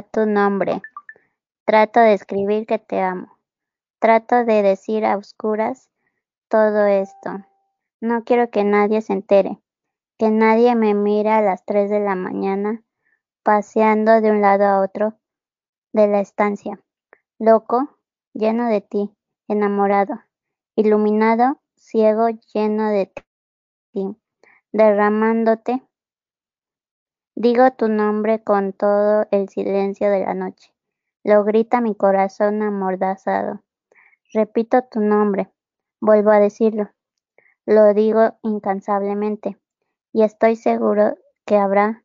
tu 0.00 0.24
nombre. 0.24 0.80
Trato 1.66 2.00
de 2.00 2.14
escribir 2.14 2.64
que 2.64 2.78
te 2.78 3.02
amo. 3.02 3.36
Trato 3.98 4.46
de 4.46 4.62
decir 4.62 5.04
a 5.04 5.18
oscuras 5.18 5.90
todo 6.48 6.86
esto. 6.86 7.44
No 8.00 8.24
quiero 8.24 8.50
que 8.50 8.64
nadie 8.64 9.02
se 9.02 9.12
entere, 9.12 9.60
que 10.18 10.30
nadie 10.30 10.74
me 10.74 10.94
mire 10.94 11.28
a 11.30 11.42
las 11.42 11.66
tres 11.66 11.90
de 11.90 12.00
la 12.00 12.14
mañana 12.14 12.82
paseando 13.42 14.20
de 14.20 14.30
un 14.30 14.40
lado 14.40 14.64
a 14.64 14.80
otro 14.80 15.18
de 15.92 16.06
la 16.08 16.20
estancia, 16.20 16.80
loco, 17.38 17.98
lleno 18.32 18.68
de 18.68 18.80
ti, 18.80 19.10
enamorado, 19.48 20.22
iluminado, 20.76 21.60
ciego, 21.76 22.28
lleno 22.54 22.88
de 22.88 23.12
ti, 23.92 24.16
derramándote. 24.72 25.82
Digo 27.34 27.70
tu 27.72 27.88
nombre 27.88 28.42
con 28.42 28.72
todo 28.72 29.26
el 29.30 29.48
silencio 29.48 30.10
de 30.10 30.20
la 30.20 30.34
noche. 30.34 30.72
Lo 31.24 31.44
grita 31.44 31.80
mi 31.80 31.94
corazón 31.94 32.62
amordazado. 32.62 33.62
Repito 34.34 34.82
tu 34.90 35.00
nombre. 35.00 35.50
Vuelvo 36.00 36.30
a 36.30 36.40
decirlo. 36.40 36.90
Lo 37.64 37.94
digo 37.94 38.38
incansablemente. 38.42 39.56
Y 40.12 40.24
estoy 40.24 40.56
seguro 40.56 41.16
que 41.46 41.56
habrá 41.56 42.04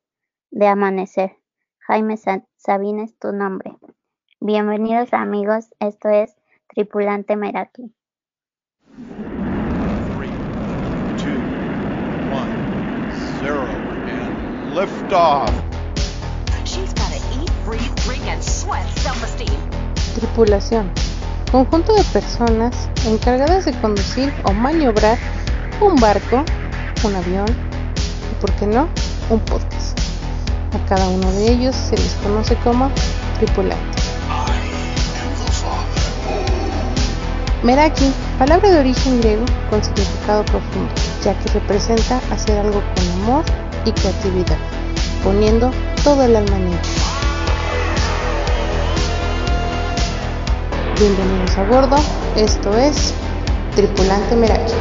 de 0.50 0.68
amanecer. 0.68 1.38
Jaime 1.80 2.16
Sabines 2.56 3.18
tu 3.20 3.34
nombre. 3.34 3.78
Bienvenidos 4.40 5.14
amigos, 5.14 5.74
esto 5.80 6.10
es 6.10 6.36
Tripulante 6.68 7.36
Meraki. 7.36 7.94
And 14.78 14.92
lift 14.92 15.14
off. 15.14 15.50
She's 16.66 16.94
gotta 16.94 17.18
eat, 17.34 17.50
breathe, 17.66 17.96
drink, 18.06 18.26
and 18.28 18.44
sweat 18.44 18.88
self-esteem. 19.00 19.58
Tripulación. 20.16 20.92
Conjunto 21.52 21.96
de 21.96 22.04
personas 22.06 22.90
encargadas 23.06 23.66
de 23.66 23.74
conducir 23.80 24.34
o 24.44 24.52
maniobrar 24.52 25.18
un 25.80 25.96
barco, 25.96 26.44
un 27.04 27.16
avión 27.16 27.48
y, 27.48 28.42
por 28.42 28.52
qué 28.54 28.68
no, 28.68 28.90
un 29.30 29.40
podcast. 29.42 29.98
A 30.74 30.86
cada 30.90 31.08
uno 31.08 31.32
de 31.32 31.52
ellos 31.52 31.76
se 31.76 31.96
les 31.96 32.14
conoce 32.24 32.56
como 32.58 32.92
tripulante. 33.40 33.98
Meraki, 37.64 38.12
palabra 38.38 38.70
de 38.70 38.80
origen 38.80 39.20
griego 39.22 39.46
con 39.70 39.84
significado 39.84 40.44
profundo, 40.46 40.94
ya 41.24 41.38
que 41.40 41.50
representa 41.54 42.22
hacer 42.32 42.60
algo 42.60 42.82
con 42.96 43.12
amor 43.24 43.44
y 43.88 43.92
creatividad, 43.94 44.58
poniendo 45.24 45.72
todo 46.04 46.24
el 46.24 46.36
alma 46.36 46.58
en 46.58 46.68
ello. 46.68 46.78
Bienvenidos 51.00 51.58
a 51.58 51.64
bordo, 51.64 51.96
esto 52.36 52.78
es 52.78 53.14
Tripulante 53.76 54.36
Meraki. 54.36 54.74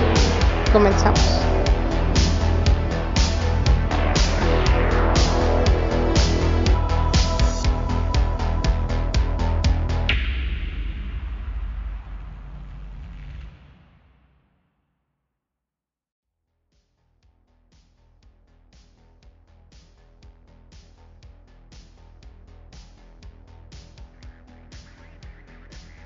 Comenzamos. 0.72 1.45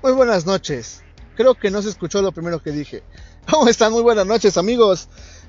Muy 0.03 0.13
buenas 0.13 0.47
noches. 0.47 1.03
Creo 1.35 1.53
que 1.53 1.69
no 1.69 1.79
se 1.83 1.89
escuchó 1.89 2.23
lo 2.23 2.31
primero 2.31 2.59
que 2.61 2.71
dije. 2.71 3.03
¿Cómo 3.51 3.67
están? 3.67 3.91
Muy 3.91 4.01
buenas 4.01 4.25
noches, 4.25 4.57
amigos. 4.57 5.07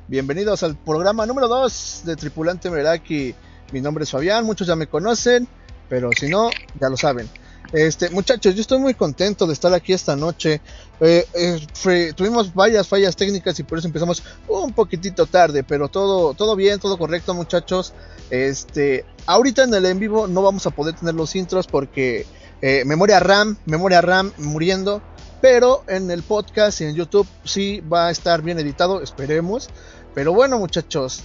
Bienvenidos 0.08 0.62
al 0.62 0.76
programa 0.76 1.24
número 1.24 1.48
2 1.48 2.02
de 2.04 2.16
Tripulante 2.16 2.68
Meraki. 2.68 3.34
Mi 3.72 3.80
nombre 3.80 4.04
es 4.04 4.10
Fabián, 4.10 4.44
muchos 4.44 4.66
ya 4.66 4.76
me 4.76 4.88
conocen, 4.88 5.48
pero 5.88 6.10
si 6.12 6.28
no, 6.28 6.50
ya 6.78 6.90
lo 6.90 6.98
saben. 6.98 7.30
Este, 7.72 8.10
muchachos, 8.10 8.54
yo 8.54 8.60
estoy 8.60 8.78
muy 8.78 8.92
contento 8.92 9.46
de 9.46 9.54
estar 9.54 9.72
aquí 9.72 9.94
esta 9.94 10.16
noche. 10.16 10.60
Eh, 11.00 11.26
eh, 11.32 12.12
tuvimos 12.14 12.52
varias 12.52 12.86
fallas 12.86 13.16
técnicas 13.16 13.58
y 13.58 13.62
por 13.62 13.78
eso 13.78 13.86
empezamos 13.86 14.22
un 14.48 14.74
poquitito 14.74 15.24
tarde, 15.24 15.64
pero 15.64 15.88
todo, 15.88 16.34
todo 16.34 16.56
bien, 16.56 16.78
todo 16.78 16.98
correcto, 16.98 17.32
muchachos. 17.32 17.94
Este, 18.28 19.06
ahorita 19.24 19.64
en 19.64 19.72
el 19.72 19.86
en 19.86 19.98
vivo 19.98 20.26
no 20.26 20.42
vamos 20.42 20.66
a 20.66 20.70
poder 20.70 20.94
tener 20.94 21.14
los 21.14 21.34
intros 21.36 21.66
porque 21.66 22.26
eh, 22.62 22.84
memoria 22.86 23.20
RAM, 23.20 23.58
memoria 23.66 24.00
RAM 24.00 24.32
muriendo. 24.38 25.02
Pero 25.42 25.82
en 25.88 26.10
el 26.12 26.22
podcast 26.22 26.80
y 26.80 26.84
en 26.84 26.94
YouTube 26.94 27.26
sí 27.44 27.80
va 27.80 28.06
a 28.06 28.10
estar 28.12 28.42
bien 28.42 28.60
editado, 28.60 29.02
esperemos. 29.02 29.68
Pero 30.14 30.32
bueno, 30.32 30.58
muchachos, 30.58 31.22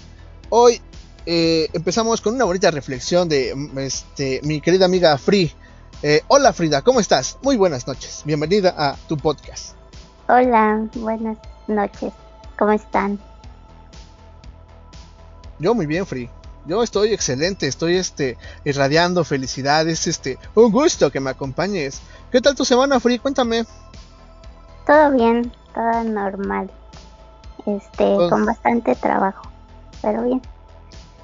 hoy 0.49 0.81
eh, 1.27 1.69
empezamos 1.73 2.19
con 2.21 2.33
una 2.33 2.45
bonita 2.45 2.71
reflexión 2.71 3.29
de 3.29 3.53
mm, 3.55 3.77
este, 3.77 4.41
mi 4.43 4.59
querida 4.59 4.85
amiga 4.85 5.17
Free. 5.19 5.53
Eh, 6.01 6.21
hola 6.27 6.51
Frida, 6.53 6.81
¿cómo 6.81 6.99
estás? 6.99 7.37
Muy 7.43 7.57
buenas 7.57 7.87
noches. 7.87 8.23
Bienvenida 8.25 8.73
a 8.77 8.95
tu 9.07 9.17
podcast. 9.17 9.75
Hola, 10.29 10.87
buenas 10.95 11.37
noches. 11.67 12.11
¿Cómo 12.57 12.71
están? 12.71 13.19
Yo 15.59 15.75
muy 15.75 15.85
bien, 15.85 16.05
Free. 16.05 16.29
Yo 16.67 16.83
estoy 16.83 17.13
excelente, 17.13 17.67
estoy 17.67 17.95
este 17.95 18.37
irradiando 18.65 19.23
felicidades, 19.23 20.05
este, 20.07 20.37
un 20.53 20.71
gusto 20.71 21.11
que 21.11 21.19
me 21.21 21.29
acompañes. 21.29 22.01
¿Qué 22.31 22.41
tal 22.41 22.55
tu 22.55 22.65
semana, 22.65 22.99
Free? 22.99 23.19
Cuéntame. 23.19 23.65
Todo 24.85 25.11
bien, 25.11 25.51
todo 25.73 26.03
normal. 26.03 26.69
Este, 27.65 28.15
Pues- 28.15 28.29
con 28.29 28.45
bastante 28.45 28.95
trabajo, 28.95 29.49
pero 30.01 30.23
bien, 30.23 30.41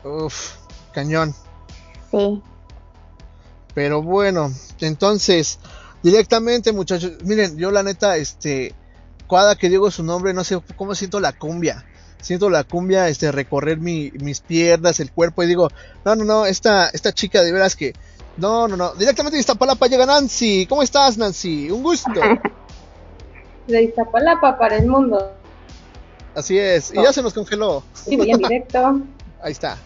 Uf, 0.03 0.55
cañón. 0.93 1.33
sí. 2.11 2.41
Pero 3.73 4.01
bueno, 4.03 4.51
entonces, 4.81 5.59
directamente, 6.03 6.71
muchachos, 6.73 7.13
miren, 7.23 7.57
yo 7.57 7.71
la 7.71 7.81
neta, 7.81 8.17
este, 8.17 8.75
cada 9.29 9.55
que 9.55 9.67
digo 9.69 9.89
su 9.89 10.03
nombre, 10.03 10.33
no 10.33 10.43
sé 10.43 10.61
cómo 10.75 10.93
siento 10.95 11.19
la 11.19 11.33
cumbia. 11.33 11.83
Siento 12.23 12.49
la 12.49 12.63
cumbia, 12.63 13.09
este, 13.09 13.31
recorrer 13.33 13.77
mi- 13.79 14.09
mis 14.11 14.39
piernas, 14.39 14.99
el 15.01 15.11
cuerpo, 15.11 15.43
y 15.43 15.47
digo, 15.47 15.67
no, 16.05 16.15
no, 16.15 16.23
no, 16.23 16.45
esta, 16.45 16.87
esta 16.87 17.11
chica 17.11 17.43
de 17.43 17.51
veras 17.51 17.75
que, 17.75 17.93
no, 18.37 18.67
no, 18.67 18.77
no, 18.77 18.93
directamente 18.95 19.35
de 19.35 19.41
Iztapalapa 19.41 19.87
llega 19.87 20.05
Nancy. 20.05 20.65
¿Cómo 20.67 20.81
estás, 20.83 21.17
Nancy? 21.17 21.69
Un 21.69 21.83
gusto. 21.83 22.09
de 23.67 23.83
Iztapalapa 23.83 24.57
para 24.57 24.77
el 24.77 24.87
mundo. 24.87 25.33
Así 26.33 26.57
es, 26.57 26.91
y 26.93 27.03
ya 27.03 27.11
se 27.11 27.21
nos 27.21 27.33
congeló. 27.33 27.83
Sí, 27.93 28.15
voy 28.15 28.31
en 28.31 28.37
directo. 28.37 29.01
Ahí 29.43 29.51
está. 29.51 29.77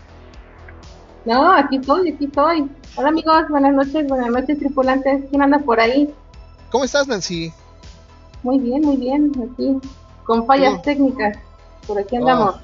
No, 1.25 1.51
aquí 1.51 1.77
estoy, 1.77 2.11
aquí 2.13 2.25
estoy. 2.25 2.69
Hola 2.95 3.09
amigos, 3.09 3.49
buenas 3.49 3.73
noches, 3.73 4.07
buenas 4.07 4.29
noches 4.29 4.59
tripulantes. 4.59 5.25
¿Quién 5.29 5.41
anda 5.41 5.57
por 5.59 5.79
ahí? 5.79 6.13
¿Cómo 6.71 6.85
estás, 6.85 7.07
Nancy? 7.07 7.51
Muy 8.43 8.59
bien, 8.59 8.81
muy 8.81 8.95
bien, 8.97 9.31
aquí. 9.51 9.77
Con 10.23 10.45
fallas 10.45 10.81
técnicas. 10.83 11.35
Por 11.87 11.97
aquí 11.99 12.17
andamos. 12.17 12.55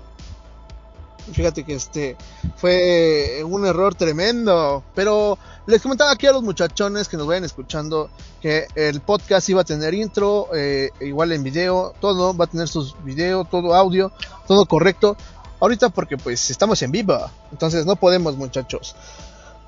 Fíjate 1.31 1.63
que 1.63 1.75
este 1.75 2.17
fue 2.57 3.41
un 3.45 3.65
error 3.65 3.95
tremendo. 3.95 4.83
Pero 4.93 5.37
les 5.65 5.81
comentaba 5.81 6.11
aquí 6.11 6.27
a 6.27 6.33
los 6.33 6.43
muchachones 6.43 7.07
que 7.07 7.15
nos 7.15 7.25
vayan 7.25 7.45
escuchando 7.45 8.09
que 8.41 8.67
el 8.75 8.99
podcast 8.99 9.47
iba 9.49 9.61
a 9.61 9.63
tener 9.63 9.93
intro, 9.93 10.49
eh, 10.53 10.89
igual 10.99 11.31
en 11.31 11.43
video, 11.43 11.93
todo, 12.01 12.35
va 12.35 12.45
a 12.45 12.47
tener 12.49 12.67
sus 12.67 13.01
video, 13.03 13.45
todo 13.45 13.73
audio, 13.73 14.11
todo 14.47 14.65
correcto. 14.65 15.15
Ahorita 15.61 15.89
porque 15.89 16.17
pues 16.17 16.49
estamos 16.51 16.81
en 16.81 16.91
vivo, 16.91 17.17
entonces 17.51 17.85
no 17.85 17.95
podemos 17.95 18.35
muchachos. 18.35 18.95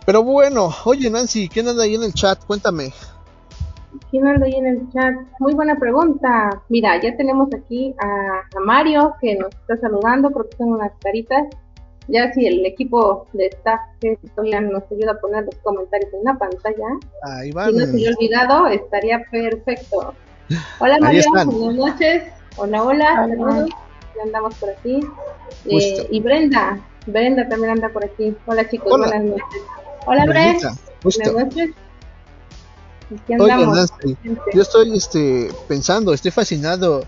Pero 0.05 0.23
bueno, 0.23 0.75
oye 0.83 1.09
Nancy, 1.09 1.47
¿quién 1.47 1.69
anda 1.69 1.83
ahí 1.83 1.95
en 1.95 2.03
el 2.03 2.13
chat? 2.13 2.43
Cuéntame. 2.45 2.93
¿Quién 4.11 4.27
anda 4.27 4.45
ahí 4.45 4.53
en 4.55 4.67
el 4.67 4.89
chat? 4.91 5.13
Muy 5.39 5.53
buena 5.53 5.75
pregunta. 5.77 6.61
Mira, 6.69 6.99
ya 7.01 7.15
tenemos 7.17 7.49
aquí 7.53 7.93
a, 8.01 8.57
a 8.57 8.59
Mario 8.65 9.13
que 9.21 9.35
nos 9.35 9.49
está 9.55 9.77
saludando, 9.77 10.29
creo 10.31 10.49
que 10.49 10.57
son 10.57 10.73
unas 10.73 10.91
caritas. 11.03 11.45
Ya 12.07 12.31
si 12.33 12.45
el 12.45 12.63
equipo 12.65 13.25
de 13.33 13.47
staff 13.47 13.79
que 13.99 14.19
nos 14.61 14.83
ayuda 14.91 15.13
a 15.13 15.19
poner 15.19 15.43
los 15.45 15.55
comentarios 15.63 16.13
en 16.13 16.23
la 16.23 16.35
pantalla, 16.35 16.85
Ahí 17.23 17.47
Si 17.47 17.51
van. 17.53 17.75
no 17.75 17.85
se 17.85 18.09
olvidado, 18.09 18.67
estaría 18.67 19.23
perfecto. 19.31 20.13
Hola 20.79 20.99
Mario, 20.99 21.23
buenas 21.29 21.75
noches. 21.75 22.23
Hola, 22.57 22.83
hola, 22.83 23.23
Hola. 23.23 23.27
saludos. 23.27 23.69
Ya 24.15 24.23
andamos 24.23 24.55
por 24.55 24.69
aquí. 24.69 24.99
Eh, 25.65 26.07
y 26.11 26.19
Brenda, 26.21 26.79
Brenda 27.07 27.47
también 27.49 27.71
anda 27.71 27.89
por 27.89 28.05
aquí. 28.05 28.35
Hola 28.45 28.69
chicos, 28.69 28.91
Hola. 28.93 29.07
buenas 29.07 29.23
noches. 29.25 29.61
Hola 30.05 30.25
Brenda, 30.25 30.73
buenas 31.01 31.33
noches. 31.33 31.69
Oye. 33.39 33.65
Nancy, 33.65 34.17
yo 34.53 34.61
estoy 34.61 34.95
este 34.95 35.51
pensando, 35.67 36.13
estoy 36.13 36.31
fascinado 36.31 37.03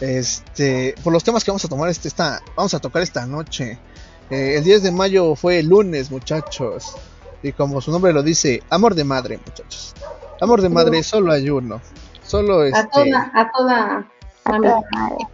este 0.00 0.94
por 1.02 1.12
los 1.12 1.24
temas 1.24 1.44
que 1.44 1.50
vamos 1.50 1.64
a 1.64 1.68
tomar 1.68 1.90
este 1.90 2.08
esta 2.08 2.40
vamos 2.56 2.74
a 2.74 2.78
tocar 2.78 3.02
esta 3.02 3.26
noche. 3.26 3.78
Eh, 4.30 4.56
el 4.56 4.64
10 4.64 4.84
de 4.84 4.92
mayo 4.92 5.34
fue 5.34 5.58
el 5.58 5.66
lunes, 5.66 6.10
muchachos. 6.10 6.94
Y 7.42 7.52
como 7.52 7.80
su 7.80 7.90
nombre 7.90 8.12
lo 8.12 8.22
dice, 8.22 8.62
amor 8.70 8.94
de 8.94 9.04
madre, 9.04 9.38
muchachos. 9.38 9.94
Amor 10.40 10.62
de 10.62 10.68
madre, 10.68 11.02
solo 11.02 11.32
hay 11.32 11.50
uno. 11.50 11.80
Solo 12.22 12.64
este. 12.64 12.78
A 12.78 12.88
toda, 12.88 13.30
a 13.34 13.50
toda 13.50 14.06
A 14.44 14.56
toda 14.56 14.80
madre. 14.92 15.26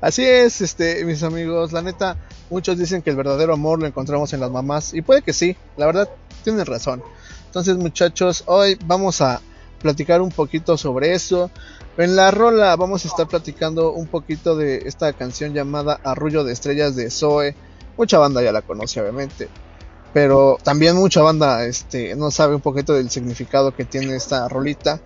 Así 0.00 0.24
es, 0.24 0.60
este, 0.60 1.04
mis 1.04 1.22
amigos. 1.22 1.72
La 1.72 1.82
neta, 1.82 2.16
muchos 2.50 2.76
dicen 2.78 3.02
que 3.02 3.10
el 3.10 3.16
verdadero 3.16 3.54
amor 3.54 3.80
lo 3.80 3.86
encontramos 3.86 4.32
en 4.32 4.40
las 4.40 4.50
mamás. 4.50 4.92
Y 4.94 5.02
puede 5.02 5.22
que 5.22 5.32
sí, 5.32 5.56
la 5.76 5.86
verdad, 5.86 6.08
tienen 6.44 6.64
razón. 6.64 7.02
Entonces, 7.46 7.76
muchachos, 7.76 8.44
hoy 8.46 8.78
vamos 8.86 9.20
a 9.20 9.40
platicar 9.80 10.20
un 10.20 10.30
poquito 10.30 10.76
sobre 10.76 11.14
eso. 11.14 11.50
En 11.96 12.16
la 12.16 12.30
rola 12.30 12.74
vamos 12.76 13.04
a 13.04 13.08
estar 13.08 13.26
platicando 13.28 13.92
un 13.92 14.06
poquito 14.06 14.56
de 14.56 14.78
esta 14.86 15.12
canción 15.12 15.52
llamada 15.52 16.00
Arrullo 16.04 16.44
de 16.44 16.52
Estrellas 16.52 16.96
de 16.96 17.10
Zoe. 17.10 17.54
Mucha 17.96 18.18
banda 18.18 18.42
ya 18.42 18.52
la 18.52 18.62
conoce, 18.62 19.00
obviamente. 19.00 19.48
Pero 20.12 20.58
también 20.62 20.96
mucha 20.96 21.22
banda 21.22 21.64
este, 21.64 22.14
no 22.14 22.30
sabe 22.30 22.54
un 22.54 22.60
poquito 22.60 22.94
del 22.94 23.10
significado 23.10 23.74
que 23.74 23.84
tiene 23.84 24.16
esta 24.16 24.48
rolita. 24.48 25.00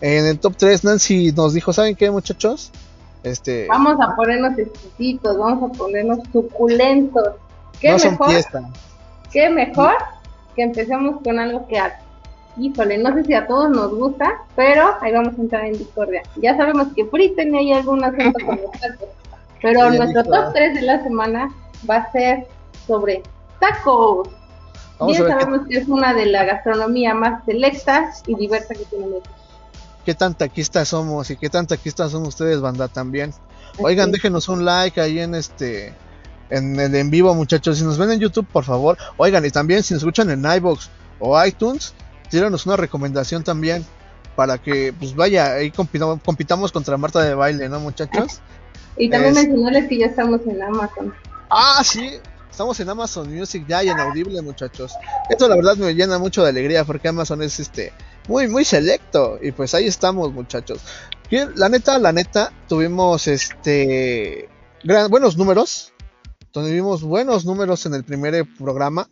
En 0.00 0.26
el 0.26 0.38
top 0.38 0.56
3, 0.56 0.84
Nancy 0.84 1.32
nos 1.32 1.54
dijo, 1.54 1.72
¿saben 1.72 1.96
qué, 1.96 2.10
muchachos? 2.10 2.70
Este, 3.22 3.66
Vamos 3.68 3.96
a 4.00 4.14
ponernos 4.14 4.56
exquisitos, 4.58 5.36
vamos 5.36 5.70
a 5.70 5.78
ponernos 5.78 6.18
suculentos. 6.32 7.34
¿Qué 7.80 7.90
no 7.90 7.98
son 7.98 8.10
mejor? 8.12 8.30
fiesta. 8.30 8.70
¿Qué 9.32 9.50
mejor 9.50 9.94
que 10.58 10.64
empecemos 10.64 11.22
con 11.22 11.38
algo 11.38 11.68
que 11.68 11.78
a, 11.78 12.00
híjole, 12.56 12.98
no 12.98 13.14
sé 13.14 13.22
si 13.22 13.32
a 13.32 13.46
todos 13.46 13.70
nos 13.70 13.94
gusta, 13.94 14.42
pero 14.56 14.96
ahí 15.00 15.12
vamos 15.12 15.38
a 15.38 15.40
entrar 15.40 15.64
en 15.64 15.78
discordia. 15.78 16.22
Ya 16.34 16.56
sabemos 16.56 16.88
que 16.96 17.04
Free 17.04 17.32
tenía 17.36 17.60
ahí 17.60 17.72
algún 17.72 18.02
asunto 18.02 18.44
con 18.44 18.56
los 18.56 18.72
tacos, 18.72 19.08
pero 19.62 19.88
nuestro 19.90 20.24
top 20.24 20.52
3 20.52 20.74
de 20.74 20.82
la 20.82 21.00
semana 21.04 21.54
va 21.88 21.98
a 21.98 22.10
ser 22.10 22.48
sobre 22.88 23.22
tacos. 23.60 24.28
Vamos 24.98 25.16
Bien 25.16 25.28
qué, 25.28 25.32
sabemos 25.32 25.68
que 25.68 25.78
es 25.78 25.86
una 25.86 26.12
de 26.12 26.26
la 26.26 26.44
gastronomía 26.44 27.14
más 27.14 27.44
selecta 27.44 28.10
y 28.26 28.34
diversa 28.34 28.74
que 28.74 28.84
tiene 28.86 29.06
México. 29.06 29.30
qué 30.04 30.16
tan 30.16 30.34
taquistas 30.34 30.88
somos 30.88 31.30
y 31.30 31.36
qué 31.36 31.48
tan 31.48 31.68
taquistas 31.68 32.10
son 32.10 32.26
ustedes, 32.26 32.60
banda, 32.60 32.88
también. 32.88 33.32
Oigan, 33.80 34.10
déjenos 34.10 34.48
un 34.48 34.64
like 34.64 35.00
ahí 35.00 35.20
en 35.20 35.36
este 35.36 35.94
en 36.50 36.78
el 36.80 36.94
en 36.94 37.10
vivo, 37.10 37.34
muchachos. 37.34 37.78
Si 37.78 37.84
nos 37.84 37.98
ven 37.98 38.10
en 38.12 38.20
YouTube, 38.20 38.46
por 38.46 38.64
favor. 38.64 38.96
Oigan, 39.16 39.44
y 39.44 39.50
también 39.50 39.82
si 39.82 39.94
nos 39.94 40.02
escuchan 40.02 40.30
en 40.30 40.44
iBox 40.44 40.88
o 41.20 41.44
iTunes, 41.44 41.94
tíranos 42.30 42.66
una 42.66 42.76
recomendación 42.76 43.42
también 43.44 43.84
para 44.36 44.58
que 44.58 44.92
pues 44.98 45.14
vaya, 45.16 45.54
ahí 45.54 45.70
compitamos, 45.70 46.20
compitamos 46.24 46.70
contra 46.72 46.96
Marta 46.96 47.20
de 47.22 47.34
baile, 47.34 47.68
¿no, 47.68 47.80
muchachos? 47.80 48.40
Y 48.96 49.10
también 49.10 49.36
Es- 49.36 49.44
mencionarles 49.46 49.88
que 49.88 49.98
ya 49.98 50.06
estamos 50.06 50.40
en 50.46 50.62
Amazon. 50.62 51.12
Ah, 51.50 51.82
sí. 51.84 52.10
Estamos 52.50 52.78
en 52.80 52.88
Amazon 52.88 53.32
Music 53.32 53.64
ya 53.68 53.84
y 53.84 53.88
en 53.88 54.00
Audible, 54.00 54.42
muchachos. 54.42 54.92
Esto 55.30 55.46
la 55.46 55.54
verdad 55.54 55.76
me 55.76 55.94
llena 55.94 56.18
mucho 56.18 56.42
de 56.42 56.48
alegría 56.48 56.84
porque 56.84 57.06
Amazon 57.08 57.40
es 57.42 57.60
este 57.60 57.92
muy 58.26 58.48
muy 58.48 58.64
selecto 58.64 59.38
y 59.40 59.52
pues 59.52 59.74
ahí 59.74 59.86
estamos, 59.86 60.32
muchachos. 60.32 60.80
Que, 61.30 61.46
La 61.54 61.68
neta, 61.68 61.98
la 62.00 62.12
neta, 62.12 62.52
tuvimos 62.68 63.28
este 63.28 64.48
gran, 64.82 65.08
buenos 65.10 65.36
números. 65.36 65.92
Tuvimos 66.52 67.02
buenos 67.02 67.44
números 67.44 67.84
en 67.86 67.94
el 67.94 68.04
primer 68.04 68.34
eh, 68.34 68.44
programa 68.44 69.08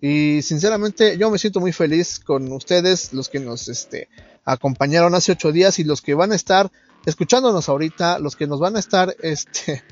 y 0.00 0.42
sinceramente 0.42 1.16
yo 1.16 1.30
me 1.30 1.38
siento 1.38 1.60
muy 1.60 1.72
feliz 1.72 2.18
con 2.18 2.50
ustedes, 2.50 3.12
los 3.12 3.28
que 3.28 3.38
nos 3.38 3.68
este 3.68 4.08
acompañaron 4.44 5.14
hace 5.14 5.32
ocho 5.32 5.52
días 5.52 5.78
y 5.78 5.84
los 5.84 6.02
que 6.02 6.14
van 6.14 6.32
a 6.32 6.34
estar 6.34 6.72
escuchándonos 7.06 7.68
ahorita, 7.68 8.18
los 8.18 8.34
que 8.34 8.48
nos 8.48 8.58
van 8.58 8.74
a 8.76 8.80
estar 8.80 9.14
este 9.22 9.82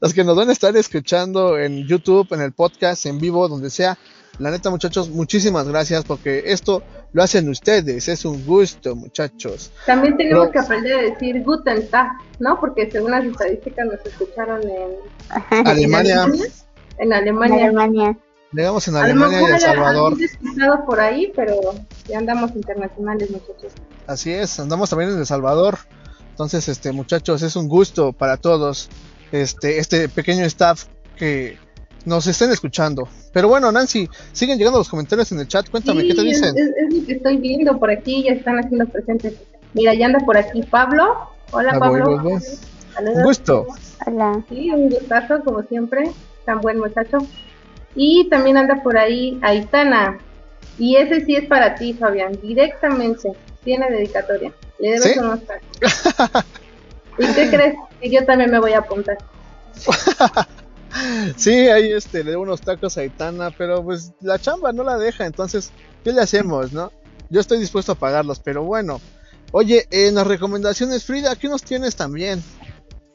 los 0.00 0.12
que 0.12 0.24
nos 0.24 0.36
van 0.36 0.50
a 0.50 0.52
estar 0.52 0.76
escuchando 0.76 1.58
en 1.58 1.86
YouTube, 1.86 2.32
en 2.32 2.42
el 2.42 2.52
podcast, 2.52 3.06
en 3.06 3.18
vivo, 3.18 3.48
donde 3.48 3.70
sea. 3.70 3.98
La 4.38 4.50
neta, 4.50 4.70
muchachos, 4.70 5.10
muchísimas 5.10 5.68
gracias 5.68 6.04
porque 6.04 6.42
esto 6.46 6.82
lo 7.12 7.22
hacen 7.22 7.48
ustedes. 7.48 8.08
Es 8.08 8.24
un 8.24 8.44
gusto, 8.46 8.96
muchachos. 8.96 9.70
También 9.86 10.16
tenemos 10.16 10.48
que 10.50 10.58
aprender 10.58 10.98
a 10.98 11.02
decir 11.02 11.42
Guten 11.42 11.88
Tag, 11.88 12.12
¿no? 12.38 12.58
Porque 12.58 12.90
según 12.90 13.10
las 13.10 13.24
estadísticas 13.24 13.86
nos 13.86 14.04
escucharon 14.06 14.60
en 14.62 15.66
Alemania, 15.66 16.24
en 16.24 16.32
En 16.98 17.12
Alemania. 17.12 17.64
Alemania. 17.66 18.18
llegamos 18.52 18.88
en 18.88 18.96
Alemania 18.96 19.40
y 19.42 19.44
El 19.52 19.60
Salvador. 19.60 20.16
despistado 20.16 20.84
por 20.86 21.00
ahí, 21.00 21.32
pero 21.36 21.54
ya 22.08 22.18
andamos 22.18 22.52
internacionales, 22.54 23.30
muchachos. 23.30 23.72
Así 24.06 24.32
es, 24.32 24.58
andamos 24.58 24.90
también 24.90 25.10
en 25.10 25.18
El 25.18 25.26
Salvador. 25.26 25.78
Entonces, 26.30 26.68
este, 26.68 26.92
muchachos, 26.92 27.42
es 27.42 27.56
un 27.56 27.68
gusto 27.68 28.12
para 28.12 28.38
todos. 28.38 28.88
Este, 29.30 29.78
este 29.78 30.08
pequeño 30.08 30.44
staff 30.46 30.84
que 31.16 31.58
nos 32.04 32.26
estén 32.26 32.50
escuchando. 32.50 33.08
Pero 33.32 33.48
bueno, 33.48 33.70
Nancy, 33.72 34.08
siguen 34.32 34.58
llegando 34.58 34.78
los 34.78 34.88
comentarios 34.88 35.30
en 35.32 35.40
el 35.40 35.48
chat. 35.48 35.68
Cuéntame, 35.70 36.02
Sí, 36.02 36.08
¿qué 36.08 36.14
te 36.14 36.22
dicen? 36.22 36.56
es- 36.58 36.70
es 36.76 36.94
lo 37.00 37.06
que 37.06 37.12
estoy 37.12 37.36
viendo 37.38 37.78
por 37.78 37.90
aquí, 37.90 38.24
ya 38.24 38.32
están 38.32 38.58
haciendo 38.58 38.86
presentes. 38.86 39.34
Mira, 39.74 39.94
ya 39.94 40.06
anda 40.06 40.18
por 40.20 40.36
aquí 40.36 40.62
Pablo. 40.62 41.28
Hola, 41.52 41.72
Ah, 41.74 41.78
Pablo. 41.78 42.04
voy, 42.04 42.32
voy. 42.32 42.40
Saludos. 42.94 43.16
Un 43.16 43.22
gusto. 43.24 43.66
Hola. 44.06 44.44
Sí, 44.48 44.70
un 44.70 44.90
gustazo, 44.90 45.42
como 45.44 45.62
siempre. 45.62 46.10
Tan 46.44 46.60
buen 46.60 46.78
muchacho. 46.78 47.18
Y 47.94 48.28
también 48.30 48.56
anda 48.56 48.82
por 48.82 48.96
ahí 48.98 49.38
Aitana. 49.42 50.18
Y 50.78 50.96
ese 50.96 51.24
sí 51.24 51.36
es 51.36 51.46
para 51.46 51.74
ti, 51.74 51.94
Fabián, 51.94 52.32
directamente. 52.42 53.32
Tiene 53.64 53.90
dedicatoria. 53.90 54.52
Le 54.78 54.88
debes 54.92 55.12
¿Sí? 55.12 55.18
unos. 55.18 55.40
¿Y 57.18 57.26
qué 57.34 57.48
crees? 57.50 57.74
Que 58.00 58.10
yo 58.10 58.24
también 58.24 58.50
me 58.50 58.58
voy 58.58 58.72
a 58.72 58.78
apuntar. 58.78 59.18
Sí, 61.36 61.68
ahí 61.68 61.92
este, 61.92 62.22
le 62.24 62.32
debo 62.32 62.42
unos 62.42 62.60
tacos 62.60 62.98
a 62.98 63.02
Aitana, 63.02 63.50
pero 63.56 63.82
pues 63.82 64.12
la 64.20 64.38
chamba 64.38 64.72
no 64.72 64.84
la 64.84 64.98
deja, 64.98 65.26
entonces, 65.26 65.72
¿qué 66.04 66.12
le 66.12 66.20
hacemos, 66.20 66.72
no? 66.72 66.92
Yo 67.30 67.40
estoy 67.40 67.58
dispuesto 67.58 67.92
a 67.92 67.96
pagarlos, 67.96 68.40
pero 68.40 68.62
bueno. 68.62 69.00
Oye, 69.52 69.86
en 69.90 70.14
las 70.14 70.26
recomendaciones, 70.26 71.04
Frida, 71.04 71.36
¿qué 71.36 71.48
nos 71.48 71.62
tienes 71.62 71.96
también? 71.96 72.42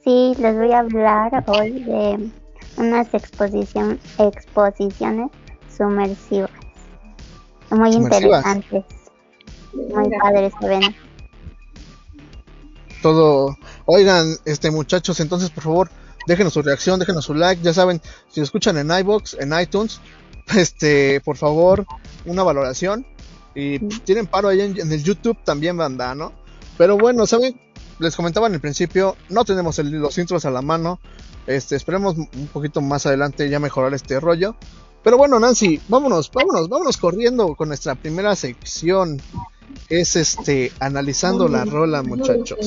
Sí, 0.04 0.34
les 0.40 0.56
voy 0.56 0.72
a 0.72 0.80
hablar 0.80 1.44
hoy 1.48 1.84
de 1.84 2.30
unas 2.78 3.14
exposición, 3.14 4.00
exposiciones 4.18 5.30
sumersivas. 5.76 6.52
Muy 7.70 7.94
Sumersivas. 7.94 8.46
interesantes, 8.46 8.86
muy 9.74 10.10
padres 10.20 10.54
se 10.60 10.68
ven. 10.68 10.96
Todo. 13.02 13.56
Oigan, 13.86 14.36
este 14.46 14.72
muchachos, 14.72 15.20
entonces 15.20 15.50
por 15.50 15.64
favor, 15.64 15.90
déjenos 16.28 16.54
su 16.54 16.62
reacción, 16.62 17.00
déjenos 17.00 17.26
su 17.26 17.34
like, 17.34 17.62
ya 17.64 17.74
saben, 17.74 18.02
si 18.30 18.40
lo 18.40 18.44
escuchan 18.44 18.78
en 18.78 18.92
iBox, 18.92 19.36
en 19.40 19.60
iTunes, 19.60 20.00
este, 20.56 21.20
por 21.22 21.38
favor, 21.38 21.86
una 22.26 22.44
valoración. 22.44 23.06
Y 23.56 23.80
tienen 23.80 24.28
paro 24.28 24.50
ahí 24.50 24.62
en, 24.62 24.80
en 24.80 24.92
el 24.92 25.04
YouTube 25.04 25.38
también, 25.44 25.76
banda, 25.78 26.14
¿no? 26.14 26.32
Pero 26.78 26.96
bueno, 26.96 27.26
¿saben? 27.26 27.60
Les 27.98 28.16
comentaba 28.16 28.46
en 28.46 28.54
el 28.54 28.60
principio, 28.62 29.16
no 29.30 29.44
tenemos 29.46 29.80
el- 29.80 29.90
los 29.90 30.16
intros 30.20 30.46
a 30.46 30.52
la 30.52 30.62
mano. 30.62 31.00
Este, 31.48 31.76
esperemos 31.76 32.16
un 32.18 32.48
poquito 32.54 32.82
más 32.82 33.08
adelante 33.08 33.50
ya 33.50 33.60
mejorar 33.60 33.94
este 33.96 34.20
rollo. 34.20 34.56
Pero 35.04 35.18
bueno, 35.18 35.40
Nancy, 35.40 35.82
vámonos, 35.88 36.30
vámonos, 36.32 36.70
vámonos 36.70 36.98
corriendo 36.98 37.56
con 37.56 37.70
nuestra 37.70 37.96
primera 37.96 38.36
sección. 38.36 39.20
Es 39.90 40.16
este, 40.16 40.72
analizando 40.80 41.48
la 41.48 41.66
rola, 41.66 42.04
muchachos. 42.04 42.60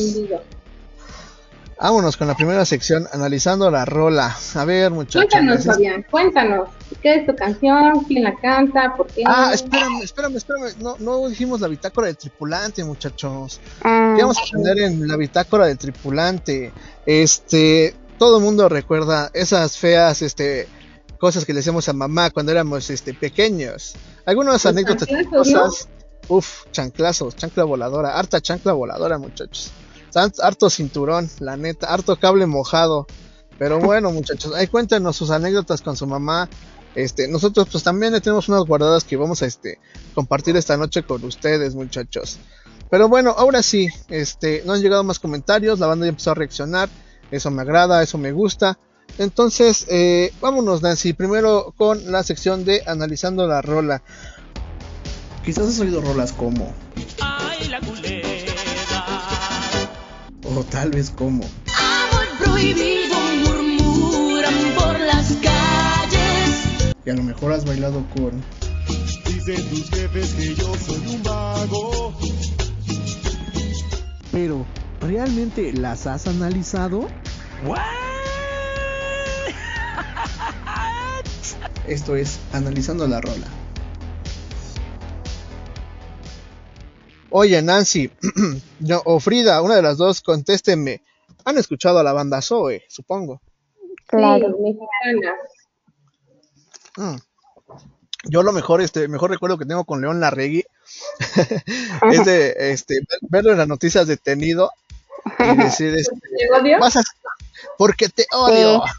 Vámonos 1.81 2.19
con 2.19 2.29
la 2.29 2.35
primera 2.35 2.67
sección, 2.67 3.09
analizando 3.11 3.71
la 3.71 3.87
rola. 3.87 4.37
A 4.55 4.65
ver, 4.67 4.91
muchachos. 4.91 5.31
Cuéntanos, 5.31 5.65
Fabián, 5.65 6.05
cuéntanos. 6.11 6.69
¿Qué 7.01 7.15
es 7.15 7.27
tu 7.27 7.35
canción? 7.35 8.05
¿Quién 8.05 8.25
la 8.25 8.37
canta? 8.37 8.95
¿Por 8.95 9.07
qué? 9.07 9.23
Ah, 9.25 9.53
espérame, 9.55 10.03
espérame, 10.03 10.37
espérame. 10.37 10.75
No, 10.79 10.97
no 10.99 11.27
dijimos 11.31 11.63
la 11.63 11.69
bitácora 11.69 12.09
del 12.09 12.19
tripulante, 12.19 12.85
muchachos. 12.85 13.61
Ah, 13.83 14.13
¿Qué 14.15 14.23
vamos 14.23 14.37
a 14.37 14.57
poner 14.57 14.79
en 14.81 15.09
la 15.09 15.17
bitácora 15.17 15.67
del 15.67 15.79
tripulante? 15.79 16.71
Este, 17.07 17.95
todo 18.19 18.37
el 18.37 18.45
mundo 18.45 18.69
recuerda 18.69 19.31
esas 19.33 19.79
feas, 19.79 20.21
este, 20.21 20.69
cosas 21.19 21.47
que 21.47 21.55
le 21.55 21.61
hacíamos 21.61 21.89
a 21.89 21.95
mamá 21.95 22.29
cuando 22.29 22.53
éramos, 22.53 22.91
este, 22.91 23.15
pequeños. 23.15 23.95
Algunas 24.27 24.67
anécdotas 24.67 25.09
chanclazos, 25.09 25.49
¿no? 25.49 25.61
cosas. 25.63 25.89
Uf, 26.29 26.65
chanclazos, 26.73 27.37
chancla 27.37 27.65
voladora, 27.65 28.19
harta 28.19 28.43
chancla 28.43 28.75
voladora, 28.75 29.17
muchachos. 29.17 29.73
Harto 30.14 30.71
cinturón, 30.71 31.29
la 31.40 31.57
neta, 31.57 31.93
harto 31.93 32.17
cable 32.17 32.47
mojado. 32.47 33.07
Pero 33.59 33.79
bueno, 33.81 34.11
muchachos, 34.11 34.55
ahí 34.55 34.67
cuéntenos 34.67 35.17
sus 35.17 35.31
anécdotas 35.31 35.83
con 35.83 35.97
su 35.97 36.07
mamá. 36.07 36.49
Este, 36.95 37.29
nosotros 37.29 37.69
pues 37.71 37.85
también 37.85 38.12
le 38.12 38.21
tenemos 38.21 38.49
unas 38.49 38.64
guardadas 38.64 39.05
que 39.05 39.17
vamos 39.17 39.43
a 39.43 39.47
este 39.47 39.79
compartir 40.14 40.57
esta 40.57 40.76
noche 40.76 41.05
con 41.05 41.25
ustedes, 41.25 41.75
muchachos. 41.75 42.38
Pero 42.90 43.09
bueno, 43.09 43.35
ahora 43.37 43.62
sí, 43.62 43.88
este, 44.09 44.62
no 44.67 44.73
han 44.73 44.83
llegado 44.83 45.05
más 45.05 45.21
comentarios, 45.21 45.79
la 45.79 45.87
banda 45.87 46.07
ya 46.07 46.11
empezó 46.11 46.33
a 46.33 46.35
reaccionar, 46.35 46.88
eso 47.31 47.50
me 47.52 47.62
agrada, 47.62 48.02
eso 48.02 48.19
me 48.19 48.33
gusta. 48.33 48.79
Entonces, 49.19 49.87
eh, 49.88 50.33
vámonos, 50.40 50.83
Nancy, 50.83 51.12
primero 51.12 51.73
con 51.76 52.11
la 52.11 52.25
sección 52.25 52.64
de 52.64 52.83
analizando 52.87 53.47
la 53.47 53.62
rola. 53.62 54.02
Quizás 55.45 55.69
has 55.69 55.81
oído 55.81 56.00
rolas 56.00 56.33
como, 56.33 56.75
Ay, 57.21 57.69
la 57.69 57.81
culebra. 57.81 58.20
O 60.57 60.64
tal 60.64 60.90
vez 60.90 61.11
como, 61.11 61.45
Amor 61.76 62.26
prohibido 62.38 63.16
murmuran 63.45 64.54
por 64.76 64.99
las 65.00 65.33
calles. 65.42 66.95
Y 67.04 67.11
a 67.11 67.14
lo 67.14 67.23
mejor 67.23 67.52
has 67.52 67.64
bailado 67.64 68.04
con... 68.14 68.42
Dicen 69.26 69.69
tus 69.69 69.90
jefes 69.90 70.35
que 70.35 70.54
yo 70.54 70.75
soy 70.76 71.14
un 71.14 71.23
vago. 71.23 72.14
Pero, 74.33 74.66
¿realmente 75.00 75.73
las 75.73 76.07
has 76.07 76.26
analizado? 76.26 77.09
Esto 81.87 82.16
es 82.16 82.38
Analizando 82.52 83.07
la 83.07 83.21
Rola. 83.21 83.47
Oye, 87.31 87.63
Nancy, 87.63 88.11
no, 88.81 89.03
o 89.05 89.21
Frida, 89.21 89.63
una 89.63 89.77
de 89.77 89.83
las 89.83 89.97
dos, 89.99 90.21
contéstenme. 90.21 91.03
¿Han 91.45 91.59
escuchado 91.59 91.99
a 91.99 92.03
la 92.03 92.13
banda 92.13 92.43
Zoe, 92.43 92.83
supongo? 92.89 93.41
Claro. 94.07 94.49
Mexicana. 94.61 95.35
Mm. 96.97 97.17
Yo 98.25 98.43
lo 98.43 98.53
mejor, 98.53 98.83
este, 98.83 99.09
mejor 99.09 99.31
recuerdo 99.31 99.57
que 99.57 99.65
tengo 99.65 99.85
con 99.85 100.01
León 100.03 100.21
Larregui 100.21 100.65
es 102.11 102.25
de 102.27 102.55
este, 102.73 102.97
ver- 103.01 103.19
verlo 103.23 103.53
en 103.53 103.59
las 103.59 103.69
noticias 103.69 104.07
detenido 104.07 104.71
y 105.39 105.57
decir, 105.57 105.95
este, 105.95 106.15
¿Te 106.39 106.53
odio? 106.53 106.79
vas 106.79 106.97
a- 106.97 107.03
porque 107.79 108.09
te 108.09 108.27
odio. 108.33 108.83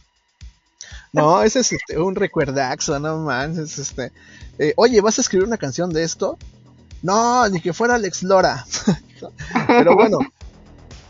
No, 1.14 1.44
ese 1.44 1.60
es 1.60 1.74
este, 1.74 2.00
un 2.00 2.16
recuerdaxo, 2.16 2.98
no 2.98 3.18
manches, 3.18 3.78
este. 3.80 4.14
eh, 4.58 4.72
oye, 4.78 5.02
¿vas 5.02 5.18
a 5.18 5.22
escribir 5.22 5.46
una 5.46 5.58
canción 5.58 5.90
de 5.92 6.04
esto? 6.04 6.38
No, 7.02 7.48
ni 7.50 7.60
que 7.60 7.74
fuera 7.74 7.96
Alex 7.96 8.24
Lora. 8.24 8.66
Pero 9.68 9.96
bueno, 9.96 10.20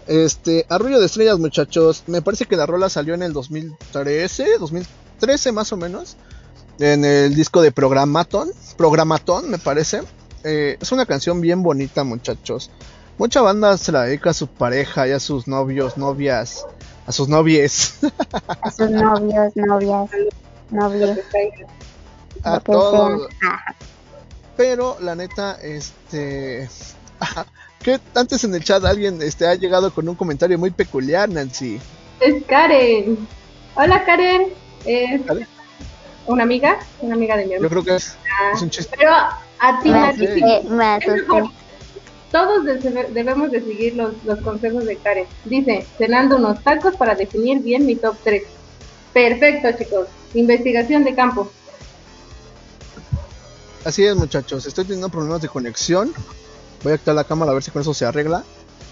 este, 0.08 0.66
Arrullo 0.70 1.00
de 1.00 1.06
Estrellas, 1.06 1.40
muchachos. 1.40 2.04
Me 2.08 2.22
parece 2.22 2.46
que 2.46 2.56
la 2.56 2.66
rola 2.66 2.90
salió 2.90 3.14
en 3.14 3.24
el 3.24 3.34
2013, 3.34 4.58
2013 4.60 5.52
más 5.52 5.72
o 5.72 5.78
menos. 5.78 6.18
En 6.80 7.06
el 7.06 7.36
disco 7.36 7.62
de 7.62 7.72
Programaton. 7.72 8.52
Programatón, 8.78 9.50
me 9.50 9.58
parece. 9.58 10.02
Eh, 10.44 10.78
es 10.82 10.92
una 10.92 11.06
canción 11.06 11.42
bien 11.42 11.62
bonita, 11.62 12.04
muchachos. 12.04 12.72
Mucha 13.18 13.42
banda 13.42 13.78
se 13.78 13.92
la 13.92 14.04
dedica 14.04 14.32
a 14.32 14.34
su 14.34 14.48
pareja 14.48 15.08
y 15.08 15.12
a 15.12 15.20
sus 15.20 15.48
novios, 15.48 15.98
novias, 15.98 16.66
a 17.06 17.12
sus 17.12 17.30
novies, 17.30 18.00
A 18.62 18.72
sus 18.72 18.90
novios, 18.90 19.56
novias, 19.56 20.10
novios, 20.72 21.20
a 22.44 22.60
todos. 22.60 23.30
Pero 24.58 24.98
la 25.00 25.16
neta, 25.16 25.58
este. 25.62 26.70
que 27.84 28.00
antes 28.16 28.44
en 28.44 28.54
el 28.56 28.64
chat 28.64 28.84
alguien 28.86 29.22
este, 29.22 29.48
ha 29.48 29.56
llegado 29.56 29.94
con 29.94 30.08
un 30.08 30.16
comentario 30.16 30.58
muy 30.58 30.72
peculiar, 30.72 31.30
Nancy. 31.30 31.80
Es 32.20 32.44
Karen. 32.46 33.28
Hola 33.76 34.04
Karen. 34.04 34.48
Es 34.86 35.22
Karen. 35.22 35.48
una 36.28 36.44
amiga, 36.44 36.78
una 37.00 37.16
amiga 37.16 37.38
de 37.38 37.44
mi 37.46 37.50
Yo 37.52 37.56
hermano. 37.56 37.70
creo 37.70 37.84
que 37.84 37.96
es, 37.96 38.16
es 38.54 38.62
un 38.62 38.70
chiste. 38.70 38.96
Pero 38.98 39.12
a 39.14 39.80
ti, 39.82 39.90
Ah, 39.90 40.14
Nancy, 40.16 40.26
es 40.26 40.66
mejor. 40.66 41.44
asusté. 41.44 41.56
Todos 42.32 42.64
debe- 42.64 43.08
debemos 43.12 43.52
de 43.52 43.60
seguir 43.62 43.96
los, 43.96 44.14
los 44.24 44.40
consejos 44.42 44.86
de 44.86 44.96
Karen. 44.98 45.26
Dice, 45.46 45.86
cenando 45.98 46.38
unos 46.38 46.64
tacos 46.64 46.96
para 46.96 47.14
definir 47.16 47.60
bien 47.60 47.86
mi 47.86 47.96
top 47.96 48.16
3. 48.24 48.44
Perfecto, 49.14 49.70
chicos. 49.78 50.08
Investigación 50.34 51.04
de 51.04 51.14
campo. 51.14 51.52
Así 53.86 54.04
es, 54.06 54.16
muchachos. 54.16 54.66
Estoy 54.66 54.86
teniendo 54.86 55.10
problemas 55.10 55.42
de 55.42 55.48
conexión. 55.50 56.14
Voy 56.84 56.94
a 56.94 56.98
quitar 56.98 57.16
la 57.16 57.24
cámara 57.24 57.52
a 57.52 57.54
ver 57.54 57.64
si 57.64 57.72
con 57.72 57.82
eso 57.82 57.94
se 57.94 58.06
arregla. 58.06 58.44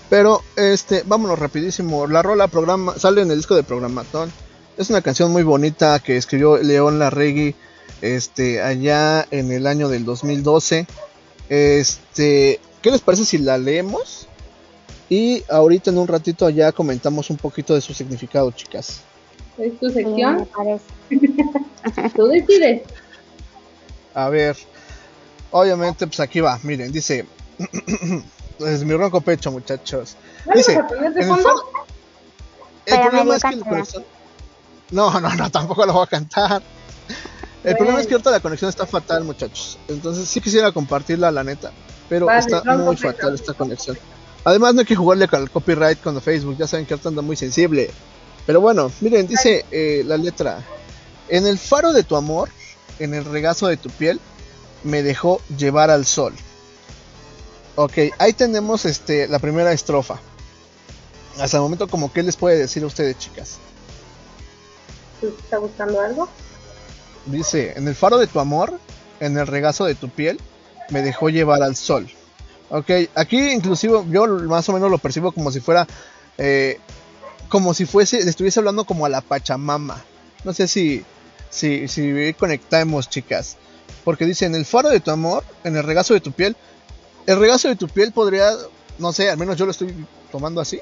Pero, 0.09 0.41
este, 0.55 1.03
vámonos 1.05 1.37
rapidísimo. 1.37 2.07
La 2.07 2.21
rola 2.23 2.47
programa 2.47 2.97
sale 2.97 3.21
en 3.21 3.29
el 3.31 3.37
disco 3.37 3.55
de 3.55 3.63
Programatón. 3.63 4.31
Es 4.77 4.89
una 4.89 5.01
canción 5.01 5.31
muy 5.31 5.43
bonita 5.43 5.99
que 5.99 6.17
escribió 6.17 6.57
León 6.57 6.97
Larregui 6.99 7.55
este, 8.01 8.61
allá 8.61 9.27
en 9.29 9.51
el 9.51 9.67
año 9.67 9.89
del 9.89 10.05
2012. 10.05 10.87
Este, 11.49 12.59
¿qué 12.81 12.91
les 12.91 13.01
parece 13.01 13.25
si 13.25 13.37
la 13.37 13.57
leemos? 13.57 14.27
Y 15.09 15.43
ahorita 15.49 15.89
en 15.91 15.97
un 15.97 16.07
ratito 16.07 16.49
ya 16.49 16.71
comentamos 16.71 17.29
un 17.29 17.37
poquito 17.37 17.75
de 17.75 17.81
su 17.81 17.93
significado, 17.93 18.51
chicas. 18.51 19.01
Es 19.57 19.77
tu 19.79 19.89
Sí, 19.89 19.95
me 19.97 20.03
sección. 20.03 20.47
parece. 20.55 22.11
Tú 22.15 22.27
decides. 22.27 22.83
A 24.13 24.29
ver, 24.29 24.55
obviamente, 25.51 26.07
pues 26.07 26.19
aquí 26.19 26.39
va. 26.39 26.59
Miren, 26.63 26.91
dice: 26.91 27.25
Es 28.59 28.83
mi 28.83 28.93
ronco 28.93 29.21
pecho, 29.21 29.51
muchachos. 29.51 30.15
Dice: 30.53 30.75
¿Vamos 30.75 30.91
a 30.91 30.95
poner 30.95 31.13
de 31.13 31.21
en 32.89 32.95
el 32.95 33.01
problema 33.07 33.35
es 33.35 33.43
que 33.43 33.49
el 33.49 33.63
corazón. 33.63 34.05
No, 34.91 35.19
no, 35.19 35.35
no, 35.35 35.51
tampoco 35.51 35.85
lo 35.85 35.93
voy 35.93 36.03
a 36.03 36.07
cantar. 36.07 36.61
El 37.63 37.75
problema 37.75 37.99
es 37.99 38.07
que 38.07 38.13
ahorita 38.13 38.31
la 38.31 38.39
conexión 38.39 38.69
está 38.69 38.85
fatal, 38.85 39.23
muchachos. 39.23 39.77
Entonces 39.87 40.27
sí 40.27 40.39
quisiera 40.41 40.71
compartirla, 40.71 41.31
la 41.31 41.43
neta. 41.43 41.71
Pero 42.07 42.25
Vale, 42.25 42.39
está 42.39 42.63
muy 42.77 42.95
fatal 42.95 43.35
esta 43.35 43.53
conexión. 43.53 43.97
Además, 44.45 44.73
no 44.73 44.79
hay 44.79 44.85
que 44.85 44.95
jugarle 44.95 45.27
con 45.27 45.41
el 45.41 45.49
copyright 45.49 46.01
con 46.01 46.19
Facebook. 46.21 46.57
Ya 46.57 46.67
saben 46.67 46.85
que 46.85 46.93
ahorita 46.93 47.09
anda 47.09 47.21
muy 47.21 47.35
sensible. 47.35 47.91
Pero 48.45 48.61
bueno, 48.61 48.91
miren, 49.01 49.27
dice 49.27 49.65
eh, 49.71 50.03
la 50.05 50.17
letra: 50.17 50.63
En 51.27 51.45
el 51.45 51.59
faro 51.59 51.91
de 51.91 52.03
tu 52.03 52.15
amor, 52.15 52.49
en 52.97 53.13
el 53.13 53.25
regazo 53.25 53.67
de 53.67 53.77
tu 53.77 53.89
piel, 53.89 54.19
me 54.83 55.03
dejó 55.03 55.41
llevar 55.57 55.89
al 55.89 56.05
sol. 56.05 56.33
Ok, 57.75 57.93
ahí 58.17 58.33
tenemos 58.33 58.85
este, 58.85 59.27
la 59.27 59.39
primera 59.39 59.71
estrofa. 59.71 60.19
Hasta 61.39 61.57
el 61.57 61.63
momento, 61.63 61.87
como 61.87 62.11
que 62.11 62.23
les 62.23 62.35
puede 62.35 62.57
decir 62.57 62.83
a 62.83 62.87
ustedes, 62.87 63.17
chicas. 63.17 63.57
¿Tú 65.21 65.33
estás 65.39 65.61
buscando 65.61 66.01
algo? 66.01 66.27
Dice, 67.25 67.73
en 67.75 67.87
el 67.87 67.95
faro 67.95 68.17
de 68.17 68.27
tu 68.27 68.39
amor, 68.39 68.79
en 69.19 69.37
el 69.37 69.47
regazo 69.47 69.85
de 69.85 69.95
tu 69.95 70.09
piel, 70.09 70.39
me 70.89 71.01
dejó 71.01 71.29
llevar 71.29 71.63
al 71.63 71.75
sol. 71.75 72.09
Ok, 72.69 72.91
aquí 73.15 73.51
inclusive 73.51 74.03
yo 74.09 74.27
más 74.27 74.67
o 74.69 74.73
menos 74.73 74.91
lo 74.91 74.97
percibo 74.97 75.31
como 75.31 75.51
si 75.51 75.59
fuera, 75.59 75.87
eh, 76.37 76.79
como 77.47 77.73
si 77.73 77.85
fuese, 77.85 78.23
le 78.23 78.29
estuviese 78.29 78.59
hablando 78.59 78.85
como 78.85 79.05
a 79.05 79.09
la 79.09 79.21
Pachamama. 79.21 80.03
No 80.43 80.53
sé 80.53 80.67
si, 80.67 81.03
si, 81.49 81.87
si 81.87 82.33
conectamos, 82.33 83.09
chicas. 83.09 83.57
Porque 84.03 84.25
dice, 84.25 84.45
en 84.45 84.55
el 84.55 84.65
faro 84.65 84.89
de 84.89 84.99
tu 84.99 85.11
amor, 85.11 85.43
en 85.63 85.75
el 85.75 85.83
regazo 85.83 86.13
de 86.13 86.21
tu 86.21 86.31
piel, 86.31 86.55
el 87.25 87.39
regazo 87.39 87.67
de 87.67 87.75
tu 87.75 87.87
piel 87.87 88.11
podría, 88.11 88.51
no 88.97 89.13
sé, 89.13 89.29
al 89.29 89.37
menos 89.37 89.57
yo 89.57 89.65
lo 89.65 89.71
estoy 89.71 89.93
tomando 90.31 90.61
así, 90.61 90.79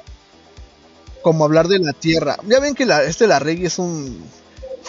como 1.21 1.43
hablar 1.45 1.67
de 1.67 1.79
la 1.79 1.93
tierra. 1.93 2.37
Ya 2.47 2.59
ven 2.59 2.75
que 2.75 2.85
la, 2.85 3.03
este 3.03 3.27
la 3.27 3.39
reggae 3.39 3.67
es 3.67 3.79
un, 3.79 4.23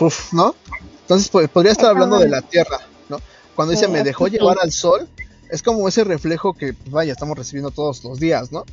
uf, 0.00 0.32
¿no? 0.32 0.54
Entonces 1.00 1.28
po- 1.28 1.46
podría 1.48 1.72
estar 1.72 1.86
hablando 1.90 2.18
de 2.18 2.28
la 2.28 2.42
tierra, 2.42 2.78
¿no? 3.08 3.18
Cuando 3.56 3.72
dice 3.72 3.88
me 3.88 4.02
dejó 4.04 4.28
llevar 4.28 4.58
al 4.62 4.72
sol, 4.72 5.08
es 5.50 5.62
como 5.62 5.88
ese 5.88 6.04
reflejo 6.04 6.52
que, 6.54 6.74
pues, 6.74 6.90
vaya, 6.90 7.12
estamos 7.12 7.36
recibiendo 7.36 7.70
todos 7.70 8.04
los 8.04 8.20
días, 8.20 8.52
¿no? 8.52 8.64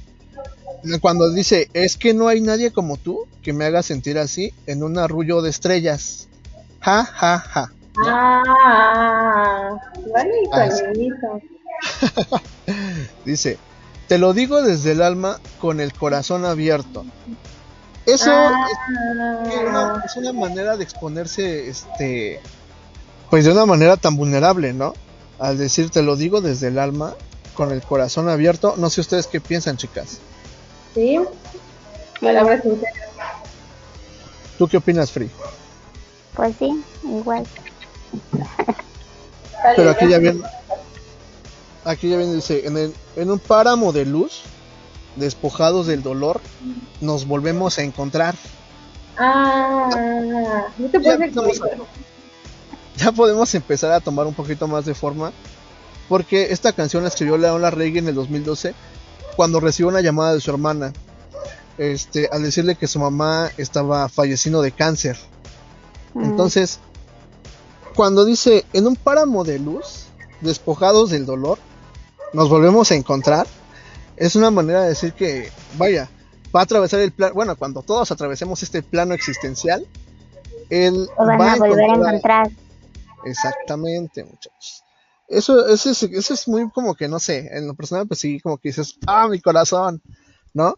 Cuando 1.01 1.31
dice, 1.31 1.69
es 1.73 1.97
que 1.97 2.13
no 2.13 2.27
hay 2.27 2.41
nadie 2.41 2.71
como 2.71 2.97
tú 2.97 3.25
que 3.41 3.53
me 3.53 3.65
haga 3.65 3.81
sentir 3.81 4.19
así 4.19 4.53
en 4.67 4.83
un 4.83 4.99
arrullo 4.99 5.41
de 5.41 5.49
estrellas. 5.49 6.27
Ja, 6.81 7.03
ja, 7.05 7.39
ja. 7.39 7.71
Ah, 8.05 9.77
bonito, 9.95 10.49
Ah, 10.53 10.69
bonito. 10.87 11.41
Dice, 13.25 13.57
te 14.07 14.17
lo 14.17 14.33
digo 14.33 14.61
desde 14.61 14.91
el 14.93 15.01
alma 15.01 15.39
con 15.59 15.79
el 15.79 15.93
corazón 15.93 16.45
abierto. 16.45 17.05
Eso 18.05 18.31
Ah. 18.31 18.67
es, 18.69 18.77
una, 19.67 20.03
es 20.05 20.15
una 20.17 20.33
manera 20.33 20.77
de 20.77 20.83
exponerse, 20.83 21.69
este, 21.69 22.39
pues 23.29 23.45
de 23.45 23.51
una 23.51 23.65
manera 23.65 23.97
tan 23.97 24.15
vulnerable, 24.15 24.73
¿no? 24.73 24.93
Al 25.39 25.57
decir, 25.57 25.89
te 25.89 26.01
lo 26.03 26.15
digo 26.15 26.41
desde 26.41 26.67
el 26.67 26.77
alma 26.79 27.15
con 27.55 27.71
el 27.71 27.81
corazón 27.81 28.29
abierto. 28.29 28.75
No 28.77 28.89
sé 28.89 29.01
ustedes 29.01 29.27
qué 29.27 29.41
piensan, 29.41 29.77
chicas. 29.77 30.19
Sí. 30.93 31.19
Palabras 32.21 32.61
sinceras. 32.61 32.93
¿Tú 34.57 34.67
qué 34.67 34.77
opinas, 34.77 35.11
Free? 35.11 35.29
Pues 36.35 36.55
sí, 36.59 36.83
igual. 37.03 37.45
Pero 39.75 39.89
aquí 39.89 40.07
ya 40.09 40.19
viene, 40.19 40.41
aquí 41.83 42.09
ya 42.09 42.17
viene, 42.17 42.33
dice, 42.35 42.67
en, 42.67 42.77
el- 42.77 42.93
en 43.15 43.31
un 43.31 43.39
páramo 43.39 43.91
de 43.91 44.05
luz, 44.05 44.41
despojados 45.15 45.87
del 45.87 46.03
dolor, 46.03 46.41
nos 47.01 47.25
volvemos 47.27 47.77
a 47.79 47.83
encontrar. 47.83 48.35
Ah, 49.17 49.89
no 50.77 50.87
te 50.89 50.97
Ya 50.97 51.03
puedes 51.03 51.21
empezamos 51.21 51.61
a- 51.61 51.67
ya 52.97 53.11
podemos 53.11 53.55
empezar 53.55 53.91
a 53.91 53.99
tomar 53.99 54.25
un 54.27 54.33
poquito 54.33 54.67
más 54.67 54.85
de 54.85 54.93
forma. 54.93 55.31
Porque 56.07 56.51
esta 56.51 56.71
canción 56.71 57.01
la 57.03 57.09
escribió 57.09 57.37
León 57.37 57.61
Larregui 57.63 57.97
en 57.99 58.07
el 58.07 58.15
2012. 58.15 58.75
Cuando 59.35 59.59
recibió 59.59 59.87
una 59.89 60.01
llamada 60.01 60.33
de 60.35 60.41
su 60.41 60.51
hermana. 60.51 60.93
Este, 61.77 62.29
al 62.31 62.43
decirle 62.43 62.75
que 62.75 62.87
su 62.87 62.99
mamá 62.99 63.49
estaba 63.57 64.07
falleciendo 64.07 64.61
de 64.61 64.71
cáncer. 64.71 65.17
Mm, 66.13 66.23
Entonces, 66.25 66.79
cuando 67.95 68.25
dice 68.25 68.65
en 68.73 68.87
un 68.87 68.95
páramo 68.95 69.43
de 69.43 69.59
luz, 69.59 70.07
despojados 70.41 71.09
del 71.09 71.25
dolor, 71.25 71.57
nos 72.33 72.49
volvemos 72.49 72.91
a 72.91 72.95
encontrar. 72.95 73.47
Es 74.17 74.35
una 74.35 74.51
manera 74.51 74.83
de 74.83 74.89
decir 74.89 75.13
que, 75.13 75.49
vaya, 75.77 76.09
va 76.55 76.61
a 76.61 76.63
atravesar 76.63 76.99
el 76.99 77.11
plan. 77.11 77.33
Bueno, 77.33 77.55
cuando 77.55 77.81
todos 77.81 78.11
atravesemos 78.11 78.61
este 78.63 78.83
plano 78.83 79.13
existencial, 79.13 79.85
él 80.69 81.07
van 81.17 81.39
va 81.39 81.53
a 81.53 81.57
volver 81.57 81.89
a 81.89 81.93
encontrar. 81.93 82.49
Exactamente, 83.25 84.23
muchachos. 84.23 84.83
Eso, 85.27 85.67
eso, 85.67 85.89
es, 85.89 86.03
eso 86.03 86.33
es 86.33 86.47
muy 86.47 86.69
como 86.69 86.93
que, 86.93 87.07
no 87.07 87.19
sé, 87.19 87.49
en 87.51 87.67
lo 87.67 87.73
personal, 87.73 88.07
pues 88.07 88.19
sí, 88.19 88.39
como 88.39 88.57
que 88.57 88.69
dices, 88.69 88.99
ah, 89.07 89.27
mi 89.27 89.41
corazón, 89.41 90.01
¿no? 90.53 90.75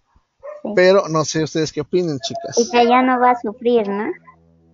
Sí. 0.63 0.69
Pero 0.75 1.09
no 1.09 1.25
sé 1.25 1.43
ustedes 1.43 1.71
qué 1.71 1.81
opinen, 1.81 2.19
chicas. 2.19 2.57
Y 2.57 2.69
que 2.71 2.87
ya 2.87 3.01
no 3.01 3.19
va 3.19 3.31
a 3.31 3.41
sufrir, 3.41 3.89
¿no? 3.89 4.09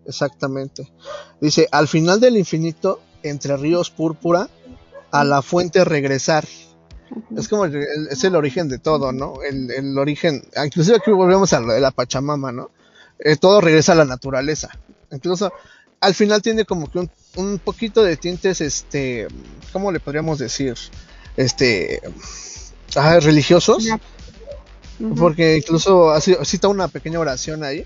Exactamente. 0.05 0.91
Dice, 1.39 1.67
al 1.71 1.87
final 1.87 2.19
del 2.19 2.37
infinito, 2.37 3.01
entre 3.23 3.55
ríos 3.57 3.89
púrpura, 3.89 4.49
a 5.11 5.23
la 5.23 5.41
fuente 5.41 5.83
regresar. 5.85 6.45
Es 7.37 7.47
como 7.47 7.65
el, 7.65 7.75
es 8.09 8.23
el 8.23 8.35
origen 8.35 8.67
de 8.69 8.79
todo, 8.79 9.11
¿no? 9.11 9.35
El, 9.47 9.69
el 9.71 9.97
origen, 9.97 10.43
inclusive 10.65 10.97
aquí 10.97 11.11
volvemos 11.11 11.53
a 11.53 11.59
lo 11.59 11.71
de 11.73 11.79
la 11.79 11.91
Pachamama, 11.91 12.51
¿no? 12.51 12.71
Eh, 13.19 13.35
todo 13.35 13.61
regresa 13.61 13.91
a 13.91 13.95
la 13.95 14.05
naturaleza. 14.05 14.69
Incluso 15.11 15.51
al 16.01 16.15
final 16.15 16.41
tiene 16.41 16.65
como 16.65 16.89
que 16.91 16.99
un, 16.99 17.11
un 17.35 17.59
poquito 17.59 18.03
de 18.03 18.17
tintes, 18.17 18.59
este, 18.61 19.27
¿cómo 19.71 19.91
le 19.91 19.99
podríamos 19.99 20.39
decir? 20.39 20.75
Este, 21.37 22.01
ah, 22.95 23.19
religiosos. 23.21 23.87
Porque 25.17 25.57
incluso 25.57 26.11
así- 26.11 26.35
cita 26.43 26.67
una 26.67 26.87
pequeña 26.87 27.19
oración 27.19 27.63
ahí. 27.63 27.85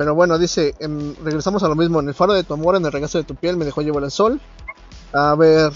Pero 0.00 0.14
bueno, 0.14 0.38
dice, 0.38 0.74
em, 0.78 1.14
regresamos 1.22 1.62
a 1.62 1.68
lo 1.68 1.74
mismo. 1.74 2.00
En 2.00 2.08
el 2.08 2.14
faro 2.14 2.32
de 2.32 2.42
tu 2.42 2.54
amor, 2.54 2.74
en 2.74 2.86
el 2.86 2.90
regazo 2.90 3.18
de 3.18 3.24
tu 3.24 3.34
piel, 3.34 3.58
me 3.58 3.66
dejó 3.66 3.82
llevar 3.82 4.02
el 4.02 4.10
sol. 4.10 4.40
A 5.12 5.34
ver, 5.34 5.74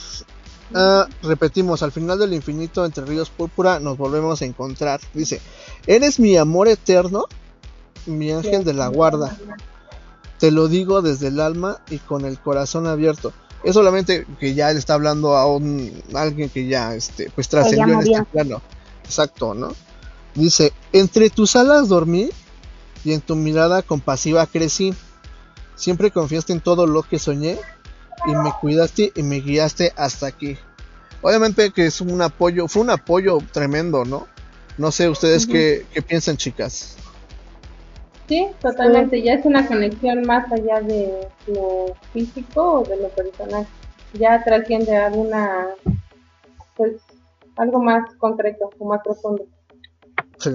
ah, 0.72 1.06
repetimos, 1.22 1.82
al 1.82 1.92
final 1.92 2.18
del 2.18 2.32
infinito, 2.32 2.86
entre 2.86 3.04
ríos 3.04 3.28
púrpura, 3.28 3.80
nos 3.80 3.98
volvemos 3.98 4.40
a 4.40 4.46
encontrar. 4.46 4.98
Dice, 5.12 5.42
eres 5.86 6.18
mi 6.18 6.38
amor 6.38 6.68
eterno, 6.68 7.26
mi 8.06 8.32
ángel 8.32 8.64
de 8.64 8.72
la 8.72 8.88
guarda. 8.88 9.36
Te 10.38 10.50
lo 10.50 10.68
digo 10.68 11.02
desde 11.02 11.28
el 11.28 11.38
alma 11.38 11.82
y 11.90 11.98
con 11.98 12.24
el 12.24 12.40
corazón 12.40 12.86
abierto. 12.86 13.34
Es 13.62 13.74
solamente 13.74 14.26
que 14.40 14.54
ya 14.54 14.72
le 14.72 14.78
está 14.78 14.94
hablando 14.94 15.36
a 15.36 15.46
un 15.54 16.02
a 16.14 16.22
alguien 16.22 16.48
que 16.48 16.66
ya 16.66 16.94
este 16.94 17.28
pues 17.34 17.46
trascendió 17.50 18.00
en 18.00 18.00
este 18.00 18.24
plano. 18.24 18.62
Exacto, 19.04 19.52
¿no? 19.52 19.74
Dice, 20.34 20.72
entre 20.94 21.28
tus 21.28 21.56
alas 21.56 21.90
dormí 21.90 22.30
y 23.04 23.12
en 23.12 23.20
tu 23.20 23.36
mirada 23.36 23.82
compasiva 23.82 24.46
crecí. 24.46 24.94
Siempre 25.76 26.10
confiaste 26.10 26.52
en 26.52 26.60
todo 26.60 26.86
lo 26.86 27.02
que 27.02 27.18
soñé 27.18 27.58
y 28.26 28.34
me 28.34 28.52
cuidaste 28.60 29.12
y 29.14 29.22
me 29.22 29.40
guiaste 29.40 29.92
hasta 29.96 30.26
aquí. 30.26 30.56
Obviamente 31.22 31.70
que 31.70 31.86
es 31.86 32.00
un 32.00 32.20
apoyo, 32.22 32.68
fue 32.68 32.82
un 32.82 32.90
apoyo 32.90 33.38
tremendo, 33.52 34.04
¿no? 34.04 34.26
No 34.76 34.90
sé 34.90 35.08
ustedes 35.08 35.46
qué, 35.46 35.86
qué 35.92 36.02
piensan, 36.02 36.36
chicas. 36.36 36.96
Sí, 38.28 38.48
totalmente. 38.60 39.22
Ya 39.22 39.34
es 39.34 39.44
una 39.44 39.66
conexión 39.66 40.22
más 40.22 40.50
allá 40.50 40.80
de 40.80 41.28
lo 41.46 41.94
físico 42.12 42.80
o 42.80 42.84
de 42.84 42.96
lo 42.96 43.08
personal. 43.10 43.66
Ya 44.14 44.42
trasciende 44.42 44.96
a 44.96 45.06
alguna, 45.06 45.68
pues, 46.76 46.94
algo 47.56 47.82
más 47.82 48.14
concreto 48.16 48.70
o 48.78 48.84
más 48.88 49.00
profundo. 49.04 49.46
Sí. 50.38 50.50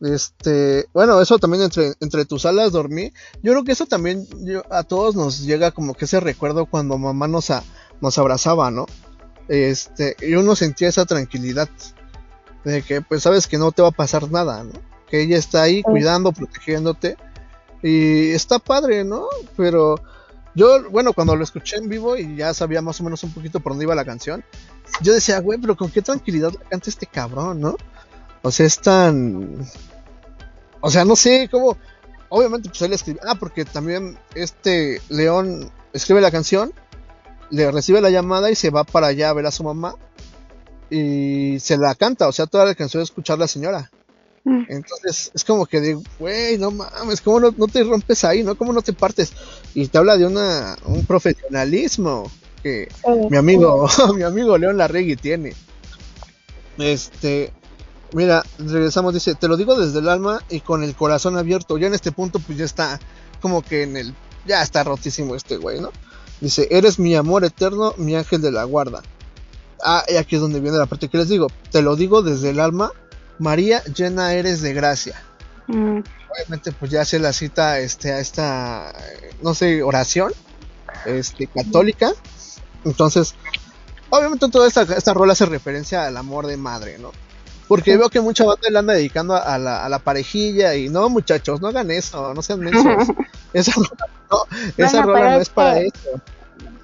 Este, 0.00 0.86
bueno, 0.92 1.20
eso 1.20 1.38
también 1.38 1.62
entre, 1.64 1.94
entre 2.00 2.24
tus 2.26 2.44
alas 2.44 2.72
dormí. 2.72 3.12
Yo 3.42 3.52
creo 3.52 3.64
que 3.64 3.72
eso 3.72 3.86
también 3.86 4.26
yo- 4.44 4.62
a 4.70 4.82
todos 4.82 5.14
nos 5.16 5.40
llega 5.40 5.70
como 5.70 5.94
que 5.94 6.04
ese 6.04 6.20
recuerdo 6.20 6.66
cuando 6.66 6.98
mamá 6.98 7.28
nos, 7.28 7.50
a- 7.50 7.64
nos 8.00 8.18
abrazaba, 8.18 8.70
¿no? 8.70 8.86
Este, 9.48 10.16
y 10.20 10.34
uno 10.34 10.54
sentía 10.56 10.88
esa 10.88 11.06
tranquilidad 11.06 11.68
de 12.64 12.82
que 12.82 13.00
pues 13.00 13.22
sabes 13.22 13.46
que 13.46 13.58
no 13.58 13.72
te 13.72 13.80
va 13.82 13.88
a 13.88 13.92
pasar 13.92 14.30
nada, 14.30 14.64
¿no? 14.64 14.72
Que 15.08 15.22
ella 15.22 15.38
está 15.38 15.62
ahí 15.62 15.82
cuidando, 15.82 16.32
protegiéndote. 16.32 17.16
Y 17.82 18.30
está 18.30 18.58
padre, 18.58 19.04
¿no? 19.04 19.26
Pero 19.56 20.00
yo, 20.54 20.90
bueno, 20.90 21.12
cuando 21.12 21.36
lo 21.36 21.44
escuché 21.44 21.76
en 21.76 21.88
vivo 21.88 22.16
y 22.16 22.36
ya 22.36 22.52
sabía 22.54 22.82
más 22.82 23.00
o 23.00 23.04
menos 23.04 23.22
un 23.22 23.32
poquito 23.32 23.60
por 23.60 23.72
dónde 23.72 23.84
iba 23.84 23.94
la 23.94 24.04
canción, 24.04 24.44
yo 25.00 25.12
decía, 25.14 25.38
güey, 25.40 25.60
pero 25.60 25.76
con 25.76 25.90
qué 25.90 26.02
tranquilidad 26.02 26.52
canta 26.68 26.90
este 26.90 27.06
cabrón, 27.06 27.60
¿no? 27.60 27.76
O 28.42 28.50
sea, 28.50 28.66
es 28.66 28.80
tan. 28.80 29.64
O 30.80 30.90
sea, 30.90 31.04
no 31.04 31.16
sé 31.16 31.48
cómo. 31.50 31.76
Obviamente, 32.28 32.68
pues 32.68 32.82
él 32.82 32.92
escribe. 32.92 33.20
Ah, 33.26 33.36
porque 33.36 33.64
también 33.64 34.18
este 34.34 35.00
León 35.08 35.70
escribe 35.92 36.20
la 36.20 36.30
canción, 36.30 36.72
le 37.50 37.70
recibe 37.70 38.00
la 38.00 38.10
llamada 38.10 38.50
y 38.50 38.54
se 38.54 38.70
va 38.70 38.84
para 38.84 39.08
allá 39.08 39.30
a 39.30 39.34
ver 39.34 39.46
a 39.46 39.50
su 39.50 39.64
mamá. 39.64 39.94
Y 40.90 41.58
se 41.60 41.76
la 41.78 41.94
canta, 41.94 42.28
o 42.28 42.32
sea, 42.32 42.46
toda 42.46 42.64
la 42.64 42.74
canción 42.74 43.02
es 43.02 43.08
escuchar 43.08 43.36
a 43.36 43.40
la 43.40 43.48
señora. 43.48 43.90
Mm. 44.44 44.62
Entonces, 44.68 45.32
es 45.34 45.44
como 45.44 45.66
que 45.66 45.80
digo, 45.80 46.02
güey, 46.20 46.58
no 46.58 46.70
mames, 46.70 47.20
¿cómo 47.20 47.40
no, 47.40 47.52
no 47.56 47.66
te 47.66 47.82
rompes 47.82 48.22
ahí, 48.24 48.44
no? 48.44 48.56
¿Cómo 48.56 48.72
no 48.72 48.82
te 48.82 48.92
partes? 48.92 49.32
Y 49.74 49.88
te 49.88 49.98
habla 49.98 50.16
de 50.16 50.26
una, 50.26 50.76
un 50.84 51.04
profesionalismo 51.04 52.30
que 52.62 52.88
Sí. 53.04 53.10
mi 53.30 53.36
amigo, 53.36 53.88
mi 54.14 54.22
amigo 54.22 54.56
León 54.56 54.76
Larregui 54.76 55.16
tiene. 55.16 55.54
Este, 56.78 57.52
mira, 58.12 58.44
regresamos, 58.58 59.14
dice, 59.14 59.34
te 59.34 59.48
lo 59.48 59.56
digo 59.56 59.78
desde 59.78 59.98
el 59.98 60.08
alma 60.08 60.42
y 60.48 60.60
con 60.60 60.82
el 60.82 60.94
corazón 60.94 61.36
abierto. 61.36 61.78
Ya 61.78 61.86
en 61.86 61.94
este 61.94 62.12
punto, 62.12 62.38
pues 62.38 62.58
ya 62.58 62.64
está 62.64 63.00
como 63.40 63.62
que 63.62 63.82
en 63.82 63.96
el, 63.96 64.14
ya 64.46 64.62
está 64.62 64.84
rotísimo 64.84 65.34
este 65.34 65.56
güey, 65.56 65.80
¿no? 65.80 65.90
Dice, 66.40 66.68
eres 66.70 66.98
mi 66.98 67.14
amor 67.14 67.44
eterno, 67.44 67.94
mi 67.96 68.14
ángel 68.14 68.42
de 68.42 68.52
la 68.52 68.64
guarda. 68.64 69.02
Ah, 69.82 70.04
y 70.08 70.16
aquí 70.16 70.36
es 70.36 70.40
donde 70.40 70.60
viene 70.60 70.78
la 70.78 70.86
parte 70.86 71.08
que 71.08 71.18
les 71.18 71.28
digo, 71.28 71.48
te 71.70 71.82
lo 71.82 71.96
digo 71.96 72.22
desde 72.22 72.50
el 72.50 72.60
alma, 72.60 72.92
María, 73.38 73.82
llena 73.84 74.32
eres 74.34 74.62
de 74.62 74.72
gracia. 74.72 75.22
Mm, 75.66 76.00
Obviamente, 76.36 76.72
pues 76.72 76.90
ya 76.90 77.04
se 77.04 77.18
la 77.18 77.32
cita 77.32 77.78
este, 77.80 78.12
a 78.12 78.18
esta, 78.18 78.92
no 79.42 79.54
sé, 79.54 79.82
oración 79.82 80.32
este, 81.06 81.46
católica. 81.46 82.12
Entonces, 82.84 83.34
obviamente 84.10 84.48
toda 84.48 84.68
esta, 84.68 84.82
esta 84.82 85.14
rola 85.14 85.32
hace 85.32 85.46
referencia 85.46 86.06
al 86.06 86.16
amor 86.16 86.46
de 86.46 86.56
madre, 86.56 86.98
¿no? 86.98 87.12
Porque 87.68 87.96
veo 87.96 88.08
que 88.10 88.20
mucha 88.20 88.44
banda 88.44 88.68
le 88.70 88.78
anda 88.78 88.94
dedicando 88.94 89.34
a 89.34 89.58
la, 89.58 89.84
a 89.84 89.88
la 89.88 89.98
parejilla 89.98 90.74
y 90.76 90.88
no, 90.88 91.08
muchachos, 91.08 91.60
no 91.60 91.68
hagan 91.68 91.90
eso, 91.90 92.32
no 92.34 92.42
sean 92.42 92.60
mensos. 92.60 93.08
esa 93.52 93.72
rola 93.74 93.88
no, 94.30 94.38
esa 94.76 94.98
Bueno, 95.04 95.12
rola 95.12 95.30
no 95.30 95.36
es 95.36 95.42
es 95.42 95.48
para 95.50 95.74
que- 95.74 95.86
eso. 95.86 96.20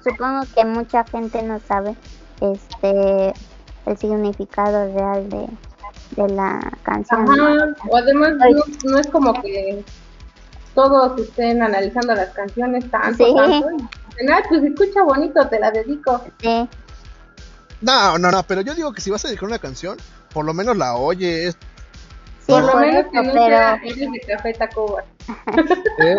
Supongo 0.03 0.41
que 0.53 0.65
mucha 0.65 1.03
gente 1.05 1.41
no 1.43 1.61
sabe 1.65 1.95
este 2.41 3.33
el 3.85 3.97
significado 3.97 4.93
real 4.93 5.29
de, 5.29 5.47
de 6.21 6.27
la 6.33 6.59
canción. 6.83 7.29
Ajá, 7.29 7.75
o 7.89 7.97
además 7.97 8.33
no, 8.37 8.91
no 8.91 8.97
es 8.97 9.07
como 9.07 9.33
que 9.41 9.83
todos 10.75 11.19
estén 11.21 11.61
analizando 11.61 12.13
las 12.15 12.29
canciones 12.31 12.89
tanto, 12.91 13.25
Sí. 13.25 13.33
tanto. 13.35 13.67
y 14.19 14.31
"Ah, 14.31 14.41
pues 14.49 14.63
escucha 14.63 15.03
bonito, 15.03 15.47
te 15.47 15.59
la 15.59 15.71
dedico. 15.71 16.21
Sí, 16.41 16.67
No, 17.81 18.17
no, 18.17 18.31
no, 18.31 18.43
pero 18.43 18.61
yo 18.61 18.73
digo 18.75 18.91
que 18.93 19.01
si 19.01 19.09
vas 19.11 19.23
a 19.25 19.27
dedicar 19.27 19.47
una 19.47 19.59
canción, 19.59 19.97
por 20.33 20.45
lo 20.45 20.53
menos 20.53 20.75
la 20.77 20.95
oyes. 20.95 21.55
sí, 22.39 22.51
por 22.51 22.63
lo 22.63 22.71
por 22.71 22.81
menos 22.81 23.05
que 23.11 23.17
no 23.17 23.23
pero 23.33 23.45
sea 23.45 23.75
eres 23.83 24.11
de 24.11 24.19
Café 24.27 24.53
Tacuba. 24.53 25.03
¿eh? 25.99 26.15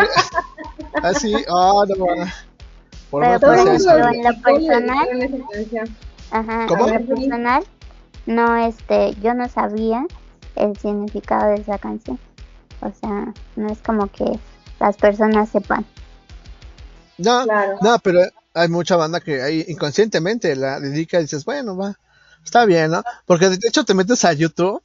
Así, 1.03 1.35
ah, 1.49 1.85
no, 1.89 1.97
no. 1.97 2.25
Por 3.11 3.23
lo 3.23 3.39
Pero, 3.41 3.53
menos 3.53 3.85
por 3.85 3.99
ejemplo, 3.99 4.09
en 4.09 4.25
lo 4.25 4.43
personal- 4.43 5.79
ajá, 6.31 6.67
¿Cómo? 6.67 6.89
en 6.89 6.95
lo 6.95 7.15
personal 7.15 7.65
no 8.27 8.57
este 8.57 9.15
yo 9.21 9.35
no 9.35 9.49
sabía 9.49 10.07
el 10.57 10.77
significado 10.79 11.51
de 11.51 11.57
esa 11.57 11.79
canción. 11.79 12.19
O 12.81 12.91
sea, 13.01 13.33
no 13.57 13.69
es 13.71 13.79
como 13.81 14.07
que 14.09 14.39
las 14.81 14.97
personas 14.97 15.49
sepan. 15.51 15.85
No, 17.19 17.45
Claro. 17.45 17.77
no, 17.81 17.99
pero 18.01 18.21
hay 18.55 18.69
mucha 18.69 18.97
banda 18.97 19.21
que 19.21 19.43
ahí 19.43 19.65
inconscientemente 19.69 20.55
la 20.57 20.81
dedica 20.81 21.19
y 21.19 21.23
dices, 21.23 21.45
bueno, 21.45 21.77
va, 21.77 21.95
está 22.45 22.65
bien, 22.67 22.91
¿no? 22.91 23.03
Porque 23.27 23.49
de 23.49 23.59
hecho 23.67 23.85
te 23.85 23.95
metes 23.95 24.25
a 24.25 24.33
YouTube 24.33 24.83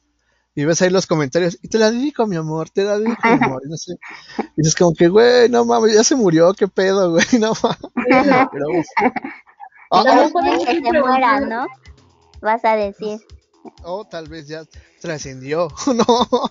y 0.54 0.64
ves 0.64 0.82
ahí 0.82 0.90
los 0.90 1.06
comentarios 1.06 1.58
y 1.62 1.68
te 1.68 1.78
la 1.78 1.90
dedico, 1.90 2.26
mi 2.26 2.36
amor, 2.36 2.70
te 2.70 2.84
la 2.84 2.98
dedico, 2.98 3.20
mi 3.24 3.44
amor, 3.44 3.62
y 3.64 3.68
no 3.68 3.76
sé. 3.76 3.94
Y 4.38 4.62
dices 4.62 4.74
como 4.74 4.94
que, 4.94 5.08
güey, 5.08 5.48
no 5.48 5.64
mames, 5.64 5.94
ya 5.94 6.02
se 6.02 6.16
murió, 6.16 6.52
qué 6.54 6.68
pedo, 6.68 7.12
güey, 7.12 7.24
no 7.40 7.52
mames. 7.62 8.48
Pero, 8.52 8.66
pues, 8.72 8.86
ah, 9.90 10.04
También 10.04 10.26
oh, 10.26 10.32
podemos 10.32 10.66
que 10.66 10.80
se 10.80 11.00
muera, 11.00 11.40
¿no? 11.40 11.66
Vas 12.40 12.64
a 12.64 12.76
decir. 12.76 13.20
o 13.84 14.04
tal 14.04 14.28
vez 14.28 14.48
ya 14.48 14.64
trascendió, 15.00 15.68
no. 15.86 16.50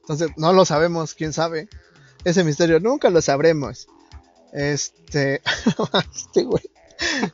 Entonces, 0.00 0.30
no 0.36 0.52
lo 0.52 0.64
sabemos, 0.64 1.14
quién 1.14 1.32
sabe. 1.32 1.68
Ese 2.24 2.44
misterio 2.44 2.80
nunca 2.80 3.10
lo 3.10 3.22
sabremos. 3.22 3.88
Este, 4.52 5.42
este 6.14 6.44
güey. 6.44 6.62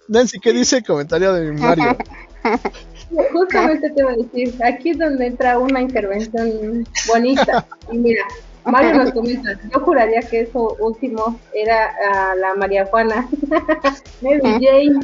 Nancy, 0.09 0.41
¿qué 0.41 0.53
dice 0.53 0.79
el 0.79 0.85
comentario 0.85 1.33
de 1.33 1.53
Mario? 1.53 1.97
Justamente 3.33 3.91
te 3.91 4.01
iba 4.01 4.11
a 4.11 4.17
decir, 4.17 4.55
aquí 4.65 4.91
es 4.91 4.99
donde 4.99 5.27
entra 5.27 5.59
una 5.59 5.81
intervención 5.83 6.87
bonita. 7.09 7.67
Y 7.91 7.99
mira, 7.99 8.23
Mario 8.65 8.95
nos 8.95 9.13
comenta, 9.13 9.51
yo 9.73 9.81
juraría 9.81 10.21
que 10.23 10.41
eso 10.43 10.77
último 10.81 11.39
era 11.55 11.93
a 12.31 12.35
la 12.35 12.55
María 12.55 12.87
Juana, 12.87 13.29
Mary 14.23 14.41
Jane. 14.61 15.01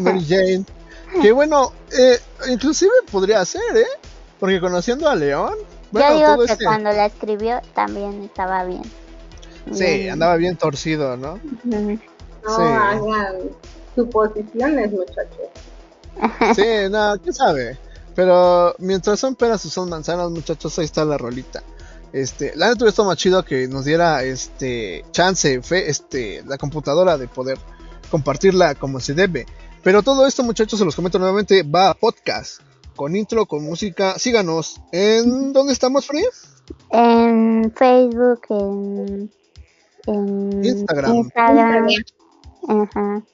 Mary 0.00 0.24
Jane. 0.26 0.64
Que 1.20 1.32
bueno, 1.32 1.72
eh, 1.98 2.18
inclusive 2.50 2.92
podría 3.10 3.44
ser, 3.44 3.62
¿eh? 3.76 3.86
Porque 4.40 4.60
conociendo 4.60 5.08
a 5.08 5.14
León, 5.14 5.54
bueno, 5.90 6.08
Yo 6.08 6.14
digo 6.16 6.34
todo 6.36 6.46
que 6.46 6.52
este... 6.52 6.64
cuando 6.64 6.90
la 6.90 7.06
escribió 7.06 7.60
también 7.74 8.24
estaba 8.24 8.64
bien. 8.64 8.82
Sí, 9.72 10.08
andaba 10.08 10.36
bien 10.36 10.56
torcido, 10.56 11.16
¿no? 11.16 11.38
No 11.64 11.78
Sí. 12.46 12.62
hagan 12.62 13.36
suposiciones, 13.94 14.92
muchachos. 14.92 15.48
Sí, 16.54 16.62
no, 16.90 17.16
quién 17.22 17.34
sabe. 17.34 17.78
Pero 18.14 18.74
mientras 18.78 19.18
son 19.18 19.34
peras 19.34 19.64
o 19.66 19.68
son 19.68 19.88
manzanas, 19.88 20.30
muchachos, 20.30 20.78
ahí 20.78 20.84
está 20.84 21.04
la 21.04 21.18
rolita. 21.18 21.62
Este, 22.12 22.54
la 22.54 22.68
neta 22.68 22.84
hubiera 22.84 22.90
estado 22.90 23.08
más 23.08 23.18
chido 23.18 23.44
que 23.44 23.66
nos 23.66 23.84
diera 23.84 24.22
este 24.22 25.04
chance, 25.10 25.60
fe, 25.62 25.90
este, 25.90 26.44
la 26.46 26.56
computadora 26.58 27.18
de 27.18 27.26
poder 27.26 27.58
compartirla 28.10 28.76
como 28.76 29.00
se 29.00 29.14
debe. 29.14 29.46
Pero 29.82 30.02
todo 30.02 30.26
esto, 30.26 30.44
muchachos, 30.44 30.78
se 30.78 30.84
los 30.84 30.94
comento 30.94 31.18
nuevamente, 31.18 31.64
va 31.64 31.90
a 31.90 31.94
podcast. 31.94 32.60
Con 32.94 33.16
intro, 33.16 33.46
con 33.46 33.64
música. 33.64 34.16
Síganos. 34.18 34.80
¿En 34.92 35.52
dónde 35.52 35.72
estamos, 35.72 36.06
Free? 36.06 36.24
En 36.90 37.72
Facebook, 37.74 38.40
en, 38.50 39.30
en 40.06 40.64
Instagram. 40.64 41.14
Instagram. 41.16 41.86
Ajá. 42.68 43.24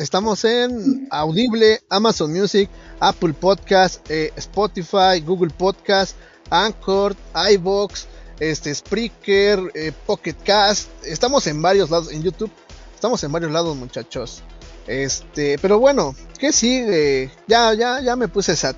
Estamos 0.00 0.46
en 0.46 1.06
Audible, 1.10 1.78
Amazon 1.90 2.32
Music, 2.32 2.70
Apple 3.00 3.34
Podcast, 3.34 4.10
eh, 4.10 4.32
Spotify, 4.34 5.20
Google 5.22 5.50
Podcast, 5.50 6.16
Anchor, 6.48 7.14
iBox, 7.52 8.06
este 8.40 8.74
Spreaker, 8.74 9.60
eh, 9.74 9.92
Pocket 10.06 10.34
Cast. 10.42 10.88
Estamos 11.04 11.46
en 11.48 11.60
varios 11.60 11.90
lados 11.90 12.10
en 12.12 12.22
YouTube. 12.22 12.50
Estamos 12.94 13.22
en 13.24 13.30
varios 13.30 13.52
lados, 13.52 13.76
muchachos. 13.76 14.42
Este, 14.86 15.58
pero 15.58 15.78
bueno, 15.78 16.14
¿qué 16.38 16.50
sigue? 16.50 17.30
Ya, 17.46 17.74
ya, 17.74 18.00
ya 18.00 18.16
me 18.16 18.26
puse 18.26 18.56
sat. 18.56 18.76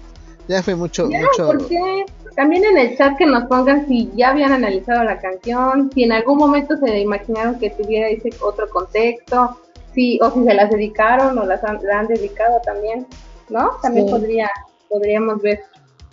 Ya 0.48 0.60
fue 0.60 0.74
mucho, 0.74 1.08
Ya, 1.08 1.20
mucho. 1.20 1.46
porque 1.46 2.04
también 2.34 2.64
en 2.64 2.78
el 2.78 2.98
chat 2.98 3.16
que 3.16 3.26
nos 3.26 3.44
pongan 3.44 3.86
si 3.86 4.10
ya 4.16 4.30
habían 4.30 4.50
analizado 4.50 5.04
la 5.04 5.20
canción, 5.20 5.88
si 5.94 6.02
en 6.02 6.10
algún 6.10 6.38
momento 6.38 6.76
se 6.78 6.98
imaginaron 6.98 7.60
que 7.60 7.70
tuviera 7.70 8.08
ese 8.08 8.30
otro 8.40 8.68
contexto, 8.70 9.56
si, 9.94 10.18
o 10.22 10.30
si 10.30 10.44
se 10.44 10.54
las 10.54 10.70
dedicaron 10.70 11.38
o 11.38 11.44
las 11.44 11.62
han, 11.64 11.78
la 11.82 12.00
han 12.00 12.06
dedicado 12.06 12.60
también, 12.64 13.06
¿no? 13.48 13.72
También 13.82 14.06
Sí. 14.06 14.12
podría, 14.12 14.50
podríamos 14.88 15.40
ver 15.42 15.60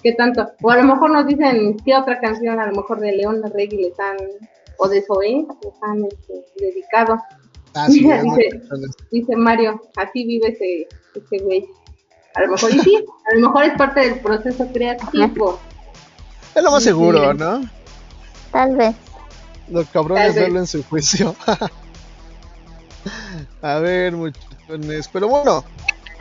qué 0.03 0.13
tanto. 0.13 0.49
O 0.61 0.71
a 0.71 0.77
lo 0.77 0.83
mejor 0.83 1.11
nos 1.11 1.25
dicen 1.27 1.77
qué 1.85 1.95
otra 1.95 2.19
canción, 2.19 2.59
a 2.59 2.65
lo 2.67 2.73
mejor 2.75 2.99
de 2.99 3.11
León 3.13 3.41
Reggae 3.53 3.77
les 3.77 3.99
han, 3.99 4.17
o 4.77 4.87
de 4.87 5.01
Zoé, 5.01 5.45
les 5.63 5.73
han 5.81 6.05
este, 6.05 6.45
dedicado. 6.57 7.17
Ah, 7.75 7.87
sí, 7.87 7.99
dice-. 8.23 8.61
Dice 9.11 9.35
Mario, 9.35 9.81
así 9.97 10.25
vive 10.25 10.49
ese, 10.49 10.87
ese 11.15 11.43
güey. 11.43 11.67
A 12.35 12.41
lo 12.41 12.51
mejor, 12.51 12.73
y 12.73 12.79
sí, 12.79 13.05
a 13.31 13.35
lo 13.35 13.47
mejor 13.47 13.63
es 13.65 13.73
parte 13.77 13.99
del 14.01 14.19
proceso 14.19 14.67
creativo. 14.71 15.59
Es 16.55 16.63
lo 16.63 16.71
más 16.71 16.83
Sí, 16.83 16.89
seguro, 16.89 17.31
sí. 17.31 17.37
¿no? 17.37 17.61
Tal 18.51 18.75
vez. 18.75 18.95
Lo 19.69 19.83
cabrón 19.85 20.17
Tal 20.17 20.29
es 20.29 20.35
vez. 20.35 20.43
verlo 20.45 20.59
en 20.59 20.67
su 20.67 20.83
juicio. 20.83 21.35
A 23.61 23.79
ver, 23.79 24.13
muchachones. 24.13 25.07
Pero 25.07 25.27
bueno, 25.27 25.63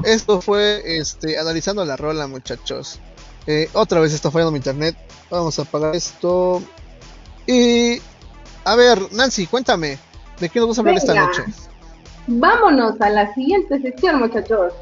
esto 0.04 0.40
fue 0.40 0.82
este 0.98 1.38
analizando 1.38 1.84
la 1.84 1.96
rola, 1.96 2.26
muchachos. 2.26 3.00
Eh, 3.46 3.68
otra 3.72 4.00
vez 4.00 4.12
está 4.12 4.30
fallando 4.30 4.52
mi 4.52 4.58
internet. 4.58 4.96
Vamos 5.30 5.58
a 5.58 5.62
apagar 5.62 5.94
esto. 5.94 6.62
Y 7.46 8.00
a 8.64 8.76
ver, 8.76 9.12
Nancy, 9.12 9.46
cuéntame, 9.46 9.98
¿de 10.38 10.48
qué 10.48 10.60
nos 10.60 10.68
vas 10.68 10.78
a 10.78 10.80
hablar 10.82 10.96
esta 10.96 11.14
noche? 11.14 11.44
Vámonos 12.26 13.00
a 13.00 13.08
la 13.08 13.32
siguiente 13.34 13.80
sección, 13.80 14.18
muchachos. 14.18 14.74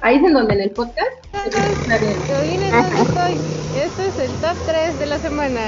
Ahí 0.00 0.16
es 0.16 0.24
en 0.24 0.32
donde 0.32 0.54
en 0.54 0.60
el 0.62 0.70
podcast. 0.70 1.12
Bien. 1.32 1.58
Este 3.76 4.08
es 4.08 4.18
el 4.18 4.30
top 4.40 4.56
3 4.66 4.98
de 4.98 5.06
la 5.06 5.18
semana. 5.18 5.60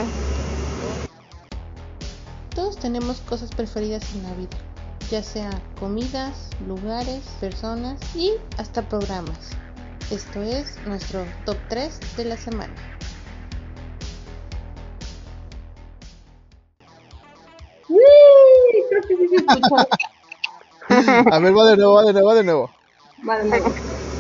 Todos 2.55 2.77
tenemos 2.77 3.21
cosas 3.21 3.51
preferidas 3.51 4.03
en 4.15 4.25
la 4.25 4.35
vida, 4.35 4.57
ya 5.11 5.23
sea 5.25 5.51
comidas, 5.81 6.51
lugares, 6.69 7.25
personas 7.41 7.99
y 8.15 8.33
hasta 8.59 8.83
programas. 8.89 9.51
Esto 10.11 10.41
es 10.41 10.77
nuestro 10.87 11.25
top 11.45 11.57
3 11.69 11.99
de 12.17 12.25
la 12.27 12.37
semana. 12.37 12.73
Creo 18.89 19.03
que 19.03 19.17
sí 19.17 19.29
se 19.29 19.37
escuchó. 19.37 19.77
A 21.33 21.39
ver, 21.39 21.57
va 21.57 21.65
de 21.67 21.77
nuevo, 21.77 21.95
va 21.95 22.05
de 22.05 22.13
nuevo, 22.13 22.29
va 22.29 22.35
de 22.35 22.45
nuevo. 22.45 22.71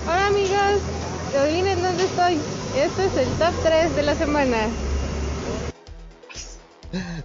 Hola 0.07 0.26
amigos, 0.26 0.83
yo 1.33 1.44
vine 1.46 1.76
donde 1.76 2.05
estoy. 2.05 2.40
Este 2.74 3.07
es 3.07 3.16
el 3.16 3.29
top 3.38 3.55
3 3.62 3.94
de 3.94 4.03
la 4.03 4.14
semana. 4.16 4.89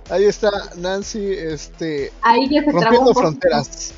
Ahí 0.10 0.26
está 0.26 0.52
Nancy, 0.78 1.34
este, 1.34 2.12
Ahí 2.22 2.48
ya 2.50 2.64
se 2.64 2.72
rompiendo 2.72 3.14
fronteras. 3.14 3.94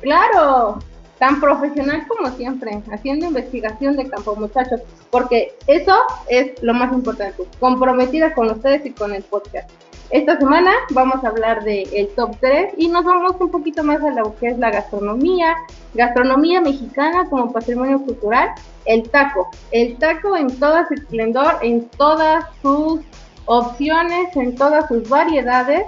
Claro, 0.00 0.78
tan 1.18 1.40
profesional 1.40 2.06
como 2.08 2.34
siempre, 2.36 2.82
haciendo 2.90 3.26
investigación 3.26 3.96
de 3.96 4.08
campo, 4.08 4.34
muchachos, 4.34 4.80
porque 5.10 5.54
eso 5.66 5.94
es 6.28 6.60
lo 6.62 6.74
más 6.74 6.92
importante, 6.92 7.44
comprometida 7.60 8.34
con 8.34 8.50
ustedes 8.50 8.84
y 8.86 8.90
con 8.90 9.14
el 9.14 9.22
podcast. 9.22 9.70
Esta 10.10 10.38
semana 10.38 10.72
vamos 10.90 11.24
a 11.24 11.28
hablar 11.28 11.64
de 11.64 11.84
el 11.84 12.08
top 12.08 12.36
3 12.40 12.74
y 12.76 12.88
nos 12.88 13.04
vamos 13.04 13.32
un 13.40 13.50
poquito 13.50 13.82
más 13.82 14.02
a 14.02 14.10
lo 14.10 14.36
que 14.36 14.48
es 14.48 14.58
la 14.58 14.70
gastronomía, 14.70 15.56
gastronomía 15.94 16.60
mexicana 16.60 17.26
como 17.30 17.50
patrimonio 17.50 18.02
cultural, 18.02 18.50
el 18.84 19.08
taco, 19.08 19.48
el 19.70 19.96
taco 19.96 20.36
en 20.36 20.58
todo 20.58 20.86
su 20.88 20.94
esplendor, 20.94 21.58
en 21.62 21.88
todas 21.90 22.44
sus 22.60 23.00
opciones, 23.46 24.34
en 24.36 24.54
todas 24.54 24.88
sus 24.88 25.08
variedades, 25.08 25.84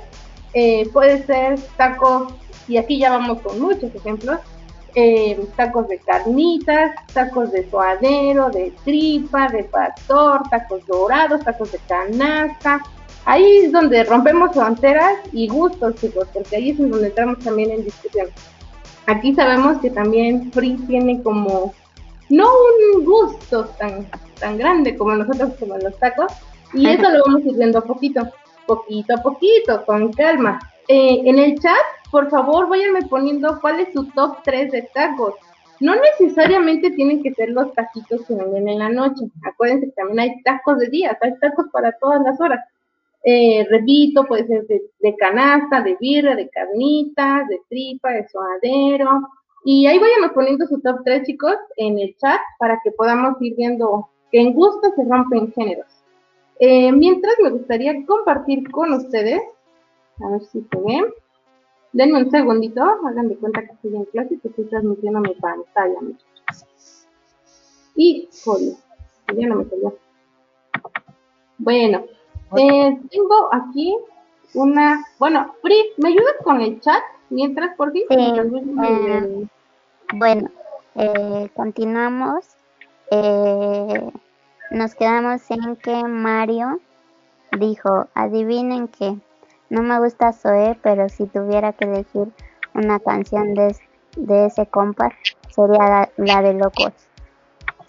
eh, 0.55 0.89
puede 0.93 1.25
ser 1.27 1.59
tacos, 1.77 2.33
y 2.69 2.77
aquí 2.77 2.99
ya 2.99 3.11
vamos 3.11 3.41
con 3.41 3.61
muchos 3.61 3.95
ejemplos, 3.95 4.39
eh, 4.97 5.45
tacos 5.57 5.89
de 5.89 5.99
carnitas, 5.99 6.93
tacos 7.13 7.51
de 7.51 7.69
suadero, 7.69 8.51
de 8.51 8.73
tripa, 8.85 9.49
de 9.49 9.65
pastor, 9.65 10.43
tacos 10.51 10.87
dorados, 10.87 11.43
tacos 11.43 11.73
de 11.73 11.79
canasta. 11.89 12.81
Ahí 13.25 13.65
es 13.65 13.73
donde 13.73 14.05
rompemos 14.05 14.53
fronteras 14.53 15.15
y 15.33 15.49
gustos, 15.49 15.97
chicos, 15.97 16.29
porque 16.33 16.57
ahí 16.57 16.71
es 16.71 16.79
en 16.79 16.91
donde 16.91 17.09
entramos 17.09 17.41
también 17.41 17.73
en 17.73 17.85
discusión. 17.85 18.29
Aquí 19.07 19.35
sabemos 19.35 19.79
que 19.81 19.91
también 19.91 20.53
Free 20.53 20.77
tiene 20.87 21.21
como, 21.23 21.75
no 22.29 22.49
un 22.95 23.05
gusto 23.05 23.65
tan, 23.79 24.07
tan 24.39 24.59
grande 24.59 24.97
como 24.97 25.17
nosotros 25.17 25.55
como 25.59 25.77
los 25.77 25.99
tacos, 25.99 26.33
y 26.75 26.87
eso 26.87 27.11
lo 27.11 27.25
vamos 27.27 27.45
a 27.45 27.49
ir 27.49 27.57
viendo 27.57 27.83
poquito, 27.85 28.29
poquito 28.67 29.15
a 29.15 29.23
poquito, 29.23 29.85
con 29.87 30.13
calma. 30.13 30.59
Eh, 30.89 31.23
en 31.25 31.39
el 31.39 31.59
chat, 31.61 31.85
por 32.11 32.29
favor, 32.31 32.69
váyanme 32.69 33.03
poniendo 33.03 33.59
cuál 33.61 33.81
es 33.81 33.93
su 33.93 34.05
top 34.11 34.39
3 34.45 34.73
de 34.73 34.83
tacos. 34.95 35.35
No 35.81 35.95
necesariamente 35.97 36.91
tienen 36.91 37.23
que 37.23 37.35
ser 37.35 37.51
los 37.51 37.73
taquitos 37.75 38.25
que 38.27 38.35
venden 38.35 38.69
en 38.69 38.79
la 38.79 38.89
noche. 38.89 39.25
Acuérdense 39.45 39.87
que 39.87 39.93
también 39.93 40.21
hay 40.21 40.43
tacos 40.43 40.79
de 40.79 40.89
día, 40.89 41.19
hay 41.21 41.39
tacos 41.41 41.67
para 41.73 41.93
todas 41.99 42.23
las 42.23 42.41
horas. 42.41 42.65
Eh, 43.25 43.67
repito, 43.71 44.25
puede 44.27 44.47
ser 44.47 44.67
de, 44.67 44.83
de 45.01 45.17
canasta, 45.17 45.81
de 45.81 45.97
birra, 45.99 46.37
de 46.37 46.49
carnitas, 46.51 47.49
de 47.49 47.61
tripa, 47.69 48.11
de 48.11 48.29
suadero. 48.29 49.21
Y 49.65 49.87
ahí 49.87 49.99
váyanme 49.99 50.29
poniendo 50.35 50.67
su 50.67 50.81
top 50.81 51.01
3, 51.05 51.27
chicos, 51.27 51.57
en 51.77 51.99
el 51.99 52.15
chat 52.19 52.41
para 52.59 52.79
que 52.85 52.91
podamos 52.93 53.41
ir 53.41 53.55
viendo 53.57 54.09
que 54.31 54.41
en 54.41 54.53
gusto 54.53 54.93
se 54.95 55.05
rompen 55.05 55.53
géneros. 55.53 55.94
Eh, 56.67 56.91
mientras 56.93 57.35
me 57.43 57.51
gustaría 57.51 57.93
compartir 58.07 58.71
con 58.71 58.95
ustedes, 58.95 59.43
a 60.19 60.31
ver 60.31 60.41
si 60.45 60.63
se 60.63 60.81
ven. 60.81 61.05
Denme 61.93 62.23
un 62.23 62.31
segundito, 62.31 62.83
hagan 62.83 63.29
de 63.29 63.37
cuenta 63.37 63.61
que 63.61 63.73
estoy 63.73 63.97
en 63.97 64.07
clase 64.07 64.35
y 64.35 64.39
que 64.39 64.49
estoy 64.49 64.65
transmitiendo 64.71 65.21
mi 65.21 65.35
pantalla, 65.35 66.01
muchachos. 66.01 67.07
Y, 67.95 68.31
joder, 68.43 68.77
ya 69.37 69.47
no 69.47 69.57
me 69.57 69.65
salió. 69.67 69.99
Bueno, 71.59 72.05
eh, 72.57 72.99
tengo 73.11 73.49
aquí 73.53 73.99
una, 74.55 75.05
bueno, 75.19 75.55
Pri, 75.63 75.77
¿me 75.99 76.09
ayudas 76.09 76.37
con 76.43 76.63
el 76.63 76.81
chat? 76.81 77.03
Mientras, 77.29 77.77
por 77.77 77.93
fin. 77.93 78.05
Sí, 78.09 78.17
eh, 78.17 79.49
Bueno, 80.15 80.49
eh, 80.95 81.51
continuamos. 81.55 82.47
Eh, 83.11 84.11
nos 84.71 84.95
quedamos 84.95 85.43
en 85.51 85.77
que 85.77 86.03
Mario 86.05 86.81
dijo, 87.59 88.09
adivinen 88.15 88.89
que 88.89 89.17
no 89.71 89.83
me 89.83 89.99
gusta 90.01 90.33
Zoe, 90.33 90.79
pero 90.83 91.09
si 91.09 91.27
tuviera 91.27 91.73
que 91.73 91.85
elegir 91.85 92.29
una 92.75 92.99
canción 93.01 93.55
de, 93.55 93.77
de 94.17 94.47
ese 94.47 94.67
compa, 94.67 95.11
sería 95.55 95.79
la, 95.79 96.11
la 96.17 96.43
de 96.43 96.55
Locos. 96.55 96.93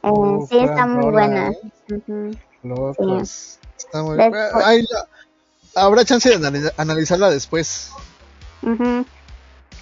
Eh, 0.03 0.09
Uf, 0.11 0.49
sí, 0.49 0.59
está 0.59 0.85
muy 0.85 1.11
buena. 1.11 1.49
¿eh? 1.49 2.31
Locos. 2.63 3.59
Está 3.77 4.03
muy 4.03 4.17
la- 4.17 5.07
Habrá 5.77 6.05
chance 6.05 6.29
de 6.29 6.35
analiza- 6.35 6.73
analizarla 6.77 7.29
después. 7.29 7.91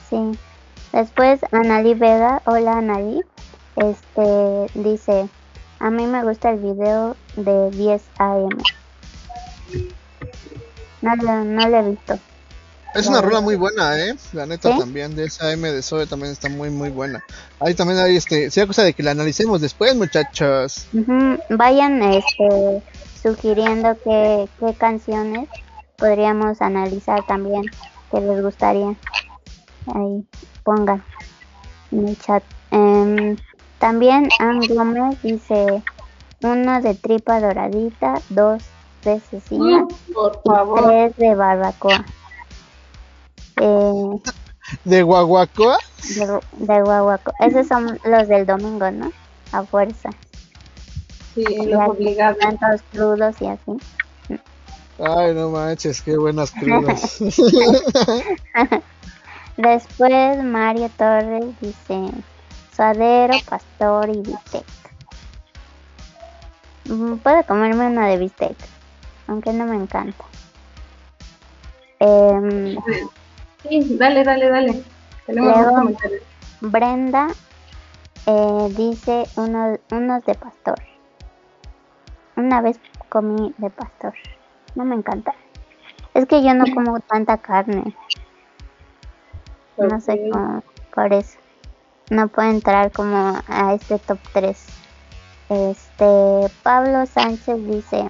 Sí. 0.09 0.31
Después 0.91 1.39
Anali 1.51 1.93
Vega, 1.93 2.41
hola 2.45 2.77
Anali, 2.77 3.21
este 3.75 4.67
dice, 4.75 5.29
a 5.83 5.89
mí 5.89 6.07
me 6.07 6.23
gusta 6.23 6.51
el 6.51 6.59
video 6.59 7.17
de 7.35 7.69
10 7.71 8.01
AM. 8.17 8.49
No 11.01 11.15
lo, 11.17 11.43
no 11.43 11.67
lo 11.67 11.77
he 11.77 11.89
visto. 11.89 12.17
Es 12.95 13.07
una 13.07 13.21
rola 13.21 13.41
muy 13.41 13.57
buena, 13.57 13.99
¿eh? 13.99 14.15
La 14.31 14.45
neta 14.45 14.77
también, 14.77 15.13
de 15.13 15.25
esa 15.25 15.51
M 15.51 15.69
de 15.69 15.81
Zoe 15.81 16.07
también 16.07 16.31
está 16.31 16.47
muy, 16.47 16.69
muy 16.69 16.89
buena. 16.89 17.21
Ahí 17.59 17.73
también 17.73 17.99
hay, 17.99 18.15
este, 18.15 18.49
sea 18.49 18.65
cosa 18.65 18.83
de 18.83 18.93
que 18.93 19.03
la 19.03 19.11
analicemos 19.11 19.59
después, 19.59 19.93
muchachos. 19.93 20.87
Ujú, 20.93 21.37
Vayan 21.49 22.01
este, 22.01 22.81
sugiriendo 23.21 23.97
qué, 24.05 24.47
qué 24.61 24.73
canciones 24.75 25.49
podríamos 25.97 26.61
analizar 26.61 27.25
también, 27.25 27.63
que 28.09 28.21
les 28.21 28.41
gustaría. 28.41 28.95
Ahí, 29.93 30.23
pongan 30.63 31.03
en 31.91 32.07
el 32.07 32.17
chat. 32.19 32.41
Em, 32.71 33.35
también 33.83 34.29
Ann 34.39 34.61
Gómez 34.69 35.21
dice 35.21 35.83
uno 36.41 36.81
de 36.81 36.95
tripa 36.95 37.41
doradita, 37.41 38.13
dos 38.29 38.63
de 39.03 39.19
cecina 39.19 39.81
Mm, 39.83 40.13
Por 40.13 40.41
y 40.45 40.49
favor. 40.49 40.83
tres 40.85 41.17
de 41.17 41.35
barbacoa. 41.35 42.05
Eh, 43.57 44.19
De 44.85 45.03
Guaguacoa, 45.03 45.77
de, 46.15 46.39
de 46.65 46.81
guaguaco. 46.81 47.33
Esos 47.39 47.67
son 47.67 47.99
los 48.05 48.27
del 48.29 48.45
domingo, 48.45 48.89
¿no? 48.89 49.11
A 49.51 49.63
fuerza. 49.63 50.09
Sí, 51.35 51.43
los 51.43 51.65
que 51.67 51.75
obligados. 51.75 52.37
crudos 52.91 53.35
y 53.41 53.47
así. 53.47 53.71
ay 54.99 55.33
no 55.33 55.49
manches, 55.49 56.01
qué 56.01 56.15
buenas 56.17 56.51
crudas. 56.51 57.17
Después 59.57 60.43
Mario 60.43 60.89
Torres 60.97 61.45
dice 61.59 62.11
suadero, 62.75 63.33
pastor 63.49 64.09
y 64.09 64.21
bistec. 64.21 64.65
Mm, 66.85 67.15
Puedo 67.17 67.43
comerme 67.45 67.87
una 67.87 68.07
de 68.07 68.17
bistec, 68.17 68.55
aunque 69.27 69.53
no 69.53 69.65
me 69.65 69.75
encanta. 69.75 70.23
Em, 71.99 72.77
Sí, 73.63 73.97
dale, 73.97 74.23
dale, 74.25 74.49
dale. 74.49 74.83
Luego-. 75.27 75.91
Brenda 76.59 77.27
eh, 78.25 78.67
dice 78.75 79.25
uno- 79.37 79.77
unos 79.91 80.25
de 80.25 80.35
pastor. 80.35 80.81
Una 82.35 82.61
vez 82.61 82.77
comí 83.09 83.53
de 83.57 83.69
pastor. 83.69 84.13
No 84.75 84.83
me 84.83 84.95
encanta. 84.95 85.33
Es 86.13 86.25
que 86.25 86.43
yo 86.43 86.53
no 86.53 86.65
como 86.73 86.99
tanta 86.99 87.37
carne. 87.37 87.95
No 89.77 89.99
sé 90.01 90.19
cómo, 90.31 90.63
por 90.93 91.13
eso. 91.13 91.37
No 92.13 92.27
puedo 92.27 92.47
entrar 92.47 92.91
como 92.91 93.41
a 93.47 93.73
este 93.73 93.97
top 93.97 94.19
3. 94.33 94.65
Este, 95.49 96.53
Pablo 96.61 97.07
Sánchez 97.07 97.57
dice, 97.67 98.07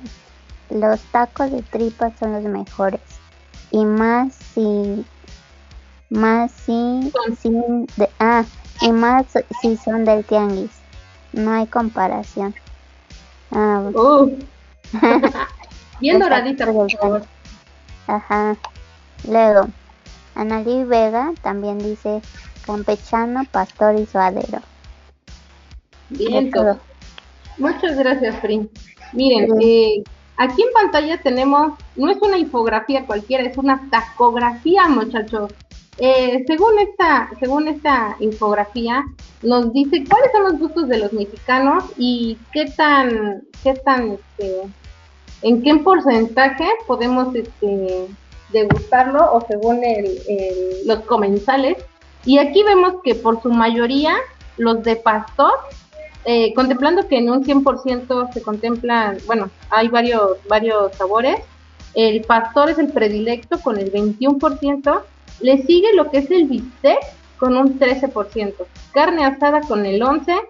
los 0.69 0.99
tacos 1.13 1.49
de 1.49 1.61
tripa 1.61 2.11
son 2.19 2.33
los 2.33 2.43
mejores. 2.43 2.99
Y 3.71 3.85
más 3.85 4.33
si, 4.35 5.05
más 6.09 6.51
si, 6.51 7.13
sin 7.41 7.85
de- 7.95 8.09
ah, 8.19 8.43
y 8.81 8.91
más 8.91 9.25
si 9.61 9.77
son 9.77 10.03
del 10.03 10.25
tianguis. 10.25 10.71
No 11.31 11.53
hay 11.53 11.67
comparación. 11.67 12.53
Ah, 13.51 13.83
Uh. 13.93 14.37
Bien 16.01 16.19
doradita, 16.19 16.65
por 16.65 16.91
favor. 16.91 17.23
Ajá. 18.07 18.57
Luego, 19.29 19.67
Analí 20.35 20.83
Vega 20.83 21.31
también 21.41 21.77
dice 21.77 22.21
campechano, 22.65 23.43
pastor 23.51 23.95
y 23.99 24.05
suadero. 24.05 24.59
Bien, 26.09 26.51
todo. 26.51 26.79
Muchas 27.57 27.95
gracias, 27.97 28.35
Frin. 28.39 28.69
Miren, 29.13 29.49
eh, 29.61 30.03
aquí 30.37 30.61
en 30.63 30.73
pantalla 30.73 31.21
tenemos, 31.21 31.73
no 31.95 32.11
es 32.11 32.17
una 32.21 32.37
infografía 32.37 33.05
cualquiera, 33.05 33.43
es 33.43 33.57
una 33.57 33.87
tacografía, 33.91 34.87
muchachos. 34.87 35.51
Eh, 35.99 36.43
según 36.47 36.79
esta, 36.79 37.29
según 37.39 37.67
esta 37.67 38.15
infografía, 38.19 39.03
nos 39.43 39.71
dice 39.73 40.03
cuáles 40.09 40.31
son 40.31 40.43
los 40.43 40.59
gustos 40.59 40.87
de 40.87 40.97
los 40.97 41.13
mexicanos 41.13 41.83
y 41.97 42.37
qué 42.51 42.65
tan, 42.65 43.43
qué 43.63 43.75
tan, 43.75 44.13
este, 44.13 44.61
en 45.43 45.61
qué 45.61 45.75
porcentaje 45.75 46.67
podemos, 46.87 47.35
este, 47.35 48.07
degustarlo 48.51 49.33
o 49.33 49.45
según 49.47 49.83
el- 49.83 50.19
el- 50.27 50.87
los 50.87 51.01
comensales. 51.01 51.77
Y 52.25 52.37
aquí 52.37 52.63
vemos 52.63 52.95
que 53.03 53.15
por 53.15 53.41
su 53.41 53.51
mayoría 53.51 54.15
los 54.57 54.83
de 54.83 54.95
pastor 54.95 55.53
eh, 56.25 56.53
contemplando 56.53 57.07
que 57.07 57.17
en 57.17 57.29
un 57.29 57.43
100% 57.43 58.31
se 58.33 58.41
contemplan, 58.41 59.17
bueno, 59.25 59.49
hay 59.69 59.89
varios, 59.89 60.37
varios 60.47 60.95
sabores. 60.95 61.41
El 61.93 62.21
pastor 62.21 62.69
es 62.69 62.79
el 62.79 62.91
predilecto 62.91 63.59
con 63.59 63.77
el 63.77 63.91
21%. 63.91 65.01
Le 65.41 65.63
sigue 65.63 65.93
lo 65.95 66.09
que 66.09 66.19
es 66.19 66.31
el 66.31 66.45
bistec 66.45 66.99
con 67.37 67.57
un 67.57 67.77
13%. 67.77 68.53
Carne 68.93 69.25
asada 69.25 69.61
con 69.61 69.85
el 69.85 70.01
11%. 70.01 70.41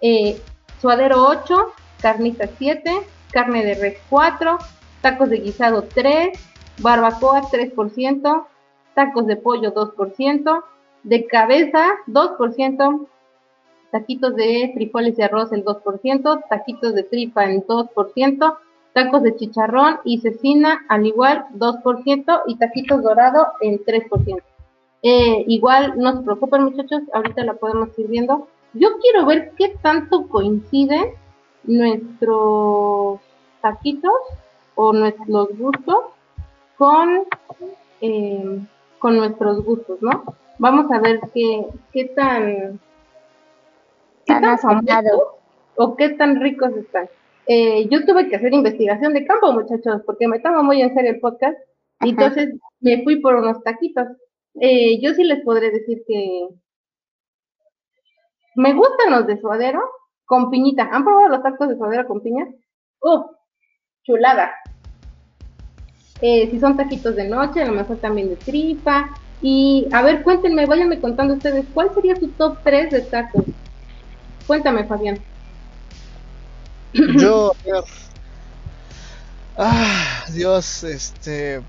eh, 0.00 0.40
suadero 0.80 1.28
8%. 1.28 1.66
Carnita 2.00 2.46
7%. 2.46 3.04
Carne 3.30 3.64
de 3.64 3.74
res 3.74 3.98
4%. 4.10 4.58
Tacos 5.02 5.28
de 5.28 5.38
guisado 5.38 5.88
3%. 5.88 6.32
Barbacoa 6.78 7.42
3%. 7.42 8.46
Tacos 8.94 9.26
de 9.26 9.36
pollo 9.36 9.74
2%. 9.74 10.64
De 11.02 11.26
cabeza 11.26 11.84
2% 12.06 13.08
taquitos 13.92 14.34
de 14.34 14.72
frijoles 14.74 15.18
y 15.18 15.22
arroz 15.22 15.52
el 15.52 15.64
2%, 15.64 16.44
taquitos 16.48 16.94
de 16.94 17.02
tripa 17.04 17.44
en 17.44 17.62
2%, 17.62 18.58
tacos 18.94 19.22
de 19.22 19.36
chicharrón 19.36 19.98
y 20.04 20.20
cecina 20.20 20.84
al 20.88 21.06
igual 21.06 21.44
2% 21.54 22.42
y 22.46 22.56
taquitos 22.56 23.02
dorado 23.02 23.48
en 23.60 23.78
3%. 23.84 24.42
Eh, 25.02 25.44
igual 25.46 25.94
no 25.98 26.16
se 26.16 26.22
preocupen 26.22 26.64
muchachos, 26.64 27.02
ahorita 27.12 27.44
la 27.44 27.54
podemos 27.54 27.96
ir 27.98 28.08
viendo. 28.08 28.48
Yo 28.72 28.98
quiero 29.00 29.26
ver 29.26 29.52
qué 29.58 29.76
tanto 29.82 30.26
coinciden 30.28 31.10
nuestros 31.64 33.20
taquitos 33.60 34.12
o 34.74 34.92
nuestros 34.94 35.48
gustos 35.58 35.98
con, 36.78 37.24
eh, 38.00 38.58
con 38.98 39.16
nuestros 39.16 39.62
gustos, 39.62 40.00
¿no? 40.00 40.24
Vamos 40.62 40.88
a 40.92 41.00
ver 41.00 41.18
qué, 41.34 41.66
qué 41.92 42.04
tan 42.04 42.78
¿Qué 44.24 44.32
Tan 44.32 44.56
tan 44.56 45.04
o 45.74 45.96
qué 45.96 46.10
tan 46.10 46.40
ricos 46.40 46.70
están? 46.76 47.08
Eh, 47.48 47.88
yo 47.88 48.04
tuve 48.06 48.28
que 48.28 48.36
hacer 48.36 48.54
investigación 48.54 49.12
de 49.12 49.26
campo, 49.26 49.52
muchachos, 49.52 50.02
porque 50.06 50.28
me 50.28 50.36
estaba 50.36 50.62
muy 50.62 50.80
en 50.80 50.94
serio 50.94 51.10
el 51.10 51.18
podcast. 51.18 51.58
Y 52.02 52.10
entonces 52.10 52.54
me 52.78 53.02
fui 53.02 53.20
por 53.20 53.34
unos 53.34 53.60
taquitos. 53.64 54.06
Eh, 54.60 55.00
yo 55.00 55.14
sí 55.14 55.24
les 55.24 55.42
podré 55.42 55.72
decir 55.72 56.04
que 56.06 56.46
me 58.54 58.72
gustan 58.72 59.10
los 59.10 59.26
de 59.26 59.40
suadero 59.40 59.80
con 60.26 60.48
piñita. 60.48 60.88
¿Han 60.92 61.02
probado 61.02 61.28
los 61.28 61.42
tacos 61.42 61.70
de 61.70 61.76
suadero 61.76 62.06
con 62.06 62.20
piña? 62.20 62.46
¡Uf! 63.00 63.32
Chulada. 64.04 64.52
Eh, 66.20 66.48
si 66.52 66.60
son 66.60 66.76
taquitos 66.76 67.16
de 67.16 67.28
noche, 67.28 67.62
a 67.62 67.66
lo 67.66 67.72
mejor 67.72 67.96
también 67.96 68.28
de 68.28 68.36
tripa. 68.36 69.10
Y 69.42 69.88
a 69.92 70.02
ver, 70.02 70.22
cuéntenme, 70.22 70.66
váyanme 70.66 71.00
contando 71.00 71.34
ustedes, 71.34 71.66
¿cuál 71.74 71.90
sería 71.94 72.14
su 72.16 72.28
top 72.28 72.58
3 72.62 72.90
de 72.90 73.00
tacos? 73.02 73.44
Cuéntame, 74.46 74.84
Fabián. 74.84 75.18
Yo, 76.92 77.52
ver. 77.64 77.84
Ah, 79.56 80.24
Dios, 80.32 80.84
este. 80.84 81.60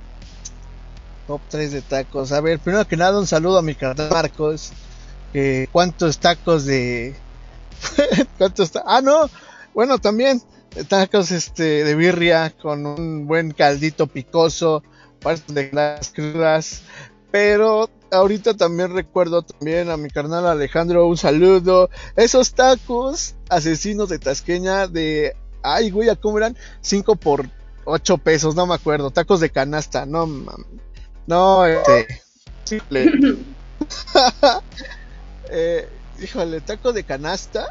Top 1.28 1.42
3 1.50 1.72
de 1.72 1.82
tacos. 1.82 2.32
A 2.32 2.42
ver, 2.42 2.60
primero 2.60 2.86
que 2.88 2.98
nada, 2.98 3.18
un 3.20 3.28
saludo 3.28 3.58
a 3.60 3.62
mi 3.64 3.76
carnal 3.76 4.10
Marcos. 4.10 4.72
Que 5.32 5.68
cuántos 5.72 6.20
tacos 6.20 6.66
de. 6.66 7.16
¿Cuántos 8.38 8.72
ta- 8.72 8.84
Ah, 8.86 9.02
no. 9.02 9.30
Bueno, 9.74 9.98
también 9.98 10.42
tacos 10.88 11.32
este, 11.32 11.84
de 11.84 11.96
birria 11.96 12.52
con 12.62 12.86
un 12.86 13.26
buen 13.26 13.52
caldito 13.52 14.08
picoso. 14.08 14.84
Partes 15.22 15.54
de 15.56 15.70
las 15.72 16.12
crudas. 16.12 16.84
Pero 17.34 17.90
ahorita 18.12 18.54
también 18.54 18.94
recuerdo 18.94 19.42
también 19.42 19.90
a 19.90 19.98
mi 19.98 20.08
carnal 20.08 20.46
Alejandro. 20.46 21.08
Un 21.08 21.18
saludo. 21.18 21.90
Esos 22.16 22.54
tacos 22.54 23.34
asesinos 23.50 24.10
de 24.10 24.20
Tasqueña 24.20 24.86
de. 24.86 25.36
Ay, 25.64 25.90
güey, 25.90 26.10
¿a 26.10 26.16
¿cómo 26.16 26.38
eran? 26.38 26.56
5 26.82 27.16
por 27.16 27.50
8 27.86 28.20
pesos, 28.20 28.54
no 28.54 28.68
me 28.68 28.76
acuerdo. 28.76 29.10
Tacos 29.10 29.40
de 29.40 29.50
canasta, 29.50 30.06
no. 30.06 30.28
No, 31.26 31.66
este. 31.66 32.22
Simple. 32.66 33.12
eh, 35.50 35.90
híjole, 36.22 36.62
taco 36.62 36.94
de 36.94 37.04
canasta. 37.04 37.68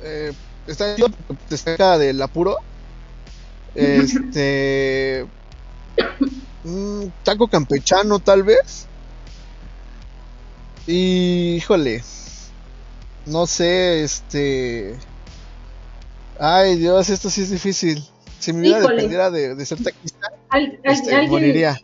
Eh, 0.00 0.32
está 0.68 0.94
chido 0.94 1.08
porque 1.26 1.42
te 1.48 1.56
saca 1.56 1.98
del 1.98 2.22
apuro. 2.22 2.58
Este. 3.74 5.26
Mm, 6.64 7.04
taco 7.22 7.48
campechano, 7.48 8.18
tal 8.18 8.42
vez. 8.42 8.86
Y, 10.86 11.54
híjole. 11.56 12.02
No 13.26 13.46
sé, 13.46 14.02
este. 14.04 14.96
Ay, 16.40 16.76
Dios, 16.76 17.10
esto 17.10 17.28
sí 17.30 17.42
es 17.42 17.50
difícil. 17.50 18.02
Si 18.38 18.52
mi 18.52 18.62
vida 18.62 18.80
dependiera 18.80 19.30
de, 19.30 19.54
de 19.54 19.66
ser 19.66 19.82
taquista, 19.82 20.28
Al- 20.48 20.78
al- 20.84 20.92
este, 20.92 21.12
alguien, 21.14 21.30
moriría. 21.30 21.76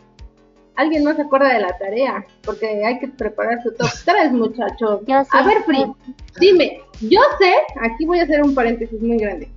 alguien 0.77 1.03
no 1.03 1.13
se 1.15 1.21
acuerda 1.23 1.53
de 1.53 1.59
la 1.59 1.77
tarea, 1.77 2.25
porque 2.43 2.83
hay 2.85 2.97
que 2.99 3.09
preparar 3.09 3.61
su 3.61 3.73
top 3.73 3.89
3, 4.05 4.31
muchachos. 4.31 5.01
A 5.31 5.43
ver, 5.45 5.63
Free, 5.65 5.85
dime, 6.39 6.81
yo 7.01 7.19
sé, 7.39 7.53
aquí 7.81 8.05
voy 8.05 8.19
a 8.19 8.23
hacer 8.23 8.41
un 8.41 8.55
paréntesis 8.55 8.99
muy 9.01 9.17
grande. 9.17 9.51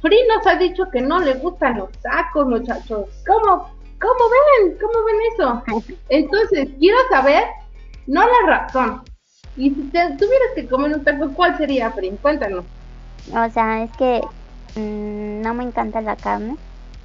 Free 0.00 0.20
nos 0.34 0.46
ha 0.46 0.54
dicho 0.56 0.84
que 0.90 1.02
no 1.02 1.18
le 1.18 1.34
gustan 1.34 1.78
los 1.78 1.90
tacos, 2.00 2.46
muchachos. 2.46 3.06
¿Cómo, 3.26 3.68
cómo 4.00 4.30
ven? 4.30 4.78
¿Cómo 4.80 5.04
ven 5.04 5.16
eso? 5.32 5.94
Entonces, 6.08 6.68
quiero 6.78 6.98
saber, 7.10 7.44
no 8.06 8.22
la 8.22 8.46
razón. 8.46 9.02
Y 9.56 9.74
si 9.74 9.90
te 9.90 10.00
tuvieras 10.16 10.50
que 10.54 10.68
comer 10.68 10.92
un 10.96 11.04
taco, 11.04 11.32
¿cuál 11.34 11.56
sería, 11.56 11.90
Free? 11.92 12.16
Cuéntanos. 12.22 12.64
O 13.28 13.50
sea, 13.50 13.84
es 13.84 13.90
que 13.98 14.20
mm, 14.76 15.42
no 15.42 15.54
me 15.54 15.64
encanta 15.64 16.00
la 16.00 16.16
carne, 16.16 16.56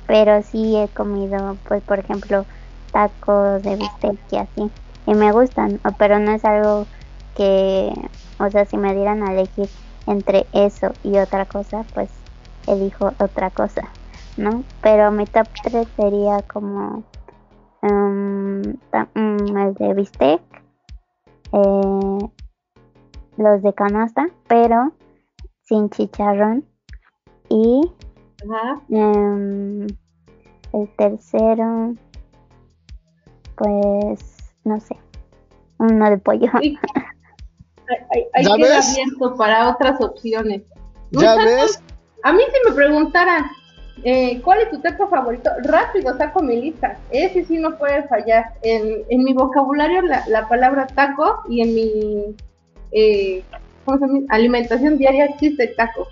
pero 0.08 0.41
sí 0.41 0.75
he 0.77 0.88
comido, 0.89 1.58
pues, 1.67 1.84
por 1.84 1.99
ejemplo, 1.99 2.45
tacos 2.91 3.62
de 3.63 3.75
bistec 3.75 4.19
y 4.31 4.38
así. 4.38 4.71
Y 5.05 5.13
me 5.13 5.31
gustan, 5.31 5.81
pero 5.99 6.19
no 6.19 6.31
es 6.31 6.45
algo 6.45 6.88
que, 7.36 7.93
o 8.39 8.49
sea, 8.49 8.65
si 8.65 8.77
me 8.77 8.95
dieran 8.95 9.23
a 9.23 9.34
elegir 9.34 9.69
entre 10.08 10.47
eso 10.53 10.95
y 11.03 11.17
otra 11.17 11.45
cosa, 11.45 11.86
pues 11.93 12.10
elijo 12.67 13.12
otra 13.19 13.51
cosa, 13.51 13.93
¿no? 14.38 14.63
Pero 14.82 15.12
mi 15.12 15.26
top 15.26 15.48
3 15.63 15.88
sería 15.95 16.41
como 16.43 17.04
mm, 17.82 18.62
mm, 19.15 19.58
el 19.58 19.74
de 19.76 19.93
bistec, 19.93 20.41
eh, 21.54 22.30
los 23.38 23.62
de 23.62 23.74
canasta, 23.74 24.28
pero 24.48 24.91
sin 25.63 25.89
chicharrón 25.89 26.65
y 27.50 27.82
Ajá. 28.50 28.82
em, 28.89 29.88
el 30.74 30.89
tercero 30.98 31.95
pues 33.56 34.54
no 34.63 34.80
sé 34.80 34.98
uno 35.78 36.10
de 36.10 36.17
pollo 36.17 36.50
Sí. 36.62 36.78
Hay, 37.88 37.98
hay- 38.12 38.28
hay 38.34 38.43
¿Ya 38.45 38.56
que 38.56 38.74
abierto 38.74 39.36
para 39.36 39.69
otras 39.69 40.02
opciones. 40.02 40.63
¿Ya 41.12 41.36
ves? 41.36 41.80
A 42.24 42.34
mí 42.34 42.39
si 42.52 42.67
me 42.69 42.76
preguntaran 42.76 43.45
eh, 44.06 44.39
cuál 44.44 44.62
es 44.62 44.70
tu 44.70 44.80
taco 44.82 45.08
favorito, 45.10 45.50
rápido 45.63 46.15
saco 46.15 46.44
mi 46.44 46.62
lista. 46.62 46.96
Ese 47.10 47.44
sí 47.44 47.58
no 47.58 47.76
puede 47.78 48.04
fallar. 48.04 48.46
En, 48.62 49.04
en 49.10 49.24
mi 49.24 49.34
vocabulario 49.34 50.04
la, 50.04 50.24
la 50.28 50.48
palabra 50.48 50.86
taco 50.86 51.41
y 51.50 51.62
en 51.62 51.74
mi 51.74 52.36
eh, 52.91 53.44
¿cómo 53.84 53.98
se 53.98 54.06
llama? 54.06 54.20
alimentación 54.30 55.00
diaria 55.00 55.26
existe 55.26 55.68
taco. 55.70 56.08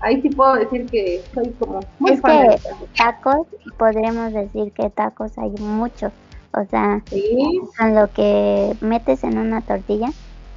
Ahí 0.00 0.20
sí 0.20 0.28
puedo 0.28 0.56
decir 0.56 0.86
que 0.86 1.22
soy 1.34 1.50
como 1.58 1.80
muy 1.98 2.12
es 2.12 2.20
fan 2.20 2.42
de 2.42 2.56
que 2.56 2.68
los 2.68 2.92
tacos. 2.94 2.96
tacos 2.96 3.46
podríamos 3.78 4.32
decir 4.34 4.70
que 4.72 4.90
tacos 4.90 5.36
hay 5.38 5.50
muchos 5.58 6.12
o 6.52 6.64
sea 6.66 7.02
Sí, 7.10 7.60
con 7.76 7.94
lo 7.94 8.10
que 8.12 8.76
metes 8.80 9.24
en 9.24 9.38
una 9.38 9.60
tortilla 9.62 10.10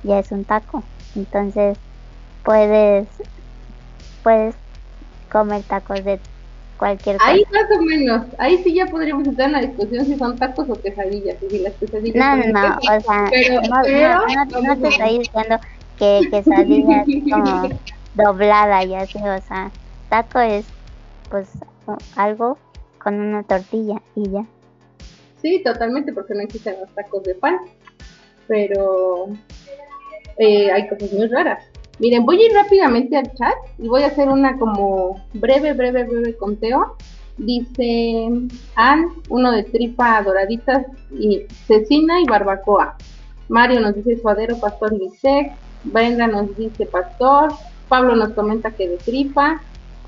ya 0.03 0.19
es 0.19 0.31
un 0.31 0.45
taco 0.45 0.83
entonces 1.15 1.77
puedes 2.43 3.07
puedes 4.23 4.55
comer 5.31 5.63
tacos 5.63 6.03
de 6.03 6.19
cualquier 6.81 7.17
cosa 7.17 7.29
ahí 7.29 7.43
más 7.53 7.77
o 7.77 7.81
menos. 7.83 8.25
Ahí 8.39 8.57
sí 8.63 8.73
ya 8.73 8.87
podríamos 8.87 9.27
entrar 9.27 9.49
en 9.49 9.53
la 9.53 9.61
discusión 9.61 10.03
si 10.03 10.17
son 10.17 10.35
tacos 10.35 10.67
o 10.67 10.73
quesadillas. 10.81 11.37
Y 11.43 11.49
si 11.51 11.59
las 11.59 11.73
quesadillas 11.75 12.15
No, 12.15 12.35
no, 12.51 12.75
o 12.77 13.01
sea, 13.01 13.27
Pero- 13.29 13.61
no, 13.61 13.81
pero- 13.83 14.09
no, 14.25 14.45
no, 14.45 14.61
no 14.61 14.77
te 14.81 14.87
estoy 14.87 15.19
diciendo 15.19 15.59
que 15.99 16.21
quesadilla 16.31 17.03
es 17.07 17.23
como 17.31 17.69
doblada 18.15 18.83
y 18.83 18.95
así, 18.95 19.19
o 19.19 19.41
sea, 19.41 19.69
taco 20.09 20.39
es 20.39 20.65
pues 21.29 21.49
algo 22.15 22.57
con 22.97 23.13
una 23.19 23.43
tortilla 23.43 24.01
y 24.15 24.31
ya. 24.31 24.43
Sí, 25.39 25.61
totalmente, 25.63 26.13
porque 26.13 26.33
no 26.33 26.41
existen 26.41 26.77
los 26.79 26.89
tacos 26.95 27.21
de 27.23 27.35
pan. 27.35 27.57
Pero 28.47 29.27
eh, 30.37 30.71
hay 30.71 30.87
cosas 30.89 31.13
muy 31.13 31.27
raras. 31.27 31.63
Miren, 32.01 32.25
voy 32.25 32.41
a 32.41 32.45
ir 32.47 32.53
rápidamente 32.53 33.15
al 33.15 33.31
chat 33.35 33.53
y 33.77 33.87
voy 33.87 34.01
a 34.01 34.07
hacer 34.07 34.27
una 34.27 34.57
como 34.57 35.23
breve, 35.33 35.73
breve, 35.73 36.03
breve 36.03 36.35
conteo. 36.35 36.95
Dice 37.37 38.27
Ann, 38.73 39.09
uno 39.29 39.51
de 39.51 39.61
tripa 39.61 40.19
doraditas 40.23 40.87
y 41.11 41.43
cecina 41.67 42.19
y 42.19 42.25
barbacoa. 42.25 42.97
Mario 43.49 43.81
nos 43.81 43.93
dice 43.93 44.17
suadero, 44.17 44.57
pastor 44.59 44.97
bistec. 44.97 45.53
Brenda 45.83 46.25
nos 46.25 46.57
dice 46.57 46.87
pastor. 46.87 47.53
Pablo 47.87 48.15
nos 48.15 48.33
comenta 48.33 48.71
que 48.71 48.89
de 48.89 48.97
tripa. 48.97 49.61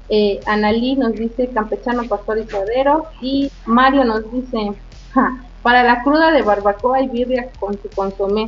Eh, 0.09 0.39
Analí 0.47 0.95
nos 0.95 1.13
dice 1.13 1.47
campechano, 1.49 2.07
pastor 2.07 2.39
y 2.39 2.47
suadero. 2.49 3.05
Y 3.21 3.51
Mario 3.67 4.03
nos 4.03 4.31
dice 4.31 4.71
para 5.61 5.83
la 5.83 6.01
cruda 6.01 6.31
de 6.31 6.41
barbacoa 6.41 7.03
y 7.03 7.09
birria 7.09 7.51
con 7.59 7.79
su 7.79 7.87
consomé. 7.89 8.47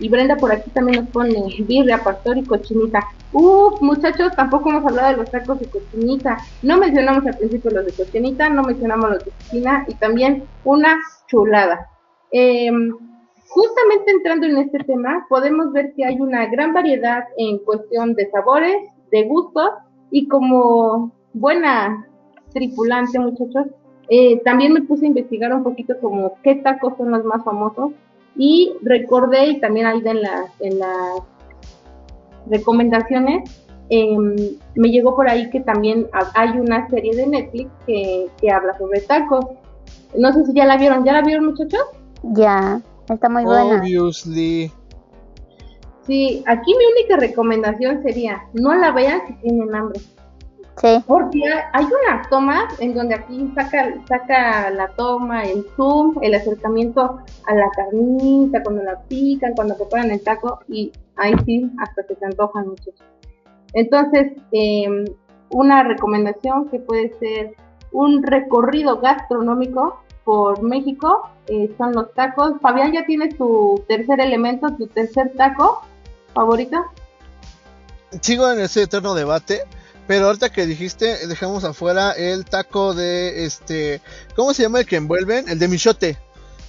Y 0.00 0.08
Brenda 0.08 0.36
por 0.36 0.50
aquí 0.50 0.70
también 0.70 1.04
nos 1.04 1.10
pone 1.10 1.34
birria, 1.60 2.02
pastor 2.02 2.38
y 2.38 2.44
cochinita. 2.44 3.06
Uf, 3.32 3.80
muchachos, 3.82 4.34
tampoco 4.34 4.70
hemos 4.70 4.84
hablado 4.86 5.10
de 5.10 5.16
los 5.18 5.30
tacos 5.30 5.60
de 5.60 5.66
cochinita. 5.66 6.38
No 6.62 6.78
mencionamos 6.78 7.24
al 7.26 7.36
principio 7.36 7.70
los 7.70 7.84
de 7.84 7.92
cochinita, 7.92 8.48
no 8.48 8.62
mencionamos 8.62 9.10
los 9.10 9.24
de 9.24 9.30
cocina 9.30 9.84
y 9.86 9.94
también 9.94 10.44
una 10.64 10.98
chulada. 11.28 11.86
Em, 12.32 12.92
justamente 13.48 14.10
entrando 14.10 14.46
en 14.46 14.58
este 14.58 14.78
tema, 14.78 15.26
podemos 15.28 15.72
ver 15.72 15.92
que 15.94 16.04
hay 16.04 16.18
una 16.20 16.46
gran 16.46 16.72
variedad 16.72 17.24
en 17.36 17.58
cuestión 17.58 18.14
de 18.14 18.30
sabores, 18.30 18.76
de 19.12 19.24
gustos 19.24 19.70
y 20.10 20.26
como 20.28 21.12
buena 21.34 22.06
tripulante, 22.52 23.18
muchachos, 23.18 23.66
eh, 24.08 24.40
también 24.44 24.72
me 24.72 24.82
puse 24.82 25.04
a 25.04 25.08
investigar 25.08 25.54
un 25.54 25.62
poquito 25.62 25.94
como 26.00 26.36
qué 26.42 26.56
tacos 26.56 26.94
son 26.96 27.12
los 27.12 27.24
más 27.24 27.44
famosos 27.44 27.92
y 28.36 28.72
recordé 28.82 29.46
y 29.48 29.60
también 29.60 29.86
ahí 29.86 30.02
en 30.04 30.22
las 30.22 30.50
en 30.60 30.78
las 30.78 31.20
recomendaciones 32.48 33.62
em, 33.90 34.36
me 34.76 34.88
llegó 34.90 35.16
por 35.16 35.28
ahí 35.28 35.50
que 35.50 35.60
también 35.60 36.06
ha- 36.12 36.30
hay 36.40 36.58
una 36.58 36.88
serie 36.88 37.14
de 37.16 37.26
Netflix 37.26 37.70
que, 37.86 38.28
que 38.40 38.50
habla 38.50 38.76
sobre 38.78 39.00
tacos. 39.00 39.44
No 40.16 40.32
sé 40.32 40.44
si 40.46 40.54
ya 40.54 40.64
la 40.66 40.76
vieron, 40.76 41.04
¿ya 41.04 41.12
la 41.12 41.22
vieron 41.22 41.46
muchachos? 41.46 41.82
Ya, 42.22 42.80
está 43.08 43.28
muy 43.28 43.44
buena. 43.44 43.78
Obviously. 43.80 44.70
Sí, 46.06 46.42
aquí 46.46 46.72
mi 46.76 46.84
única 47.00 47.16
recomendación 47.18 48.02
sería 48.02 48.42
no 48.54 48.74
la 48.74 48.90
vean 48.92 49.20
si 49.26 49.34
tienen 49.42 49.74
hambre. 49.74 50.00
Sí, 50.80 51.04
Porque 51.06 51.42
hay- 51.72 51.84
unas 51.84 52.28
tomas 52.30 52.80
en 52.80 52.94
donde 52.94 53.14
aquí 53.14 53.52
saca, 53.54 53.94
saca 54.08 54.70
la 54.70 54.88
toma, 54.88 55.44
el 55.44 55.66
zoom, 55.76 56.14
el 56.22 56.34
acercamiento 56.34 57.18
a 57.46 57.54
la 57.54 57.68
carnita, 57.70 58.62
cuando 58.62 58.82
la 58.82 58.98
pican, 59.02 59.52
cuando 59.54 59.76
preparan 59.76 60.10
el 60.10 60.22
taco, 60.22 60.60
y 60.68 60.90
ahí 61.16 61.34
sí, 61.44 61.70
hasta 61.80 62.02
que 62.04 62.14
se 62.14 62.24
antojan 62.24 62.68
muchos. 62.68 62.94
Entonces, 63.74 64.32
eh, 64.52 65.04
una 65.50 65.82
recomendación 65.82 66.68
que 66.70 66.78
puede 66.78 67.18
ser 67.18 67.54
un 67.92 68.22
recorrido 68.22 69.00
gastronómico 69.00 70.00
por 70.24 70.62
México 70.62 71.28
eh, 71.46 71.74
son 71.76 71.92
los 71.92 72.14
tacos. 72.14 72.54
Fabián, 72.60 72.92
¿ya 72.92 73.04
tienes 73.04 73.36
tu 73.36 73.82
tercer 73.88 74.20
elemento, 74.20 74.68
tu 74.76 74.86
tercer 74.86 75.32
taco 75.36 75.82
favorito? 76.34 76.84
Sigo 78.20 78.50
en 78.50 78.60
ese 78.60 78.82
eterno 78.84 79.14
debate. 79.14 79.62
Pero 80.10 80.26
ahorita 80.26 80.50
que 80.50 80.66
dijiste, 80.66 81.28
dejamos 81.28 81.62
afuera 81.62 82.10
el 82.10 82.44
taco 82.44 82.94
de 82.94 83.44
este. 83.44 84.00
¿Cómo 84.34 84.52
se 84.52 84.64
llama 84.64 84.80
el 84.80 84.86
que 84.86 84.96
envuelven? 84.96 85.48
El 85.48 85.60
de 85.60 85.68
Michote. 85.68 86.18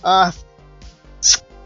Ah, 0.03 0.31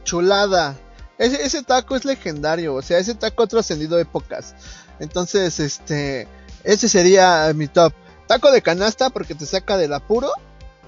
chulada. 0.06 0.78
Ese, 1.18 1.44
ese 1.44 1.64
taco 1.64 1.98
es 1.98 2.06
legendario. 2.06 2.76
O 2.76 2.82
sea, 2.82 2.98
ese 2.98 3.14
taco 3.14 3.44
ha 3.44 3.48
trascendido 3.48 4.00
épocas. 4.00 4.56
Entonces, 5.02 5.60
este. 5.60 6.30
Ese 6.64 6.88
sería 6.88 7.52
mi 7.54 7.68
top. 7.68 7.92
Taco 8.26 8.54
de 8.54 8.62
canasta 8.62 9.10
porque 9.10 9.36
te 9.36 9.46
saca 9.46 9.76
del 9.76 9.92
apuro. 9.92 10.32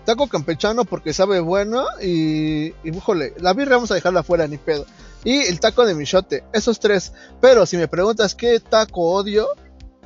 Taco 0.06 0.28
campechano 0.28 0.86
porque 0.86 1.12
sabe 1.12 1.42
bueno. 1.42 1.86
Y, 2.02 2.68
y 2.68 2.96
híjole, 2.96 3.34
la 3.40 3.52
birra 3.52 3.76
vamos 3.76 3.92
a 3.92 3.96
dejarla 3.96 4.22
afuera, 4.22 4.48
ni 4.48 4.58
pedo. 4.58 4.86
Y 5.26 5.40
el 5.48 5.60
taco 5.60 5.86
de 5.86 5.96
michote. 5.96 6.46
Esos 6.54 6.80
tres. 6.80 7.12
Pero 7.42 7.66
si 7.66 7.76
me 7.76 7.90
preguntas 7.90 8.36
qué 8.36 8.62
taco 8.62 9.02
odio, 9.12 9.50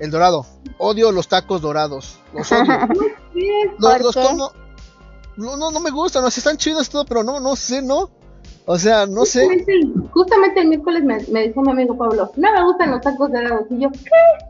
el 0.02 0.12
dorado. 0.12 0.46
Odio 0.78 1.12
los 1.12 1.28
tacos 1.28 1.62
dorados. 1.62 2.20
Los 2.34 2.52
odio. 2.52 2.74
¿Por 3.80 4.02
los 4.02 4.16
qué? 4.16 4.22
como. 4.22 4.52
No, 5.38 5.56
no, 5.58 5.72
no 5.72 5.80
me 5.80 5.92
gustan. 5.92 6.24
O 6.26 6.30
sea, 6.30 6.40
están 6.42 6.58
chidos 6.58 6.90
todo, 6.90 7.06
pero 7.06 7.24
no, 7.24 7.40
no 7.40 7.56
sé, 7.56 7.82
no. 7.82 8.10
O 8.66 8.78
sea, 8.78 9.06
no 9.06 9.26
sé. 9.26 9.42
Justamente, 9.46 9.74
el- 9.74 9.94
justamente 10.12 10.60
el 10.62 10.68
miércoles 10.68 11.04
me, 11.04 11.18
me 11.32 11.48
decía 11.48 11.62
mi 11.64 11.72
amigo 11.72 11.98
Pablo, 11.98 12.32
no 12.36 12.52
me 12.54 12.64
gustan 12.66 12.92
los 12.92 13.02
tacos 13.02 13.32
dorados. 13.32 13.64
Y 13.70 13.80
yo, 13.80 13.90
¿qué? 13.92 14.46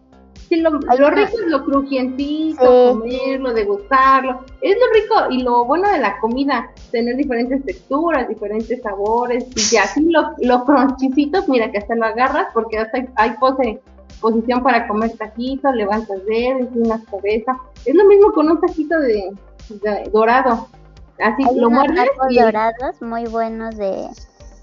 Si 0.49 0.58
lo, 0.58 0.70
lo 0.72 0.80
no. 0.80 1.10
rico 1.12 1.38
es 1.39 1.47
lo 1.47 1.64
crujientito, 1.64 2.60
Sí. 2.62 2.99
comerlo, 2.99 3.54
degustarlo. 3.54 4.43
Es 4.62 4.76
lo 4.78 4.93
rico 4.93 5.32
y 5.32 5.43
lo 5.43 5.64
bueno 5.64 5.89
de 5.89 5.99
la 5.99 6.20
comida, 6.20 6.72
tener 6.91 7.16
diferentes 7.16 7.64
texturas, 7.64 8.28
diferentes 8.28 8.82
sabores. 8.82 9.45
Y 9.56 9.62
ya 9.76 9.84
así 9.84 10.02
lo- 10.10 10.32
los 10.39 10.64
cronchicitos, 10.66 11.47
mira 11.47 11.72
que 11.72 11.78
hasta 11.78 11.95
lo 11.95 12.06
agarras 12.06 12.47
porque 12.54 12.80
hasta 12.80 12.97
hay, 12.97 13.08
hay 13.16 13.32
pose, 13.39 13.80
posición 14.22 14.63
para 14.63 14.88
comer 14.88 15.11
taquitos, 15.17 15.74
levantas 15.76 16.24
dedos, 16.26 16.61
inclinas 16.61 17.01
cabeza. 17.09 17.57
Es 17.86 17.95
lo 17.95 18.05
mismo 18.05 18.32
con 18.32 18.49
un 18.49 18.61
taquito 18.61 18.97
de, 18.99 19.32
de 19.69 20.09
dorado. 20.13 20.67
así 21.19 21.43
Hay 21.47 21.55
lo 21.55 21.67
unos 21.67 21.80
muerdes 21.80 22.05
tacos 22.15 22.28
y 22.32 22.39
dorados 22.39 23.01
muy 23.01 23.26
buenos 23.26 23.76
de, 23.76 24.07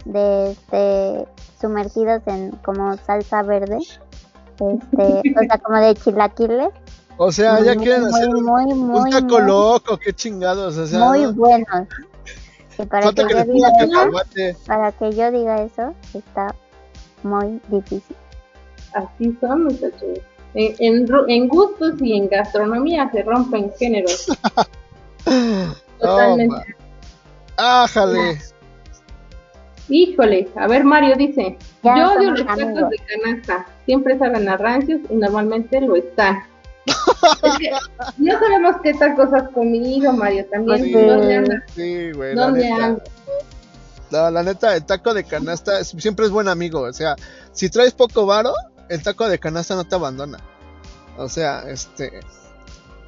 de 0.05 0.51
este 0.53 1.27
sumergidos 1.61 2.23
en 2.27 2.53
como 2.65 2.97
salsa 2.99 3.43
verde. 3.43 3.79
Este, 3.79 5.23
o 5.37 5.41
sea, 5.47 5.59
como 5.59 5.79
de 5.79 5.95
chilaquiles. 5.95 6.71
O 7.17 7.33
sea, 7.33 7.61
ya 7.61 7.75
muy, 7.75 7.85
quieren 7.85 8.03
muy, 8.05 8.13
hacer 8.13 8.29
un, 8.29 8.45
muy, 8.45 8.65
un 8.73 9.11
taco 9.11 9.39
muy- 9.39 9.47
loco, 9.47 9.97
qué 9.99 10.13
chingados. 10.13 10.77
O 10.77 10.87
sea, 10.87 11.01
muy 11.01 11.23
¿no? 11.23 11.33
buenos. 11.35 11.89
Y 12.79 12.87
para 12.87 13.03
falta 13.07 13.23
que, 13.27 13.29
que 13.29 13.35
yo 13.35 13.45
le 13.45 13.53
diga 13.53 13.69
pongan 13.71 13.89
eso, 13.89 13.99
cacahuate. 13.99 14.57
para 14.69 14.93
que 14.93 15.13
yo 15.13 15.31
diga 15.33 15.63
eso, 15.63 15.95
está 16.15 16.55
muy 17.25 17.61
difícil. 17.69 18.17
Así 18.95 19.37
son 19.41 19.65
muchachos. 19.65 20.19
En, 20.55 21.07
en, 21.29 21.49
gustos 21.49 21.95
y 22.01 22.15
en 22.17 22.29
gastronomía 22.29 23.11
se 23.13 23.23
rompen 23.23 23.71
géneros. 23.79 24.27
Totalmente. 26.01 26.57
Oh, 26.57 27.61
Ájale. 27.63 28.39
Híjole, 29.91 30.49
a 30.57 30.67
ver 30.67 30.85
Mario 30.85 31.17
dice, 31.17 31.57
Ya 31.83 31.97
yo 31.97 32.13
odio 32.13 32.31
los 32.33 32.41
tacos 32.47 32.63
amigos. 32.63 32.91
de 32.91 32.97
canasta, 32.99 33.67
siempre 33.87 34.19
saben 34.19 34.49
a 34.49 34.57
rancios 34.59 35.01
y 35.09 35.15
normalmente 35.15 35.81
lo 35.81 35.97
están. 35.97 36.39
Es 37.43 37.59
que 37.59 37.71
no 38.19 38.39
sabemos 38.39 38.77
qué 38.83 38.95
tacos 38.95 39.33
has 39.33 39.49
comido, 39.51 40.13
Mario, 40.13 40.47
también. 40.51 40.85
Sí, 40.85 40.93
¿Dónde 40.93 41.35
andas? 41.37 41.63
sí, 41.75 42.13
güey, 42.13 42.35
la 42.35 42.45
¿Dónde 42.47 42.65
neta. 42.71 42.85
andas? 42.85 43.09
No, 44.11 44.31
la 44.31 44.43
neta, 44.43 44.77
el 44.77 44.85
taco 44.85 45.13
de 45.15 45.25
canasta 45.25 45.85
siempre 45.85 46.27
es 46.27 46.31
buen 46.31 46.49
amigo. 46.49 46.81
O 46.81 46.93
sea, 46.93 47.17
si 47.53 47.69
traes 47.69 47.93
poco 47.93 48.25
varo, 48.27 48.53
el 48.89 49.03
taco 49.03 49.29
de 49.29 49.39
canasta 49.39 49.75
no 49.75 49.85
te 49.85 49.95
abandona. 49.95 50.39
O 51.17 51.29
sea, 51.29 51.63
este. 51.69 52.11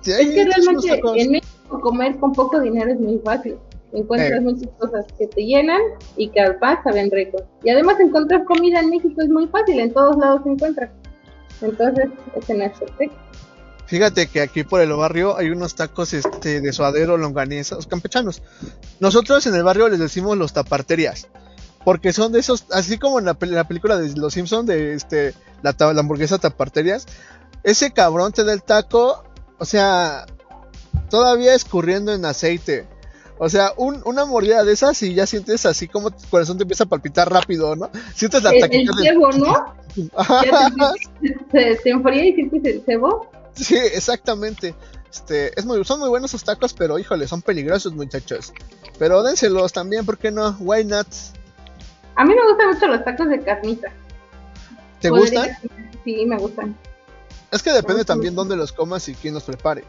hay 0.07 0.29
Es 0.29 0.35
que 0.35 0.45
realmente 0.45 0.89
tacos. 0.89 1.17
en 1.17 1.31
México 1.33 1.81
comer 1.81 2.17
con 2.19 2.33
poco 2.33 2.61
dinero 2.61 2.93
es 2.93 3.01
muy 3.01 3.19
fácil. 3.25 3.57
Encuentras 3.93 4.39
Eh. 4.39 4.43
muchas 4.43 4.69
cosas 4.79 5.05
que 5.19 5.27
te 5.27 5.45
llenan 5.45 5.81
y 6.17 6.29
que 6.31 6.41
además 6.41 6.79
saben 6.85 7.11
ricos. 7.11 7.43
Y 7.65 7.71
además 7.71 7.99
encontrar 8.01 8.45
comida 8.45 8.81
en 8.81 8.91
México 8.91 9.21
es 9.21 9.29
muy 9.29 9.49
fácil, 9.49 9.81
en 9.81 9.93
todos 9.93 10.17
lados 10.17 10.43
se 10.45 10.51
encuentra. 10.51 10.93
Entonces, 11.61 12.07
es 12.37 12.45
perfecto. 12.47 13.17
Fíjate 13.87 14.29
que 14.29 14.41
aquí 14.41 14.63
por 14.63 14.81
el 14.81 14.93
barrio 14.93 15.37
hay 15.37 15.51
unos 15.51 15.75
tacos 15.75 16.13
este, 16.13 16.61
de 16.61 16.73
suadero, 16.73 17.17
longaniza, 17.17 17.75
los 17.75 17.89
campechanos. 17.89 18.41
Nosotros 19.01 19.45
en 19.49 19.55
el 19.57 19.65
barrio 19.65 19.89
les 19.89 19.99
decimos 19.99 20.39
los 20.39 20.53
taparterias. 20.53 21.27
Porque 21.85 22.13
son 22.13 22.31
de 22.31 22.39
esos, 22.39 22.67
así 22.71 22.99
como 22.99 23.19
en 23.19 23.25
la, 23.25 23.37
la 23.41 23.67
película 23.67 23.97
de 23.97 24.15
Los 24.15 24.35
Simpsons, 24.35 24.67
de 24.67 24.95
este, 24.95 25.35
la, 25.63 25.75
hamburguesa 26.01 26.39
taparterias. 26.39 27.07
Ese 27.63 27.93
cabrón 27.93 28.33
te 28.33 28.45
da 28.45 28.53
el 28.53 28.63
taco, 28.63 29.25
o 29.59 29.65
sea, 29.65 30.27
todavía 31.11 31.55
escurriendo 31.55 32.13
en 32.13 32.25
aceite. 32.25 32.87
O 33.39 33.49
sea, 33.49 33.73
un- 33.77 34.03
una 34.05 34.27
mordida 34.27 34.65
de 34.65 34.73
esas 34.73 35.03
y 35.03 35.15
ya 35.15 35.27
sientes 35.27 35.65
así 35.65 35.89
como 35.89 36.11
tu 36.11 36.29
corazón 36.29 36.59
te 36.59 36.65
empieza 36.65 36.85
a 36.85 36.89
palpitar 36.89 37.31
rápido, 37.33 37.75
¿no? 37.75 37.91
Sientes 38.15 38.43
la 38.43 38.51
El, 38.51 38.65
el 38.65 38.89
cebo, 39.03 39.33
¿no? 39.33 39.75
Se, 41.53 41.77
se 41.79 41.91
enfría 41.91 42.27
y 42.27 42.35
sientes 42.35 42.65
el 42.65 42.83
cebo. 42.85 43.31
Sí, 43.55 43.77
exactamente. 43.77 44.75
Este, 45.11 45.59
es 45.59 45.67
muy, 45.67 45.85
son 45.85 46.01
muy 46.01 46.09
buenos 46.09 46.31
esos 46.31 46.45
tacos, 46.45 46.73
pero 46.73 46.99
híjole, 46.99 47.27
son 47.27 47.43
peligrosos, 47.43 47.93
muchachos. 47.95 48.53
Pero 48.99 49.23
dénselos 49.23 49.73
también, 49.73 50.07
¿por 50.07 50.19
qué 50.19 50.31
no? 50.31 50.57
Why 50.61 50.85
not? 50.85 51.09
A 52.17 52.25
mí 52.25 52.35
me 52.35 52.47
gustan 52.49 52.69
mucho 52.75 52.87
los 52.87 53.05
tacos 53.05 53.29
de 53.29 53.41
carnita. 53.41 53.91
¿Te 55.01 55.11
gustan? 55.11 55.51
Sí, 56.05 56.27
me 56.27 56.37
gustan. 56.39 56.77
Es 57.51 57.63
que 57.63 57.73
depende 57.73 58.05
también 58.05 58.35
dónde 58.35 58.57
los 58.57 58.73
comas 58.73 59.09
y 59.09 59.15
quién 59.15 59.35
los 59.35 59.43
prepare. 59.43 59.85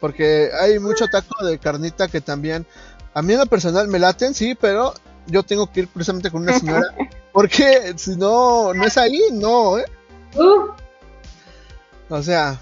Porque 0.00 0.50
hay 0.60 0.78
mucho 0.78 1.06
taco 1.08 1.44
de 1.44 1.58
carnita 1.58 2.08
que 2.08 2.20
también, 2.20 2.64
a 3.14 3.22
mí 3.22 3.32
en 3.32 3.40
lo 3.40 3.46
personal 3.46 3.88
me 3.88 3.98
laten, 3.98 4.32
sí, 4.32 4.54
pero 4.54 4.94
yo 5.26 5.42
tengo 5.42 5.70
que 5.70 5.80
ir 5.80 5.88
precisamente 5.88 6.30
con 6.30 6.42
una 6.42 6.58
señora. 6.58 6.86
Porque 7.32 7.94
si 7.96 8.16
no, 8.16 8.72
no 8.74 8.84
es 8.84 8.96
ahí, 8.96 9.20
no, 9.32 9.78
¿eh? 9.78 9.84
Uf, 10.36 10.70
O 12.08 12.22
sea, 12.22 12.58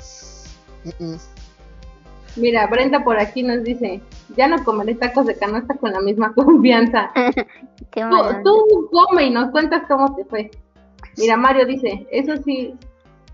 mira, 2.37 2.67
Brenda 2.67 3.03
por 3.03 3.19
aquí 3.19 3.43
nos 3.43 3.63
dice, 3.63 4.01
ya 4.37 4.49
no 4.49 4.63
comeré 4.65 4.95
tacos 4.95 5.27
de 5.27 5.37
canasta 5.37 5.75
con 5.75 5.93
la 5.93 6.01
misma 6.01 6.33
confianza. 6.35 7.11
Qué 7.91 8.03
Tú, 8.43 8.43
tú 8.45 8.91
come 8.91 9.25
y 9.25 9.31
nos 9.31 9.51
cuentas 9.51 9.83
cómo 9.89 10.15
te 10.15 10.25
fue. 10.25 10.51
Mira, 11.17 11.37
Mario 11.37 11.67
dice, 11.67 12.07
eso 12.11 12.35
sí, 12.45 12.75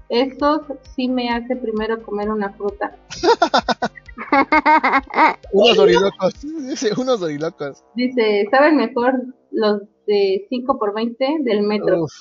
eso 0.09 0.67
sí 0.95 1.09
me 1.09 1.31
hace 1.31 1.57
primero 1.57 2.03
comer 2.03 2.31
una 2.31 2.53
fruta. 2.53 2.97
unos 5.53 5.77
dorilocos, 5.77 6.35
dice, 6.43 6.93
unos 6.97 7.21
dorilocos. 7.21 7.85
Dice, 7.95 8.47
¿saben 8.51 8.77
mejor 8.77 9.15
los 9.51 9.83
de 10.07 10.47
5 10.49 10.79
por 10.79 10.95
20 10.95 11.39
del 11.41 11.63
metro? 11.63 12.05
Uf, 12.05 12.13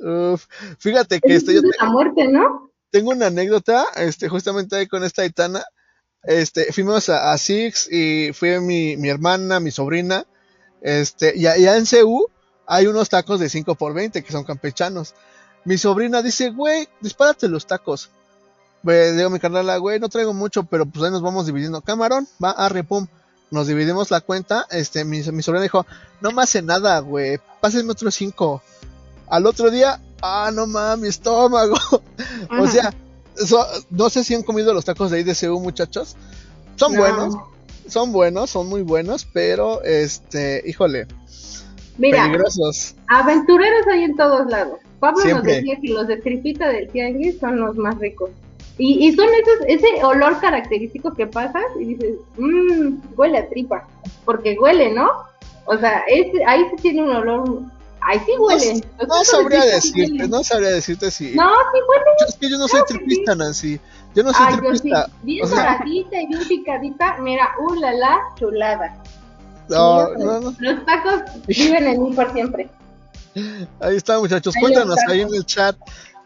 uf. 0.00 0.46
Fíjate 0.78 1.20
que 1.20 1.34
Es 1.34 1.42
este, 1.42 1.54
yo 1.54 1.60
la 1.80 1.90
muerte, 1.90 2.28
¿no? 2.28 2.66
tengo 2.96 3.10
una 3.10 3.26
anécdota, 3.26 3.84
este, 3.96 4.28
justamente 4.28 4.76
ahí 4.76 4.86
con 4.86 5.04
esta 5.04 5.22
Aitana. 5.22 5.62
Este, 6.22 6.72
fuimos 6.72 7.08
a, 7.08 7.32
a 7.32 7.38
Six 7.38 7.92
y 7.92 8.32
fue 8.32 8.60
mi, 8.60 8.96
mi 8.96 9.10
hermana, 9.10 9.60
mi 9.60 9.70
sobrina. 9.70 10.24
Este, 10.80 11.36
y 11.36 11.46
allá 11.46 11.76
en 11.76 11.84
CU 11.84 12.26
hay 12.66 12.86
unos 12.86 13.08
tacos 13.08 13.40
de 13.40 13.48
5 13.48 13.74
por 13.74 13.94
20 13.94 14.22
que 14.22 14.32
son 14.32 14.44
campechanos. 14.44 15.14
Mi 15.64 15.78
sobrina 15.78 16.22
dice, 16.22 16.50
güey, 16.50 16.88
dispárate 17.00 17.48
los 17.48 17.66
tacos. 17.66 18.10
Le 18.82 19.12
digo 19.12 19.26
a 19.28 19.30
mi 19.30 19.40
carnala, 19.40 19.76
güey, 19.78 19.98
no 19.98 20.08
traigo 20.08 20.32
mucho, 20.32 20.62
pero 20.64 20.86
pues 20.86 21.04
ahí 21.04 21.10
nos 21.10 21.22
vamos 21.22 21.46
dividiendo. 21.46 21.80
Camarón, 21.80 22.28
va, 22.42 22.50
arre, 22.52 22.84
pum. 22.84 23.06
Nos 23.50 23.66
dividimos 23.66 24.10
la 24.10 24.20
cuenta. 24.20 24.66
Este, 24.70 25.04
mi, 25.04 25.22
mi 25.22 25.42
sobrina 25.42 25.62
dijo, 25.62 25.84
no 26.20 26.30
me 26.32 26.42
hace 26.42 26.62
nada, 26.62 26.98
güey, 27.00 27.38
pásenme 27.60 27.92
otros 27.92 28.14
5. 28.14 28.62
Al 29.28 29.46
otro 29.46 29.70
día, 29.72 30.00
ah, 30.22 30.50
no 30.54 30.66
mames, 30.68 31.10
estómago. 31.10 31.76
o 32.60 32.66
sea, 32.68 32.94
so- 33.36 33.66
no 33.90 34.08
sé 34.08 34.22
si 34.22 34.34
han 34.36 34.42
comido 34.44 34.72
los 34.72 34.84
tacos 34.84 35.10
de 35.10 35.18
ahí 35.18 35.22
de 35.24 35.34
CU, 35.34 35.58
muchachos. 35.60 36.14
Son 36.76 36.92
No. 36.92 37.00
buenos, 37.00 37.34
son 37.88 38.12
buenos, 38.12 38.50
son 38.50 38.68
muy 38.68 38.82
buenos, 38.82 39.26
pero 39.32 39.82
este, 39.82 40.62
híjole, 40.66 41.08
Mira, 41.98 42.24
peligrosos. 42.24 42.94
aventureros 43.08 43.86
hay 43.88 44.04
en 44.04 44.16
todos 44.16 44.46
lados. 44.48 44.78
Pablo 45.00 45.20
Siempre. 45.20 45.52
nos 45.52 45.56
decía 45.64 45.78
que 45.80 45.88
los 45.88 46.06
de 46.06 46.16
tripita 46.16 46.68
del 46.68 46.88
tianguis 46.88 47.38
son 47.38 47.58
los 47.60 47.76
más 47.76 47.98
ricos. 47.98 48.30
Y, 48.78 49.06
y 49.08 49.14
son 49.14 49.26
esos, 49.28 49.66
ese 49.68 50.04
olor 50.04 50.38
característico 50.40 51.14
que 51.14 51.26
pasas 51.26 51.64
y 51.80 51.94
dices, 51.94 52.14
mmm, 52.36 52.96
huele 53.16 53.38
a 53.38 53.48
tripa. 53.48 53.86
Porque 54.24 54.56
huele, 54.60 54.92
¿no? 54.92 55.08
O 55.64 55.76
sea, 55.78 56.04
ahí 56.46 56.64
sí 56.70 56.76
tiene 56.82 57.02
un 57.02 57.10
olor. 57.10 57.62
Ahí 58.02 58.20
sí 58.26 58.32
huele. 58.38 58.82
No 59.08 59.24
sabría 59.24 59.64
decirte, 59.64 60.28
no 60.28 60.44
sabría 60.44 60.68
decirte 60.70 61.10
si. 61.10 61.34
No, 61.34 61.48
sí 61.48 61.78
huele. 61.88 62.04
Yo- 62.20 62.26
es 62.28 62.34
que 62.36 62.50
yo 62.50 62.58
no 62.58 62.68
soy 62.68 62.80
Claro 62.82 62.86
tripista, 62.86 63.34
Nancy. 63.34 63.80
Yo 64.14 64.22
no 64.22 64.32
soy 64.32 64.46
Ay, 64.46 64.54
yo 64.56 64.74
sí. 64.74 64.80
tripista. 64.80 65.10
Bien 65.22 65.46
sea, 65.46 65.56
doradita 65.56 66.20
y 66.22 66.26
bien 66.26 66.48
picadita. 66.48 67.16
Mira, 67.20 67.48
uh, 67.58 67.74
la, 67.74 67.92
la, 67.92 68.18
chulada. 68.38 69.02
No, 69.68 70.06
Sí, 70.06 70.12
no, 70.18 70.40
no. 70.40 70.54
Los 70.58 70.86
tacos 70.86 71.22
viven 71.46 71.86
en 71.86 72.02
mí 72.02 72.12
por 72.14 72.32
siempre. 72.32 72.68
Ahí 73.80 73.96
está, 73.96 74.18
muchachos. 74.18 74.54
Ahí 74.56 74.62
Cuéntanos 74.62 74.96
ahí 75.08 75.20
en 75.20 75.34
el 75.34 75.44
chat. 75.44 75.76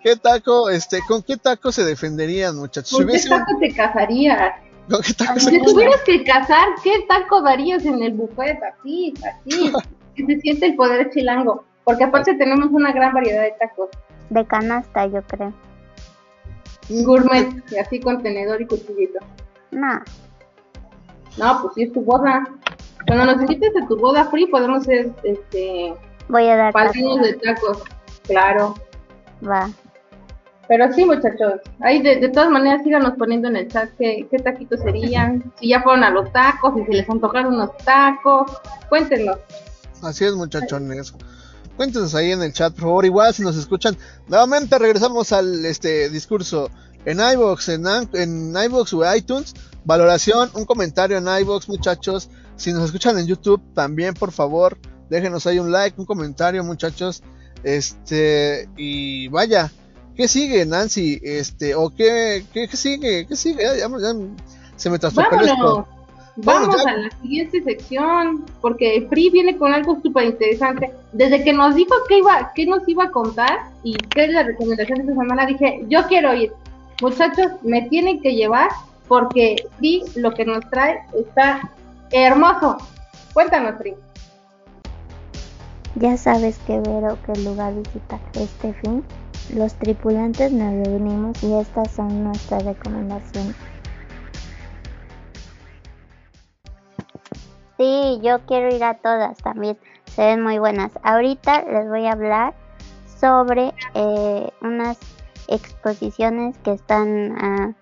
¿Qué 0.02 0.16
taco, 0.16 0.70
este, 0.70 1.00
con 1.06 1.22
qué 1.22 1.36
taco 1.36 1.72
se 1.72 1.84
defenderían, 1.84 2.56
muchachos? 2.56 2.90
¿Con 2.98 3.06
qué 3.08 3.14
un- 3.22 3.28
taco 3.28 3.52
te 3.60 3.74
casarías? 3.74 4.52
¿Con 4.88 5.02
qué 5.02 5.12
taco 5.14 5.38
se 5.40 5.50
Si 5.50 5.62
tuvieras 5.62 6.00
que 6.06 6.24
casar, 6.24 6.68
¿qué 6.82 7.04
taco 7.08 7.42
darías 7.42 7.84
en 7.84 8.02
el 8.02 8.12
buffet? 8.14 8.58
Así, 8.62 9.12
así. 9.18 9.72
que 10.14 10.26
se 10.26 10.40
siente 10.40 10.66
el 10.66 10.76
poder 10.76 11.10
chilango. 11.10 11.64
Porque 11.84 12.04
aparte 12.04 12.34
tenemos 12.34 12.68
una 12.70 12.92
gran 12.92 13.12
variedad 13.12 13.42
de 13.42 13.54
tacos. 13.58 13.88
De 14.30 14.44
canasta, 14.46 15.06
yo 15.06 15.22
creo. 15.22 15.52
Gourmet, 16.88 17.48
y 17.70 17.76
así 17.78 18.00
con 18.00 18.22
tenedor 18.22 18.60
y 18.60 18.66
cuchillito. 18.66 19.18
No, 19.70 20.00
No, 21.36 21.62
pues 21.62 21.74
sí 21.74 21.82
es 21.84 21.92
tu 21.92 22.00
boda. 22.02 22.44
Cuando 23.06 23.24
nos 23.26 23.40
invites 23.42 23.72
a 23.82 23.86
tu 23.86 23.96
boda 23.96 24.26
free 24.30 24.46
podemos 24.46 24.82
hacer 24.82 25.10
este 25.24 25.94
voy 26.28 26.46
a 26.46 26.56
dar 26.56 26.72
tacos. 26.72 26.94
de 27.22 27.34
tacos. 27.34 27.78
Claro. 28.26 28.74
Va. 29.46 29.70
Pero 30.68 30.92
sí, 30.92 31.04
muchachos, 31.04 31.54
ahí 31.80 32.00
de, 32.00 32.16
de 32.20 32.28
todas 32.28 32.48
maneras 32.48 32.82
síganos 32.84 33.14
poniendo 33.18 33.48
en 33.48 33.56
el 33.56 33.66
chat 33.66 33.90
qué, 33.98 34.28
qué 34.30 34.38
taquitos 34.38 34.78
serían, 34.80 35.52
si 35.58 35.70
ya 35.70 35.82
fueron 35.82 36.04
a 36.04 36.10
los 36.10 36.32
tacos, 36.32 36.74
si 36.76 36.84
se 36.84 36.92
les 36.92 37.10
antojaron 37.10 37.54
unos 37.54 37.76
tacos, 37.78 38.52
cuéntenos. 38.88 39.38
Así 40.00 40.24
es, 40.24 40.34
muchachones. 40.34 41.12
Cuéntenos 41.76 42.14
ahí 42.14 42.30
en 42.30 42.42
el 42.42 42.52
chat, 42.52 42.72
por 42.74 42.82
favor. 42.82 43.04
Igual, 43.04 43.34
si 43.34 43.42
nos 43.42 43.56
escuchan, 43.56 43.96
nuevamente 44.28 44.78
regresamos 44.78 45.32
al 45.32 45.64
este 45.64 46.08
discurso 46.08 46.70
en 47.04 47.18
iBox, 47.18 47.68
en, 47.70 47.86
An- 47.88 48.08
en 48.12 48.54
iBox 48.66 48.92
o 48.94 49.14
iTunes. 49.14 49.54
Valoración, 49.84 50.50
un 50.54 50.66
comentario 50.66 51.16
en 51.18 51.26
iBox, 51.26 51.68
muchachos. 51.68 52.30
Si 52.60 52.72
nos 52.72 52.84
escuchan 52.84 53.18
en 53.18 53.26
YouTube, 53.26 53.60
también, 53.74 54.12
por 54.14 54.32
favor, 54.32 54.76
déjenos 55.08 55.46
ahí 55.46 55.58
un 55.58 55.72
like, 55.72 55.98
un 55.98 56.04
comentario, 56.06 56.62
muchachos. 56.62 57.22
Este, 57.64 58.68
y 58.76 59.28
vaya, 59.28 59.70
¿qué 60.14 60.28
sigue, 60.28 60.66
Nancy? 60.66 61.18
Este, 61.22 61.74
o 61.74 61.88
qué, 61.88 62.44
qué, 62.52 62.68
qué 62.68 62.76
sigue, 62.76 63.26
qué 63.26 63.36
sigue, 63.36 63.62
Ya- 63.62 63.76
ya- 63.76 63.88
ya 63.98 64.12
se 64.76 64.90
me 64.90 64.98
traspapeló 64.98 65.42
esto. 65.44 65.86
Vamos 66.36 66.76
ya- 66.84 66.90
a 66.90 66.96
la 66.96 67.10
siguiente 67.22 67.62
sección, 67.62 68.44
porque 68.60 69.06
Free 69.08 69.30
viene 69.30 69.56
con 69.58 69.72
algo 69.72 69.98
súper 70.02 70.24
interesante. 70.26 70.90
Desde 71.12 71.42
que 71.42 71.52
nos 71.52 71.74
dijo 71.74 71.94
que 72.08 72.18
iba, 72.18 72.52
que 72.54 72.66
nos 72.66 72.86
iba 72.88 73.04
a 73.04 73.10
contar 73.10 73.58
y 73.82 73.94
qué 73.94 74.24
es 74.24 74.32
la 74.32 74.42
recomendación 74.42 74.98
de 74.98 75.04
esta 75.10 75.20
semana, 75.22 75.46
dije, 75.46 75.84
yo 75.88 76.06
quiero 76.08 76.34
ir. 76.34 76.52
Muchachos, 77.02 77.52
me 77.62 77.88
tienen 77.88 78.20
que 78.20 78.34
llevar 78.34 78.68
porque 79.08 79.66
Free 79.78 80.02
lo 80.16 80.32
que 80.32 80.44
nos 80.44 80.68
trae 80.70 81.00
está 81.18 81.70
hermoso. 82.10 82.76
Cuéntanos, 83.32 83.76
Free. 83.78 83.96
Ya 85.96 86.16
sabes 86.16 86.58
qué 86.66 86.80
ver 86.80 87.04
o 87.04 87.18
qué 87.22 87.38
lugar 87.40 87.74
visitar 87.74 88.20
este 88.34 88.72
fin. 88.74 89.04
Los 89.54 89.74
tripulantes 89.74 90.52
nos 90.52 90.86
reunimos 90.86 91.42
y 91.42 91.54
estas 91.54 91.90
son 91.90 92.24
nuestras 92.24 92.64
recomendaciones. 92.64 93.56
Sí, 97.76 98.20
yo 98.22 98.40
quiero 98.46 98.74
ir 98.74 98.84
a 98.84 98.94
todas 98.94 99.38
también. 99.38 99.78
Se 100.04 100.22
ven 100.22 100.42
muy 100.42 100.58
buenas. 100.58 100.92
Ahorita 101.02 101.62
les 101.62 101.88
voy 101.88 102.06
a 102.06 102.12
hablar 102.12 102.54
sobre 103.18 103.72
eh, 103.94 104.50
unas 104.60 104.98
exposiciones 105.48 106.56
que 106.58 106.72
están 106.72 107.36
ah, 107.38 107.72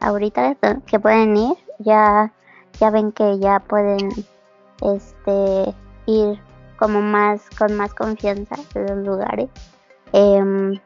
ahorita 0.00 0.56
que 0.86 1.00
pueden 1.00 1.36
ir. 1.36 1.56
Ya, 1.78 2.32
ya 2.80 2.90
ven 2.90 3.12
que 3.12 3.38
ya 3.38 3.60
pueden 3.60 4.08
este 4.82 5.74
ir 6.06 6.38
como 6.78 7.00
más 7.00 7.42
con 7.58 7.74
más 7.74 7.94
confianza 7.94 8.56
en 8.74 8.86
los 8.86 9.06
lugares. 9.06 9.48
Em, 10.12 10.78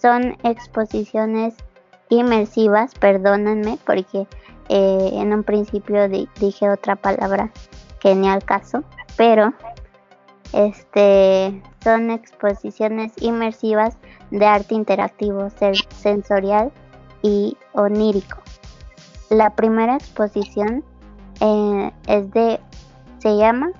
son 0.00 0.36
exposiciones 0.42 1.54
inmersivas, 2.08 2.94
perdónenme 2.94 3.78
porque 3.86 4.26
eh, 4.68 5.10
en 5.12 5.32
un 5.32 5.44
principio 5.44 6.08
di- 6.08 6.28
dije 6.40 6.68
otra 6.68 6.96
palabra 6.96 7.50
que 8.00 8.14
ni 8.14 8.28
al 8.28 8.44
caso, 8.44 8.84
pero 9.16 9.52
este 10.52 11.62
son 11.82 12.10
exposiciones 12.10 13.12
inmersivas 13.20 13.96
de 14.30 14.46
arte 14.46 14.74
interactivo, 14.74 15.48
sensorial 15.94 16.72
y 17.22 17.56
onírico. 17.72 18.38
La 19.30 19.50
primera 19.50 19.96
exposición 19.96 20.84
eh, 21.40 21.92
es 22.06 22.30
de 22.32 22.60
se 23.18 23.36
llama 23.36 23.70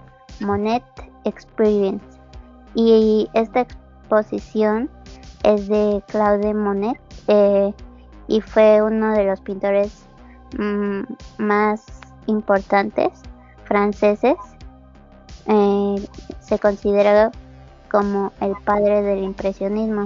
Monet 0.40 0.84
Experience. 1.24 2.04
Y 2.74 3.28
esta 3.34 3.60
exposición 3.60 4.90
es 5.42 5.68
de 5.68 6.02
Claude 6.08 6.54
Monet 6.54 6.98
eh, 7.28 7.72
y 8.26 8.40
fue 8.40 8.82
uno 8.82 9.12
de 9.12 9.24
los 9.24 9.40
pintores 9.40 10.06
mm, 10.58 11.02
más 11.38 11.84
importantes 12.26 13.10
franceses. 13.64 14.36
Eh, 15.46 16.08
se 16.40 16.58
considera 16.58 17.30
como 17.90 18.32
el 18.40 18.52
padre 18.64 19.02
del 19.02 19.22
impresionismo. 19.22 20.04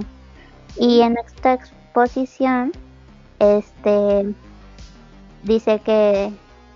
Y 0.77 1.01
en 1.01 1.17
esta 1.17 1.53
exposición 1.53 2.71
este 3.39 4.33
dice 5.43 5.79
que 5.79 6.31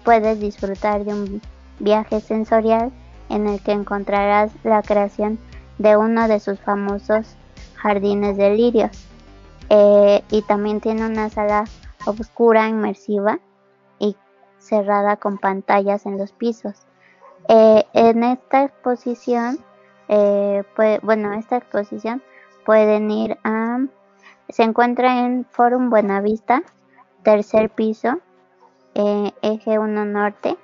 puedes 0.07 0.39
disfrutar 0.39 1.03
de 1.03 1.13
un 1.13 1.41
viaje 1.79 2.21
sensorial 2.21 2.93
en 3.27 3.45
el 3.45 3.61
que 3.61 3.73
encontrarás 3.73 4.53
la 4.63 4.81
creación 4.81 5.37
de 5.79 5.97
uno 5.97 6.29
de 6.29 6.39
sus 6.39 6.61
famosos 6.61 7.35
jardines 7.75 8.37
de 8.37 8.51
lirios. 8.51 9.05
Eh, 9.69 10.23
y 10.31 10.43
también 10.43 10.79
tiene 10.79 11.05
una 11.05 11.27
sala 11.29 11.65
oscura, 12.05 12.69
inmersiva 12.69 13.39
y 13.99 14.15
cerrada 14.59 15.17
con 15.17 15.39
pantallas 15.39 16.05
en 16.05 16.17
los 16.17 16.31
pisos. 16.31 16.85
Eh, 17.49 17.83
en 17.91 18.23
esta 18.23 18.63
exposición, 18.63 19.59
eh, 20.07 20.63
bueno, 21.03 21.33
esta 21.33 21.57
exposición 21.57 22.23
pueden 22.65 23.11
ir 23.11 23.37
a, 23.43 23.79
se 24.47 24.63
encuentra 24.63 25.25
en 25.25 25.45
Forum 25.51 25.89
Buenavista, 25.89 26.63
tercer 27.23 27.69
piso, 27.69 28.21
eh, 28.97 29.31
eje 29.43 29.77
1 29.77 30.05
norte, 30.05 30.57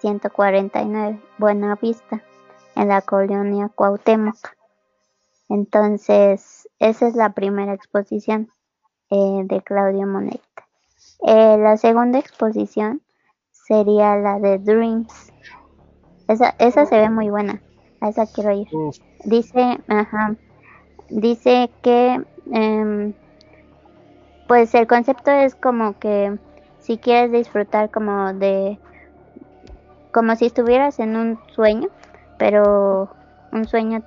149, 0.00 1.18
Buenavista, 1.38 2.22
en 2.76 2.88
la 2.88 3.00
colonia 3.00 3.70
Cuauhtémoc. 3.74 4.36
Entonces, 5.48 6.68
esa 6.78 7.08
es 7.08 7.14
la 7.14 7.32
primera 7.32 7.72
exposición 7.72 8.50
eh, 9.08 9.42
de 9.44 9.62
Claudio 9.62 10.06
Monet. 10.06 10.42
Eh, 11.26 11.56
la 11.58 11.78
segunda 11.78 12.18
exposición 12.18 13.00
sería 13.50 14.16
la 14.16 14.38
de 14.40 14.58
Dreams. 14.58 15.32
Esa, 16.28 16.54
esa 16.58 16.84
se 16.84 16.98
ve 16.98 17.08
muy 17.08 17.30
buena. 17.30 17.62
A 18.02 18.10
esa 18.10 18.26
quiero 18.26 18.52
ir. 18.52 18.68
Dice, 19.24 19.80
ajá, 19.88 20.36
dice 21.08 21.70
que, 21.80 22.22
em, 22.52 23.14
pues 24.48 24.74
el 24.74 24.86
concepto 24.86 25.30
es 25.30 25.54
como 25.54 25.98
que 25.98 26.38
si 26.84 26.98
quieres 26.98 27.32
disfrutar 27.32 27.90
como 27.90 28.34
de, 28.34 28.78
como 30.12 30.36
si 30.36 30.44
estuvieras 30.44 30.98
en 30.98 31.16
un 31.16 31.38
sueño, 31.54 31.88
pero 32.38 33.08
un 33.52 33.66
sueño 33.66 34.02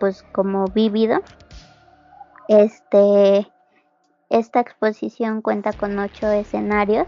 pues 0.00 0.24
como 0.32 0.64
vívido. 0.66 1.20
Este, 2.48 3.46
esta 4.30 4.58
exposición 4.58 5.42
cuenta 5.42 5.72
con 5.72 5.96
ocho 6.00 6.26
escenarios, 6.32 7.06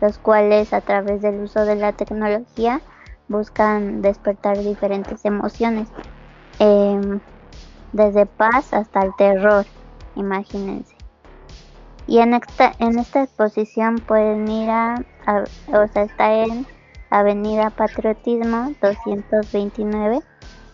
los 0.00 0.16
cuales 0.16 0.72
a 0.72 0.80
través 0.80 1.20
del 1.20 1.42
uso 1.42 1.66
de 1.66 1.76
la 1.76 1.92
tecnología 1.92 2.80
buscan 3.28 4.00
despertar 4.00 4.56
diferentes 4.56 5.22
emociones, 5.26 5.88
em, 6.60 7.20
desde 7.92 8.24
paz 8.24 8.72
hasta 8.72 9.02
el 9.02 9.14
terror, 9.18 9.66
imagínense. 10.14 10.95
Y 12.06 12.18
en 12.18 12.34
esta, 12.34 12.72
en 12.78 12.98
esta 12.98 13.24
exposición 13.24 13.96
pueden 13.96 14.46
ir 14.48 14.70
a, 14.70 15.02
o 15.68 15.88
sea, 15.88 16.02
está 16.02 16.32
en 16.34 16.66
Avenida 17.10 17.70
Patriotismo 17.70 18.72
229 18.80 20.20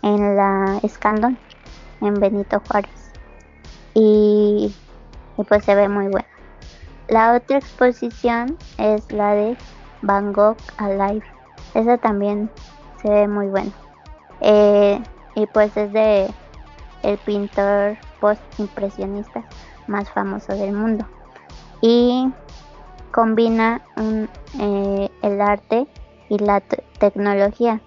en 0.03 0.37
la 0.37 0.79
Escandón, 0.83 1.39
en 2.01 2.15
Benito 2.15 2.61
Juárez. 2.69 3.13
Y, 3.95 4.75
y 5.39 5.45
pues 5.45 5.65
se 5.65 5.75
ve 5.75 5.89
muy 5.89 6.09
bueno. 6.09 6.27
La 7.09 7.35
otra 7.35 7.59
exposición 7.59 8.59
es 8.79 9.11
la 9.13 9.35
de 9.35 9.57
Gogh 10.03 10.57
Alive. 10.77 11.25
Esa 11.75 11.99
también 11.99 12.51
se 13.01 13.09
ve 13.09 13.29
muy 13.29 13.49
buena. 13.49 13.73
Eh, 14.41 15.01
y 15.35 15.47
pues 15.47 15.77
es 15.77 15.93
de 15.93 16.33
el 17.03 17.19
pintor 17.19 17.97
post-impresionista 18.21 19.45
más 19.87 20.11
famoso 20.11 20.55
del 20.55 20.73
mundo. 20.73 21.07
Y 21.83 22.33
combina 23.11 23.83
un, 23.97 24.29
eh, 24.59 25.11
el 25.23 25.41
arte 25.43 25.87
y 26.31 26.39
la 26.39 26.61
te- 26.61 26.83
tecnología. 26.99 27.81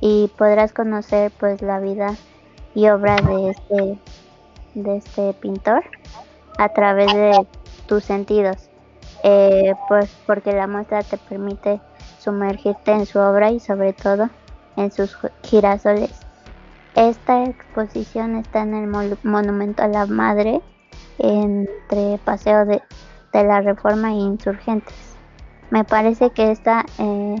Y 0.00 0.30
podrás 0.38 0.72
conocer 0.72 1.32
pues 1.40 1.60
la 1.62 1.80
vida 1.80 2.14
y 2.74 2.88
obra 2.88 3.16
de 3.16 3.50
este 3.50 3.98
de 4.74 4.96
este 4.98 5.32
pintor 5.34 5.82
a 6.58 6.68
través 6.68 7.12
de 7.12 7.46
tus 7.86 8.04
sentidos. 8.04 8.68
Eh, 9.24 9.72
pues 9.88 10.08
porque 10.26 10.52
la 10.52 10.68
muestra 10.68 11.02
te 11.02 11.16
permite 11.18 11.80
sumergirte 12.20 12.92
en 12.92 13.06
su 13.06 13.18
obra 13.18 13.50
y 13.50 13.58
sobre 13.58 13.92
todo 13.92 14.28
en 14.76 14.92
sus 14.92 15.16
gi- 15.16 15.28
girasoles. 15.42 16.12
Esta 16.94 17.44
exposición 17.44 18.36
está 18.36 18.60
en 18.62 18.74
el 18.74 18.86
monumento 19.24 19.82
a 19.82 19.88
la 19.88 20.06
madre 20.06 20.60
entre 21.18 22.18
paseo 22.24 22.64
de, 22.64 22.82
de 23.32 23.44
la 23.44 23.60
reforma 23.60 24.10
e 24.10 24.16
insurgentes 24.16 25.08
me 25.70 25.84
parece 25.84 26.30
que 26.30 26.50
esta 26.50 26.84
eh, 26.98 27.36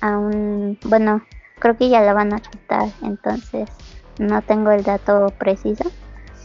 aún, 0.00 0.78
bueno, 0.84 1.22
creo 1.58 1.76
que 1.76 1.88
ya 1.88 2.00
la 2.02 2.12
van 2.12 2.34
a 2.34 2.38
quitar, 2.38 2.88
entonces 3.02 3.70
no 4.18 4.42
tengo 4.42 4.70
el 4.70 4.82
dato 4.82 5.28
preciso, 5.38 5.90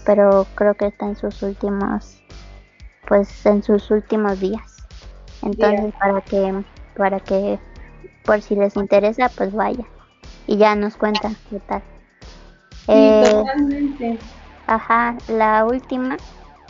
pero 0.05 0.47
creo 0.55 0.75
que 0.75 0.87
está 0.87 1.07
en 1.07 1.15
sus 1.15 1.41
últimos, 1.43 2.21
pues 3.07 3.45
en 3.45 3.63
sus 3.63 3.91
últimos 3.91 4.39
días. 4.39 4.77
Entonces 5.41 5.81
Bien. 5.81 5.93
para 5.99 6.21
que, 6.21 6.63
para 6.95 7.19
que, 7.19 7.59
por 8.23 8.41
si 8.41 8.55
les 8.55 8.75
interesa, 8.77 9.29
pues 9.29 9.53
vaya 9.53 9.85
y 10.47 10.57
ya 10.57 10.75
nos 10.75 10.95
cuentan 10.95 11.35
qué 11.49 11.59
tal. 11.59 11.81
Sí, 12.85 12.87
Eh, 12.87 13.21
totalmente. 13.21 14.19
Ajá, 14.67 15.17
la 15.27 15.65
última 15.65 16.15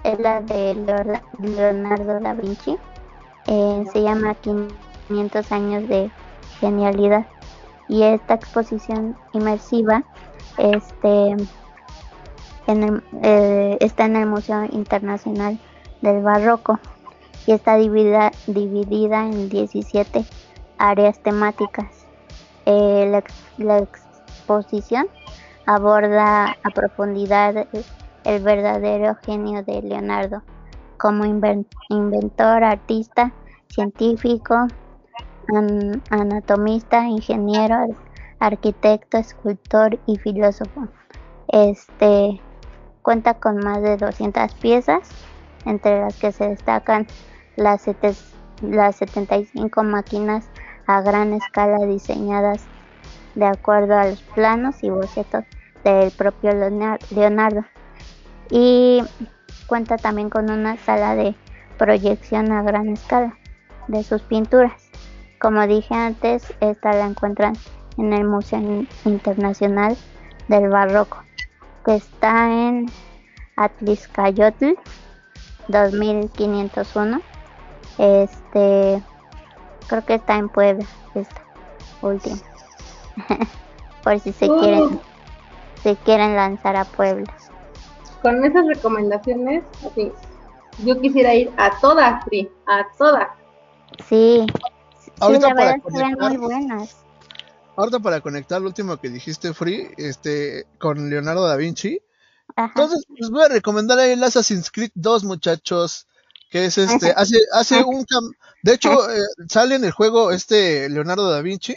es 0.04 0.20
la 0.20 0.42
de 0.42 0.76
Leonardo 1.40 2.20
da 2.20 2.34
Vinci. 2.34 2.78
Eh, 3.48 3.86
se 3.92 4.02
llama 4.02 4.36
500 4.36 5.52
años 5.52 5.88
de 5.88 6.12
genialidad. 6.60 7.26
Y 7.88 8.04
esta 8.04 8.36
exposición 8.36 9.18
inmersiva 9.34 10.04
este, 10.58 11.36
en 12.68 13.04
eh, 13.24 13.78
está 13.80 14.06
en 14.06 14.16
el 14.16 14.28
Museo 14.28 14.66
Internacional 14.72 15.58
del 16.02 16.22
Barroco 16.22 16.80
y 17.48 17.54
está 17.54 17.78
dividida, 17.78 18.32
dividida 18.46 19.26
en 19.26 19.50
17 19.50 20.26
áreas 20.78 21.20
temáticas 21.20 21.88
Eh, 22.66 23.24
la 23.58 23.80
exposición 23.80 25.08
aborda 25.66 26.58
a 26.64 26.70
profundidad 26.74 27.68
el, 28.24 28.42
verdadero 28.44 29.16
genio 29.24 29.64
de 29.64 29.82
Leonardo 29.82 30.44
como 30.98 31.26
inven- 31.26 31.66
inventor, 31.90 32.64
artista, 32.64 33.34
científico, 33.70 34.56
an- 35.56 36.02
anatomista, 36.10 37.06
ingeniero, 37.08 37.76
ar- 37.76 37.90
arquitecto, 38.40 39.18
escultor 39.18 40.00
y 40.06 40.18
filósofo. 40.18 40.88
Este 41.48 42.42
cuenta 43.02 43.34
con 43.34 43.58
más 43.58 43.82
de 43.82 43.98
200 43.98 44.54
piezas, 44.56 45.10
entre 45.66 46.02
las 46.02 46.18
que 46.18 46.32
se 46.32 46.50
destacan 46.50 47.08
las, 47.56 47.86
las 48.62 48.96
75 48.98 49.84
máquinas 49.84 50.48
a 50.86 51.02
gran 51.02 51.34
escala 51.34 51.86
diseñadas 51.86 52.66
de 53.36 53.46
acuerdo 53.46 53.98
a 53.98 54.06
los 54.06 54.22
planos 54.22 54.84
y 54.84 54.90
bocetos 54.90 55.44
del 55.84 56.12
propio 56.12 56.52
Leonar- 56.52 57.00
Leonardo. 57.12 57.64
Y 58.50 59.04
cuenta 59.68 59.98
también 59.98 60.30
con 60.30 60.50
una 60.50 60.78
sala 60.78 61.16
de 61.16 61.36
proyección 61.78 62.52
a 62.52 62.64
gran 62.64 62.90
escala 62.90 63.38
de 63.88 64.04
sus 64.04 64.22
pinturas. 64.24 64.74
Como 65.40 65.66
dije 65.68 65.94
antes, 65.96 66.54
esta 66.60 66.94
la 66.94 67.06
encuentran 67.06 67.54
en 67.98 68.14
el 68.14 68.26
Museo 68.26 68.60
In- 68.60 68.90
Internacional 69.06 69.96
del 70.48 70.70
Barroco, 70.70 71.24
que 71.86 71.96
está 71.96 72.52
en 72.52 72.88
Atliscayotl 73.56 74.74
2501. 75.68 77.22
Este, 77.98 79.04
creo 79.88 80.06
que 80.06 80.16
está 80.16 80.36
en 80.38 80.50
Puebla, 80.50 80.86
esta 81.16 81.42
última. 82.02 82.38
Por 84.04 84.20
si 84.20 84.32
se 84.32 84.48
quieren, 84.48 85.00
se 85.84 85.96
quieren 85.98 86.36
lanzar 86.36 86.76
a 86.76 86.86
Puebla. 86.86 87.32
Con 88.22 88.44
esas 88.44 88.66
recomendaciones, 88.68 89.64
así, 89.90 90.12
yo 90.84 91.00
quisiera 91.00 91.34
ir 91.36 91.52
a 91.58 91.80
todas, 91.80 92.24
Pri, 92.26 92.50
a 92.68 92.86
todas. 92.98 93.28
Sí, 94.08 94.46
sí, 95.04 95.12
Ahorita 95.20 95.50
la 95.50 95.56
para 95.56 95.80
conectar. 95.80 96.30
muy 96.30 96.38
buenas. 96.38 96.96
Ahorita 97.76 98.00
para 98.00 98.20
conectar 98.22 98.62
lo 98.62 98.68
último 98.68 98.98
que 98.98 99.10
dijiste, 99.10 99.54
Free, 99.54 99.90
este, 99.98 100.66
con 100.80 101.10
Leonardo 101.10 101.48
da 101.48 101.56
Vinci. 101.56 102.02
Ajá. 102.56 102.74
Entonces, 102.76 103.06
les 103.16 103.30
voy 103.30 103.44
a 103.44 103.48
recomendar 103.48 103.98
ahí 104.00 104.12
el 104.12 104.24
Assassin's 104.24 104.70
Creed 104.72 104.92
2, 104.96 105.24
muchachos. 105.24 106.06
Que 106.50 106.66
es 106.66 106.78
este, 106.80 107.12
hace, 107.16 107.38
hace 107.54 107.84
un 107.84 108.04
cam- 108.06 108.36
de 108.64 108.74
hecho, 108.74 109.08
eh, 109.12 109.22
sale 109.48 109.76
en 109.76 109.84
el 109.84 109.92
juego 109.92 110.32
este 110.32 110.90
Leonardo 110.90 111.30
da 111.30 111.42
Vinci 111.44 111.76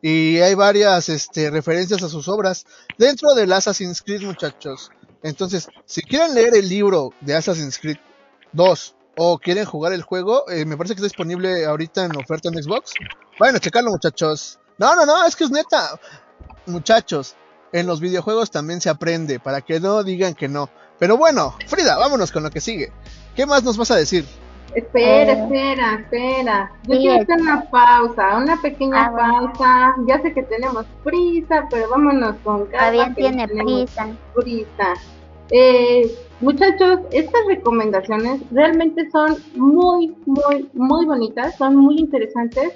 y 0.00 0.38
hay 0.38 0.54
varias 0.54 1.08
este, 1.08 1.50
referencias 1.50 2.04
a 2.04 2.08
sus 2.08 2.28
obras 2.28 2.64
dentro 2.96 3.34
del 3.34 3.52
Assassin's 3.52 4.00
Creed, 4.00 4.22
muchachos. 4.22 4.92
Entonces, 5.22 5.68
si 5.86 6.02
quieren 6.02 6.34
leer 6.34 6.54
el 6.54 6.68
libro 6.68 7.12
de 7.20 7.34
Assassin's 7.34 7.78
Creed 7.78 7.98
2 8.52 8.96
o 9.16 9.38
quieren 9.38 9.64
jugar 9.64 9.92
el 9.92 10.02
juego, 10.02 10.48
eh, 10.50 10.64
me 10.64 10.76
parece 10.76 10.94
que 10.94 10.98
está 10.98 11.06
disponible 11.06 11.64
ahorita 11.64 12.04
en 12.04 12.16
oferta 12.16 12.48
en 12.48 12.62
Xbox. 12.62 12.94
Vayan 13.38 13.56
a 13.56 13.60
checarlo, 13.60 13.90
muchachos. 13.90 14.58
No, 14.78 14.96
no, 14.96 15.06
no, 15.06 15.24
es 15.24 15.36
que 15.36 15.44
es 15.44 15.50
neta. 15.50 16.00
Muchachos, 16.66 17.36
en 17.72 17.86
los 17.86 18.00
videojuegos 18.00 18.50
también 18.50 18.80
se 18.80 18.90
aprende, 18.90 19.40
para 19.40 19.60
que 19.60 19.80
no 19.80 20.02
digan 20.02 20.34
que 20.34 20.48
no. 20.48 20.70
Pero 20.98 21.16
bueno, 21.16 21.56
Frida, 21.66 21.96
vámonos 21.96 22.32
con 22.32 22.42
lo 22.42 22.50
que 22.50 22.60
sigue. 22.60 22.92
¿Qué 23.34 23.46
más 23.46 23.62
nos 23.62 23.76
vas 23.76 23.90
a 23.90 23.96
decir? 23.96 24.26
Espera, 24.74 25.32
Eh. 25.32 25.42
espera, 25.42 25.94
espera. 26.00 26.72
Yo 26.88 26.96
quiero 26.98 27.22
hacer 27.22 27.40
una 27.40 27.62
pausa, 27.70 28.36
una 28.38 28.60
pequeña 28.60 29.06
Ah, 29.06 29.10
bueno. 29.10 29.52
pausa. 29.52 29.94
Ya 30.06 30.20
sé 30.22 30.32
que 30.32 30.42
tenemos 30.44 30.86
prisa, 31.04 31.66
pero 31.70 31.90
vámonos 31.90 32.36
con 32.44 32.66
calma. 32.66 33.08
Que 33.14 33.22
tiene 33.22 33.48
prisa. 33.48 34.08
prisa. 34.34 34.94
Eh, 35.50 36.10
muchachos, 36.40 37.00
estas 37.10 37.40
recomendaciones 37.46 38.40
realmente 38.50 39.10
son 39.10 39.36
muy, 39.54 40.16
muy, 40.24 40.70
muy 40.72 41.04
bonitas, 41.06 41.56
son 41.56 41.76
muy 41.76 41.98
interesantes. 41.98 42.72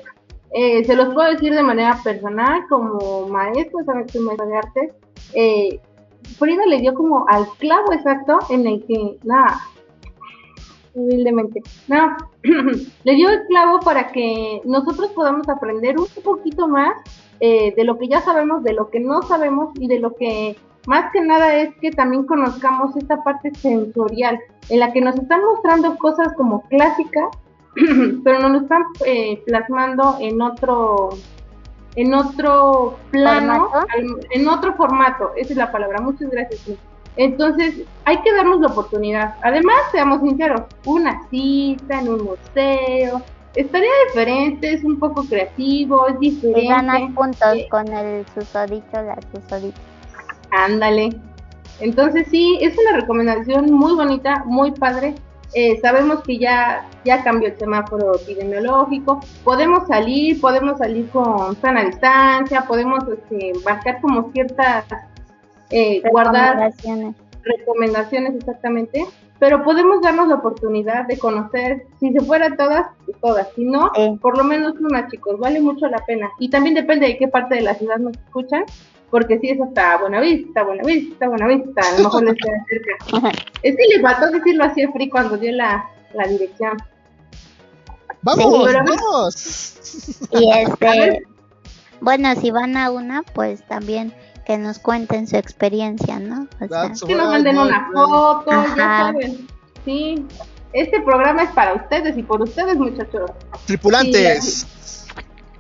Eh, 0.52 0.84
se 0.84 0.94
los 0.94 1.12
puedo 1.14 1.30
decir 1.30 1.54
de 1.54 1.62
manera 1.62 1.98
personal, 2.04 2.62
como 2.68 3.26
maestro, 3.28 3.82
saben 3.84 4.04
que 4.06 4.12
soy 4.12 4.22
maestra 4.22 4.46
de 4.46 4.56
arte. 4.56 4.92
Eh, 5.34 5.80
Frida 6.38 6.66
le 6.66 6.80
dio 6.80 6.92
como 6.92 7.24
al 7.28 7.46
clavo 7.58 7.92
exacto 7.92 8.38
en 8.50 8.66
el 8.66 8.84
que, 8.84 9.16
nada, 9.22 9.58
humildemente, 10.96 11.62
no, 11.88 12.16
le 13.04 13.14
dio 13.14 13.28
el 13.28 13.46
clavo 13.46 13.80
para 13.80 14.08
que 14.08 14.60
nosotros 14.64 15.10
podamos 15.12 15.48
aprender 15.48 15.96
un 15.98 16.08
poquito 16.24 16.66
más 16.66 16.94
eh, 17.40 17.74
de 17.76 17.84
lo 17.84 17.98
que 17.98 18.08
ya 18.08 18.20
sabemos, 18.22 18.64
de 18.64 18.72
lo 18.72 18.90
que 18.90 19.00
no 19.00 19.22
sabemos 19.22 19.70
y 19.78 19.86
de 19.88 20.00
lo 20.00 20.14
que 20.14 20.56
más 20.86 21.12
que 21.12 21.20
nada 21.20 21.56
es 21.56 21.74
que 21.76 21.90
también 21.90 22.24
conozcamos 22.24 22.96
esta 22.96 23.22
parte 23.22 23.52
sensorial 23.56 24.40
en 24.68 24.80
la 24.80 24.92
que 24.92 25.00
nos 25.00 25.16
están 25.16 25.44
mostrando 25.44 25.96
cosas 25.98 26.32
como 26.34 26.62
clásicas, 26.68 27.28
pero 28.24 28.40
nos 28.40 28.52
lo 28.52 28.58
están 28.60 28.82
eh, 29.04 29.42
plasmando 29.46 30.16
en 30.20 30.40
otro 30.40 31.10
en 31.96 32.12
otro 32.12 32.98
plano, 33.10 33.70
en 34.30 34.48
otro 34.48 34.74
formato, 34.74 35.32
esa 35.34 35.52
es 35.52 35.56
la 35.56 35.72
palabra. 35.72 36.00
Muchas 36.00 36.30
gracias. 36.30 36.78
Entonces, 37.16 37.82
hay 38.04 38.18
que 38.22 38.32
darnos 38.34 38.60
la 38.60 38.68
oportunidad. 38.68 39.34
Además, 39.42 39.76
seamos 39.90 40.20
sinceros, 40.20 40.62
una 40.84 41.26
cita 41.30 42.00
en 42.00 42.08
un 42.08 42.24
museo, 42.24 43.22
estaría 43.54 43.90
diferente, 44.08 44.74
es 44.74 44.84
un 44.84 44.98
poco 44.98 45.24
creativo, 45.24 46.06
es 46.08 46.18
diferente. 46.20 46.62
Y 46.62 46.68
ganas 46.68 47.00
puntos 47.14 47.54
Eh, 47.54 47.66
con 47.70 47.88
el 47.88 48.26
susodicho, 48.34 49.02
la 49.02 49.18
susodicha. 49.32 49.80
Ándale. 50.50 51.10
Entonces 51.80 52.26
sí, 52.30 52.58
es 52.60 52.76
una 52.78 52.98
recomendación 53.00 53.70
muy 53.72 53.94
bonita, 53.94 54.44
muy 54.46 54.70
padre. 54.72 55.14
Eh, 55.54 55.78
sabemos 55.80 56.22
que 56.22 56.38
ya, 56.38 56.86
ya 57.04 57.22
cambió 57.22 57.48
el 57.48 57.58
semáforo 57.58 58.16
epidemiológico. 58.16 59.20
Podemos 59.44 59.86
salir, 59.86 60.40
podemos 60.40 60.78
salir 60.78 61.08
con 61.10 61.56
sana 61.60 61.84
distancia, 61.84 62.66
podemos 62.66 63.04
este, 63.08 63.52
marcar 63.64 64.00
como 64.00 64.30
ciertas, 64.32 64.84
eh, 65.70 66.02
guardar 66.10 66.72
Recomendaciones. 67.42 68.34
exactamente, 68.36 69.04
pero 69.38 69.62
podemos 69.62 70.00
darnos 70.02 70.28
la 70.28 70.36
oportunidad 70.36 71.06
de 71.06 71.18
conocer, 71.18 71.86
si 72.00 72.12
se 72.12 72.20
fuera 72.20 72.56
todas, 72.56 72.86
todas, 73.20 73.48
si 73.54 73.64
no, 73.64 73.90
Sí. 73.94 74.18
por 74.20 74.36
lo 74.36 74.44
menos 74.44 74.74
una, 74.80 75.08
chicos, 75.08 75.38
vale 75.38 75.60
mucho 75.60 75.86
la 75.88 75.98
pena. 76.06 76.28
Y 76.38 76.48
también 76.50 76.74
depende 76.74 77.06
de 77.06 77.18
qué 77.18 77.28
parte 77.28 77.54
de 77.56 77.60
la 77.60 77.74
ciudad 77.74 77.98
nos 77.98 78.16
escuchan, 78.16 78.64
porque 79.10 79.38
si 79.38 79.50
es 79.50 79.60
hasta 79.60 79.98
Buenavista, 79.98 80.64
Buenavista, 80.64 81.28
Buenavista, 81.28 81.82
a 81.82 81.92
lo 81.98 82.04
mejor 82.04 82.24
les 82.24 82.34
queda 82.34 82.64
cerca. 82.68 83.42
Es 83.62 83.76
que 83.76 83.96
le 83.96 84.00
faltó 84.02 84.30
decirlo 84.30 84.64
así 84.64 84.82
a 84.82 84.90
Free 84.92 85.08
cuando 85.10 85.36
dio 85.36 85.52
la, 85.52 85.84
la 86.14 86.26
dirección. 86.26 86.76
¡Vamos! 88.22 88.64
Pero- 88.66 88.84
¡Vamos! 88.84 89.78
Y 90.32 90.50
este, 90.52 91.22
bueno, 92.00 92.34
si 92.36 92.50
van 92.50 92.76
a 92.76 92.90
una, 92.90 93.22
pues 93.22 93.62
también 93.66 94.12
que 94.46 94.56
nos 94.58 94.78
cuenten 94.78 95.26
su 95.26 95.36
experiencia, 95.36 96.20
¿no? 96.20 96.46
O 96.60 96.68
sea, 96.68 96.92
Que 97.06 97.14
nos 97.16 97.28
manden 97.28 97.58
una 97.58 97.90
foto, 97.92 98.50
ya 98.50 98.74
saben. 98.76 99.46
Sí, 99.84 100.24
este 100.72 101.00
programa 101.00 101.42
es 101.42 101.50
para 101.50 101.74
ustedes 101.74 102.16
y 102.16 102.22
por 102.22 102.42
ustedes, 102.42 102.76
muchachos. 102.76 103.30
Tripulantes. 103.66 104.66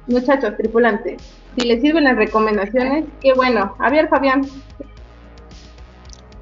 Muchachos, 0.06 0.56
tripulantes, 0.56 1.20
si 1.58 1.66
les 1.66 1.80
sirven 1.80 2.04
las 2.04 2.16
recomendaciones, 2.16 3.06
qué 3.20 3.32
bueno. 3.34 3.74
A 3.80 3.90
ver, 3.90 4.08
Fabián, 4.08 4.42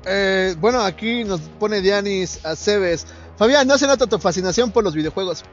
Eh, 0.07 0.55
bueno, 0.61 0.81
aquí 0.81 1.25
nos 1.25 1.41
pone 1.41 1.81
Dianis 1.81 2.45
Aceves. 2.45 3.07
Fabián, 3.39 3.67
no 3.67 3.79
se 3.79 3.87
nota 3.87 4.07
tu 4.07 4.19
fascinación 4.19 4.71
por 4.71 4.85
los 4.85 4.95
videojuegos. 4.95 5.45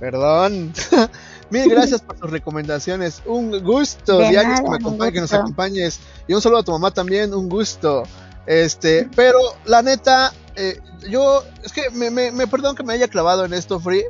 Perdón. 0.00 0.72
Mil 1.50 1.68
gracias 1.70 2.00
por 2.02 2.16
tus 2.16 2.30
recomendaciones. 2.30 3.22
Un 3.24 3.62
gusto, 3.62 4.18
De 4.18 4.30
Dianis, 4.30 4.60
nada, 4.60 4.78
que, 4.78 4.84
me 4.84 4.88
acompañe- 4.90 5.12
que 5.12 5.20
nos 5.20 5.32
acompañes. 5.32 6.00
Y 6.26 6.34
un 6.34 6.40
saludo 6.42 6.60
a 6.60 6.64
tu 6.64 6.72
mamá 6.72 6.90
también, 6.90 7.32
un 7.34 7.48
gusto. 7.48 8.02
Este, 8.46 9.08
pero 9.14 9.38
la 9.64 9.82
neta, 9.82 10.32
eh, 10.56 10.80
yo, 11.08 11.42
es 11.64 11.72
que 11.72 11.90
me, 11.90 12.10
me, 12.10 12.30
me 12.32 12.46
perdón 12.46 12.74
que 12.76 12.82
me 12.82 12.92
haya 12.94 13.08
clavado 13.08 13.44
en 13.44 13.52
esto, 13.54 13.78
Free. 13.80 14.04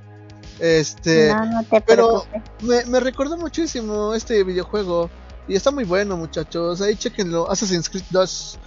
Este, 0.59 1.29
no, 1.35 1.45
no 1.45 1.63
te 1.65 1.81
pero 1.83 2.25
preocupes. 2.31 2.43
me, 2.63 2.85
me 2.91 3.01
recordó 3.01 3.37
muchísimo 3.37 4.15
este 4.15 4.43
videojuego. 4.45 5.11
Y 5.49 5.55
está 5.55 5.71
muy 5.71 5.85
bueno, 5.85 6.17
muchachos. 6.17 6.81
Ahí 6.81 6.97
chequenlo. 6.97 7.51
Assassin's 7.51 7.89
Creed 7.89 8.05
2. 8.11 8.59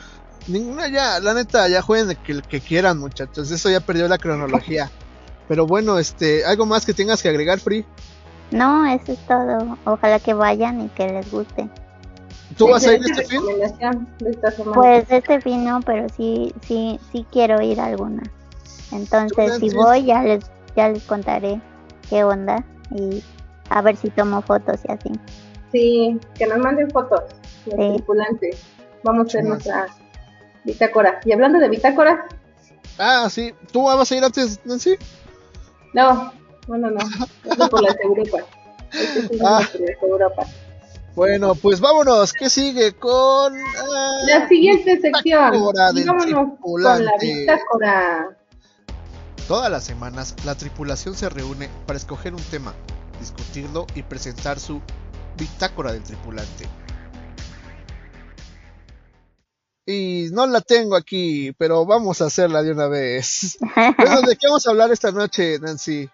Ninguna 0.48 0.88
ya, 0.88 1.20
la 1.20 1.34
neta, 1.34 1.68
ya 1.68 1.82
jueguen 1.82 2.12
el 2.12 2.18
que, 2.18 2.32
el 2.32 2.42
que 2.44 2.62
quieran, 2.62 2.98
muchachos. 3.00 3.52
Eso 3.52 3.70
ya 3.70 3.80
perdió 3.82 4.08
la 4.08 4.18
cronología. 4.18 4.90
Pero 5.48 5.66
bueno, 5.68 5.98
este, 6.00 6.46
algo 6.46 6.66
más 6.66 6.86
que 6.86 6.94
tengas 6.94 7.22
que 7.22 7.30
agregar, 7.30 7.60
Free. 7.60 7.86
No, 8.52 8.86
eso 8.86 9.12
es 9.12 9.20
todo. 9.28 9.78
Ojalá 9.86 10.20
que 10.20 10.34
vayan 10.34 10.82
y 10.82 10.90
que 10.90 11.08
les 11.08 11.32
guste. 11.32 11.70
¿Tú 12.58 12.68
vas 12.70 12.86
a 12.88 12.94
ir 12.94 13.02
este 13.06 13.24
fin? 13.26 13.42
Pues 14.74 15.06
este 15.10 15.40
fin 15.42 15.64
no, 15.66 15.82
pero 15.82 16.08
sí, 16.10 16.54
sí, 16.62 17.00
sí 17.12 17.26
quiero 17.32 17.62
ir 17.62 17.80
a 17.80 17.86
alguna. 17.86 18.24
Entonces, 18.92 19.58
si 19.60 19.70
voy, 19.70 20.06
ya 20.06 20.24
les, 20.24 20.44
ya 20.76 20.90
les 20.90 21.04
contaré 21.04 21.62
qué 22.10 22.24
onda 22.24 22.64
y 22.96 23.24
a 23.70 23.82
ver 23.84 23.96
si 23.96 24.10
tomo 24.10 24.42
fotos 24.42 24.80
y 24.88 24.92
así. 24.92 25.12
Sí, 25.72 26.20
que 26.36 26.48
nos 26.48 26.58
manden 26.58 26.90
fotos 26.90 27.22
los 27.68 27.76
Sí. 27.76 27.94
tripulantes. 27.96 28.64
Vamos 29.04 29.26
a 29.26 29.30
hacer 29.30 29.44
Más. 29.44 29.50
nuestra 29.50 29.86
bitácora. 30.64 31.20
Y 31.26 31.32
hablando 31.34 31.60
de 31.60 31.70
bitácoras, 31.70 32.20
Ah, 33.02 33.28
sí. 33.30 33.54
¿Tú 33.72 33.84
vas 33.84 34.12
a 34.12 34.16
ir 34.18 34.24
antes, 34.26 34.60
Nancy? 34.66 34.98
no, 35.94 36.34
no, 36.78 36.90
no, 36.90 36.90
no. 36.92 37.26
Esto 37.44 37.70
por 37.70 37.84
las 37.84 37.96
Europas. 38.02 38.44
Este 38.92 39.36
es 39.36 39.42
Ah. 39.44 39.62
Europas. 40.02 40.48
Bueno, 41.16 41.56
pues 41.56 41.80
vámonos. 41.80 42.32
¿Qué 42.34 42.50
sigue 42.50 42.94
con 42.94 43.54
ah, 43.58 44.12
La 44.26 44.48
siguiente 44.48 45.00
sección. 45.02 45.52
bitácora 45.52 45.92
del 45.92 46.04
Y 46.04 46.08
vámonos 46.08 46.60
con 46.62 46.84
la 46.84 46.96
tripulante? 46.96 47.26
bitácora. 47.26 48.38
Todas 49.48 49.72
las 49.72 49.84
semanas, 49.84 50.36
la 50.46 50.56
tripulación 50.56 51.16
se 51.16 51.28
reúne 51.28 51.70
para 51.88 51.98
escoger 51.98 52.34
un 52.36 52.42
tema, 52.44 52.74
discutirlo 53.20 53.88
y 53.96 54.04
presentar 54.04 54.60
su 54.60 54.80
bitácora 55.38 55.92
del 55.92 56.04
tripulante. 56.04 56.68
Y 59.86 60.28
no 60.32 60.46
la 60.46 60.62
tengo 60.62 60.96
aquí, 60.96 61.52
pero 61.58 61.84
vamos 61.86 62.22
a 62.22 62.26
hacerla 62.26 62.62
de 62.62 62.72
una 62.72 62.88
vez. 62.88 63.58
Bueno, 63.98 64.22
¿de 64.22 64.36
qué 64.36 64.48
vamos 64.48 64.68
a 64.68 64.70
hablar 64.70 64.92
esta 64.92 65.12
noche, 65.12 65.58
Nancy? 65.60 66.08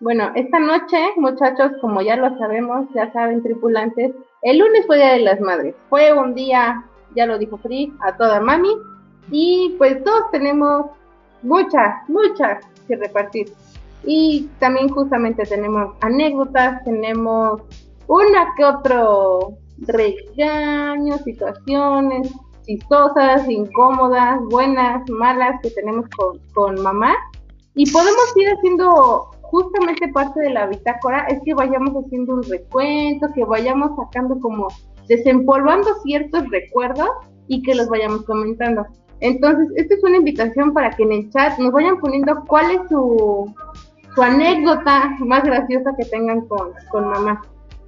Bueno, 0.00 0.30
esta 0.34 0.58
noche, 0.58 0.96
muchachos, 1.16 1.72
como 1.82 2.00
ya 2.00 2.16
lo 2.16 2.36
sabemos, 2.38 2.86
ya 2.94 3.12
saben, 3.12 3.42
tripulantes, 3.42 4.12
el 4.40 4.58
lunes 4.58 4.86
fue 4.86 4.96
Día 4.96 5.12
de 5.12 5.20
las 5.20 5.40
Madres. 5.40 5.74
Fue 5.90 6.10
un 6.12 6.34
día, 6.34 6.84
ya 7.14 7.26
lo 7.26 7.38
dijo 7.38 7.58
Free, 7.58 7.92
a 8.00 8.16
toda 8.16 8.40
mami. 8.40 8.70
Y 9.30 9.74
pues 9.76 10.02
todos 10.02 10.30
tenemos 10.32 10.86
muchas, 11.42 12.08
muchas 12.08 12.64
que 12.88 12.96
repartir. 12.96 13.52
Y 14.04 14.48
también 14.58 14.88
justamente 14.88 15.44
tenemos 15.44 15.94
anécdotas, 16.00 16.82
tenemos 16.84 17.60
una 18.06 18.54
que 18.56 18.64
otro 18.64 19.58
regaño, 19.80 21.18
situaciones 21.18 22.32
chistosas, 22.64 23.48
incómodas, 23.48 24.40
buenas, 24.48 25.08
malas 25.10 25.60
que 25.62 25.70
tenemos 25.70 26.06
con, 26.16 26.38
con 26.54 26.80
mamá. 26.80 27.14
Y 27.74 27.90
podemos 27.90 28.34
ir 28.36 28.48
haciendo 28.48 29.29
justamente 29.50 30.08
parte 30.08 30.40
de 30.40 30.50
la 30.50 30.66
bitácora, 30.66 31.26
es 31.28 31.40
que 31.44 31.54
vayamos 31.54 31.92
haciendo 32.04 32.34
un 32.34 32.42
recuento, 32.44 33.26
que 33.34 33.44
vayamos 33.44 33.90
sacando 33.96 34.38
como 34.40 34.68
desempolvando 35.08 35.88
ciertos 36.02 36.48
recuerdos 36.50 37.08
y 37.48 37.62
que 37.62 37.74
los 37.74 37.88
vayamos 37.88 38.22
comentando. 38.24 38.86
Entonces, 39.20 39.68
esta 39.76 39.94
es 39.94 40.04
una 40.04 40.18
invitación 40.18 40.72
para 40.72 40.90
que 40.90 41.02
en 41.02 41.12
el 41.12 41.30
chat 41.30 41.58
nos 41.58 41.72
vayan 41.72 41.98
poniendo 41.98 42.44
cuál 42.46 42.70
es 42.70 42.80
su, 42.88 43.52
su 44.14 44.22
anécdota 44.22 45.16
más 45.18 45.42
graciosa 45.42 45.94
que 45.98 46.04
tengan 46.06 46.42
con, 46.42 46.70
con 46.90 47.08
mamá, 47.08 47.42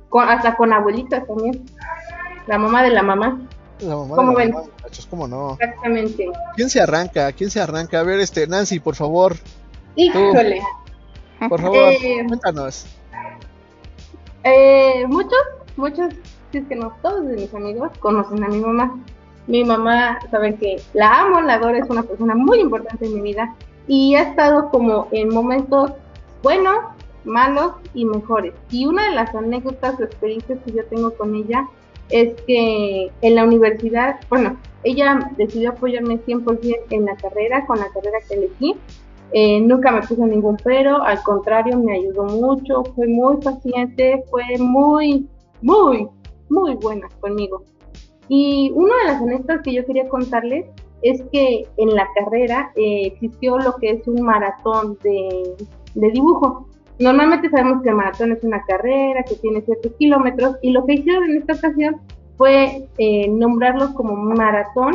con, 0.08 0.28
hasta 0.28 0.56
con 0.56 0.72
abuelitas 0.72 1.26
también, 1.26 1.64
la 2.48 2.58
mamá 2.58 2.82
de 2.82 2.90
la 2.90 3.02
mamá, 3.02 3.40
La 3.80 3.96
mamá 3.96 4.08
de 4.10 4.16
¿Cómo 4.16 4.32
la 4.32 4.38
ven? 4.38 4.50
mamá, 4.52 4.66
¿cómo 5.08 5.28
no? 5.28 5.52
exactamente. 5.60 6.28
¿Quién 6.56 6.68
se 6.68 6.80
arranca? 6.80 7.30
¿Quién 7.32 7.50
se 7.50 7.60
arranca? 7.60 8.00
A 8.00 8.02
ver, 8.02 8.18
este, 8.20 8.46
Nancy, 8.48 8.80
por 8.80 8.96
favor, 8.96 9.36
Híjole, 9.94 10.60
por 11.48 11.60
favor, 11.62 11.76
Eh, 11.76 12.24
cuéntanos. 12.26 12.86
Eh, 14.44 15.04
muchos, 15.08 15.38
muchos, 15.76 16.14
si 16.50 16.58
es 16.58 16.66
que 16.66 16.76
no 16.76 16.92
todos 17.02 17.26
de 17.26 17.36
mis 17.36 17.54
amigos 17.54 17.90
conocen 18.00 18.42
a 18.44 18.48
mi 18.48 18.60
mamá. 18.60 18.98
Mi 19.46 19.64
mamá, 19.64 20.18
saben 20.30 20.56
que 20.56 20.80
la 20.94 21.22
amo, 21.22 21.40
la 21.40 21.54
adoro, 21.54 21.76
es 21.76 21.90
una 21.90 22.02
persona 22.02 22.34
muy 22.34 22.60
importante 22.60 23.06
en 23.06 23.14
mi 23.14 23.20
vida 23.20 23.54
y 23.88 24.14
ha 24.14 24.22
estado 24.22 24.70
como 24.70 25.08
en 25.10 25.28
momentos 25.30 25.92
buenos, 26.42 26.76
malos 27.24 27.72
y 27.94 28.04
mejores. 28.04 28.54
Y 28.70 28.86
una 28.86 29.08
de 29.08 29.14
las 29.16 29.34
anécdotas 29.34 29.98
o 29.98 30.04
experiencias 30.04 30.58
que 30.64 30.72
yo 30.72 30.84
tengo 30.86 31.12
con 31.14 31.34
ella 31.34 31.66
es 32.08 32.34
que 32.46 33.10
en 33.20 33.34
la 33.34 33.44
universidad, 33.44 34.20
bueno, 34.28 34.56
ella 34.84 35.30
decidió 35.36 35.70
apoyarme 35.70 36.18
100% 36.18 36.76
en 36.90 37.04
la 37.04 37.16
carrera, 37.16 37.66
con 37.66 37.78
la 37.78 37.88
carrera 37.88 38.18
que 38.28 38.34
elegí. 38.34 38.76
Eh, 39.32 39.60
nunca 39.60 39.90
me 39.90 40.00
puso 40.02 40.26
ningún 40.26 40.56
pero, 40.62 41.02
al 41.02 41.22
contrario, 41.22 41.78
me 41.78 41.94
ayudó 41.94 42.24
mucho, 42.24 42.84
fue 42.94 43.06
muy 43.06 43.38
paciente, 43.38 44.22
fue 44.30 44.44
muy, 44.58 45.26
muy, 45.62 46.08
muy 46.50 46.74
buena 46.76 47.08
conmigo. 47.20 47.64
Y 48.28 48.70
una 48.74 48.94
de 48.98 49.04
las 49.04 49.22
anécdotas 49.22 49.62
que 49.62 49.72
yo 49.72 49.86
quería 49.86 50.08
contarles 50.08 50.66
es 51.02 51.22
que 51.32 51.66
en 51.76 51.94
la 51.94 52.06
carrera 52.14 52.72
eh, 52.76 53.06
existió 53.06 53.58
lo 53.58 53.74
que 53.76 53.90
es 53.90 54.06
un 54.06 54.22
maratón 54.22 54.98
de, 55.02 55.56
de 55.94 56.10
dibujo. 56.10 56.68
Normalmente 56.98 57.50
sabemos 57.50 57.82
que 57.82 57.88
el 57.88 57.96
maratón 57.96 58.32
es 58.32 58.44
una 58.44 58.62
carrera 58.64 59.22
que 59.24 59.34
tiene 59.36 59.62
ciertos 59.62 59.92
kilómetros 59.98 60.56
y 60.62 60.70
lo 60.70 60.84
que 60.86 60.94
hicieron 60.94 61.24
en 61.24 61.38
esta 61.38 61.54
ocasión 61.54 61.96
fue 62.36 62.88
eh, 62.98 63.28
nombrarlos 63.28 63.90
como 63.90 64.14
maratón 64.14 64.94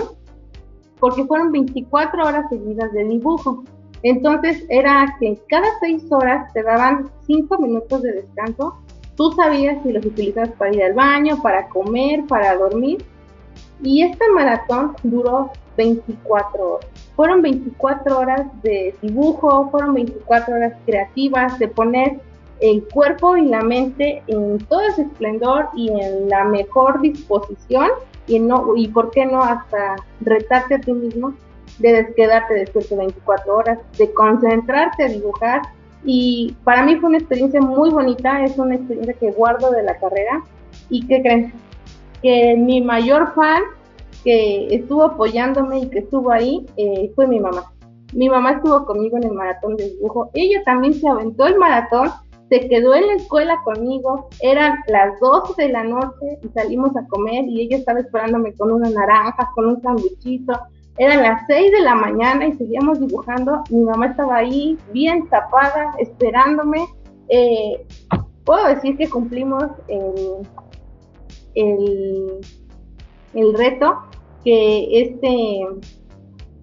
porque 1.00 1.26
fueron 1.26 1.52
24 1.52 2.26
horas 2.26 2.46
seguidas 2.50 2.92
de 2.94 3.04
dibujo. 3.04 3.64
Entonces 4.04 4.64
era 4.70 5.16
que 5.20 5.38
cada 5.50 5.68
6 5.80 6.12
horas 6.12 6.52
te 6.54 6.64
daban 6.64 7.10
5 7.26 7.58
minutos 7.60 8.02
de 8.04 8.14
descanso. 8.14 8.78
Tú 9.16 9.32
sabías 9.32 9.82
si 9.84 9.92
los 9.92 10.06
utilizabas 10.06 10.52
para 10.52 10.74
ir 10.74 10.84
al 10.84 10.94
baño, 10.94 11.42
para 11.42 11.68
comer, 11.70 12.26
para 12.28 12.56
dormir. 12.56 13.04
Y 13.82 14.04
este 14.04 14.30
maratón 14.30 14.96
duró 15.04 15.52
24 15.76 16.74
horas. 16.74 16.90
Fueron 17.16 17.42
24 17.42 18.20
horas 18.20 18.62
de 18.62 18.96
dibujo, 19.02 19.70
fueron 19.72 19.96
24 19.96 20.56
horas 20.56 20.74
creativas, 20.86 21.58
de 21.58 21.68
poner 21.68 22.20
el 22.60 22.84
cuerpo 22.88 23.38
y 23.38 23.46
la 23.46 23.62
mente 23.62 24.24
en 24.28 24.58
todo 24.66 24.82
ese 24.82 25.04
esplendor 25.04 25.70
y 25.76 25.90
en 25.90 26.30
la 26.30 26.44
mejor 26.44 27.02
disposición 27.02 27.90
y 28.26 28.40
no 28.40 28.76
y 28.76 28.88
por 28.88 29.12
qué 29.12 29.26
no 29.26 29.44
hasta 29.44 29.96
retarte 30.22 30.76
a 30.76 30.80
ti 30.80 30.92
mismo 30.92 31.34
de 31.80 32.14
quedarte 32.16 32.54
despierto 32.54 32.98
24 32.98 33.56
horas, 33.56 33.80
de 33.98 34.12
concentrarte 34.14 35.04
a 35.04 35.08
dibujar. 35.08 35.62
Y 36.04 36.56
para 36.64 36.84
mí 36.84 36.96
fue 36.98 37.10
una 37.10 37.18
experiencia 37.18 37.62
muy 37.62 37.90
bonita, 37.90 38.44
es 38.44 38.58
una 38.58 38.76
experiencia 38.76 39.14
que 39.14 39.32
guardo 39.32 39.72
de 39.72 39.84
la 39.84 39.98
carrera. 39.98 40.44
Y 40.90 41.06
que 41.08 41.22
creen 41.22 41.54
que 42.22 42.56
mi 42.56 42.82
mayor 42.82 43.34
fan 43.34 43.64
que 44.24 44.76
estuvo 44.76 45.04
apoyándome 45.04 45.80
y 45.80 45.90
que 45.90 46.00
estuvo 46.00 46.32
ahí 46.32 46.66
eh, 46.78 47.12
fue 47.16 47.28
mi 47.28 47.40
mamá. 47.40 47.72
Mi 48.14 48.30
mamá 48.30 48.54
estuvo 48.54 48.86
conmigo 48.86 49.18
en 49.18 49.24
el 49.24 49.34
maratón 49.34 49.76
de 49.76 49.90
dibujo, 49.90 50.30
ella 50.34 50.64
también 50.64 50.94
se 50.94 51.08
aventó 51.08 51.46
el 51.46 51.58
maratón 51.58 52.10
se 52.50 52.68
quedó 52.70 52.96
en 52.96 53.08
la 53.08 53.14
escuela 53.16 53.62
conmigo, 53.64 54.30
eran 54.40 54.78
las 54.88 55.20
12 55.20 55.62
de 55.62 55.70
la 55.70 55.84
noche 55.84 56.40
y 56.42 56.48
salimos 56.50 56.96
a 56.96 57.06
comer 57.08 57.46
y 57.46 57.62
ella 57.62 57.78
estaba 57.78 58.00
esperándome 58.00 58.54
con 58.54 58.72
una 58.72 58.90
naranja, 58.90 59.50
con 59.54 59.66
un 59.66 59.82
sandwichito, 59.82 60.54
eran 60.98 61.22
las 61.22 61.42
6 61.48 61.72
de 61.72 61.82
la 61.82 61.96
mañana 61.96 62.48
y 62.48 62.54
seguíamos 62.54 63.00
dibujando, 63.00 63.64
mi 63.70 63.84
mamá 63.84 64.08
estaba 64.08 64.38
ahí 64.38 64.78
bien 64.94 65.28
tapada, 65.30 65.94
esperándome, 66.00 66.88
eh, 67.30 67.86
puedo 68.44 68.68
decir 68.68 68.98
que 68.98 69.10
cumplimos 69.10 69.66
el, 71.54 72.08
reto, 73.56 73.98
que 74.44 75.02
este, 75.02 75.68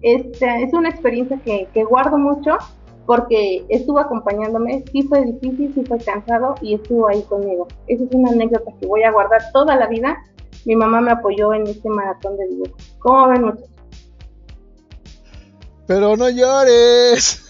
este 0.01 0.63
es 0.63 0.73
una 0.73 0.89
experiencia 0.89 1.39
que, 1.43 1.67
que 1.73 1.83
guardo 1.83 2.17
mucho 2.17 2.57
porque 3.05 3.65
estuvo 3.69 3.99
acompañándome, 3.99 4.83
sí 4.91 5.03
fue 5.03 5.23
difícil, 5.23 5.73
sí 5.75 5.83
fue 5.85 5.99
cansado 5.99 6.55
y 6.61 6.73
estuvo 6.73 7.07
ahí 7.07 7.21
conmigo. 7.23 7.67
Esa 7.87 8.03
es 8.03 8.09
una 8.11 8.31
anécdota 8.31 8.71
que 8.79 8.87
voy 8.87 9.03
a 9.03 9.11
guardar 9.11 9.41
toda 9.53 9.75
la 9.75 9.87
vida. 9.87 10.17
Mi 10.65 10.75
mamá 10.75 11.01
me 11.01 11.11
apoyó 11.11 11.53
en 11.53 11.67
este 11.67 11.87
maratón 11.87 12.35
de 12.37 12.47
dibujo. 12.47 12.75
¿Cómo 12.99 13.27
ven 13.27 13.43
muchachos? 13.43 13.74
Pero 15.87 16.15
no 16.17 16.29
llores. 16.29 17.41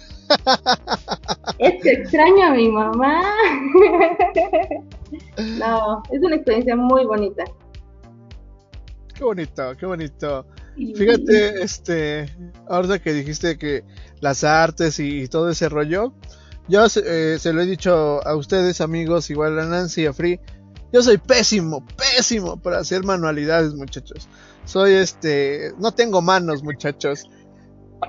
Es 1.60 1.84
que 1.84 1.92
extraño 1.92 2.46
a 2.46 2.52
mi 2.52 2.70
mamá. 2.70 3.22
no, 5.60 6.04
es 6.12 6.22
una 6.22 6.36
experiencia 6.36 6.76
muy 6.76 7.06
bonita. 7.06 7.44
Qué 9.14 9.24
bonito, 9.24 9.78
qué 9.80 9.86
bonito. 9.86 10.46
Fíjate, 10.76 11.64
este, 11.64 12.26
ahora 12.68 13.00
que 13.00 13.14
dijiste 13.14 13.58
que 13.58 13.84
las 14.20 14.44
artes 14.44 15.00
y, 15.00 15.22
y 15.22 15.28
todo 15.28 15.50
ese 15.50 15.70
rollo, 15.70 16.14
yo 16.68 16.86
eh, 16.86 17.38
se 17.40 17.54
lo 17.54 17.62
he 17.62 17.66
dicho 17.66 18.26
a 18.26 18.36
ustedes 18.36 18.82
amigos, 18.82 19.30
igual 19.30 19.58
a 19.60 19.66
Nancy 19.66 20.02
y 20.02 20.06
a 20.08 20.14
Free, 20.14 20.40
yo 20.92 21.02
soy 21.02 21.18
pésimo, 21.18 21.86
pésimo 21.86 22.58
para 22.58 22.80
hacer 22.80 23.04
manualidades 23.04 23.74
muchachos. 23.74 24.28
Soy 24.66 24.94
este, 24.94 25.74
no 25.78 25.92
tengo 25.94 26.22
manos 26.22 26.64
muchachos. 26.64 27.30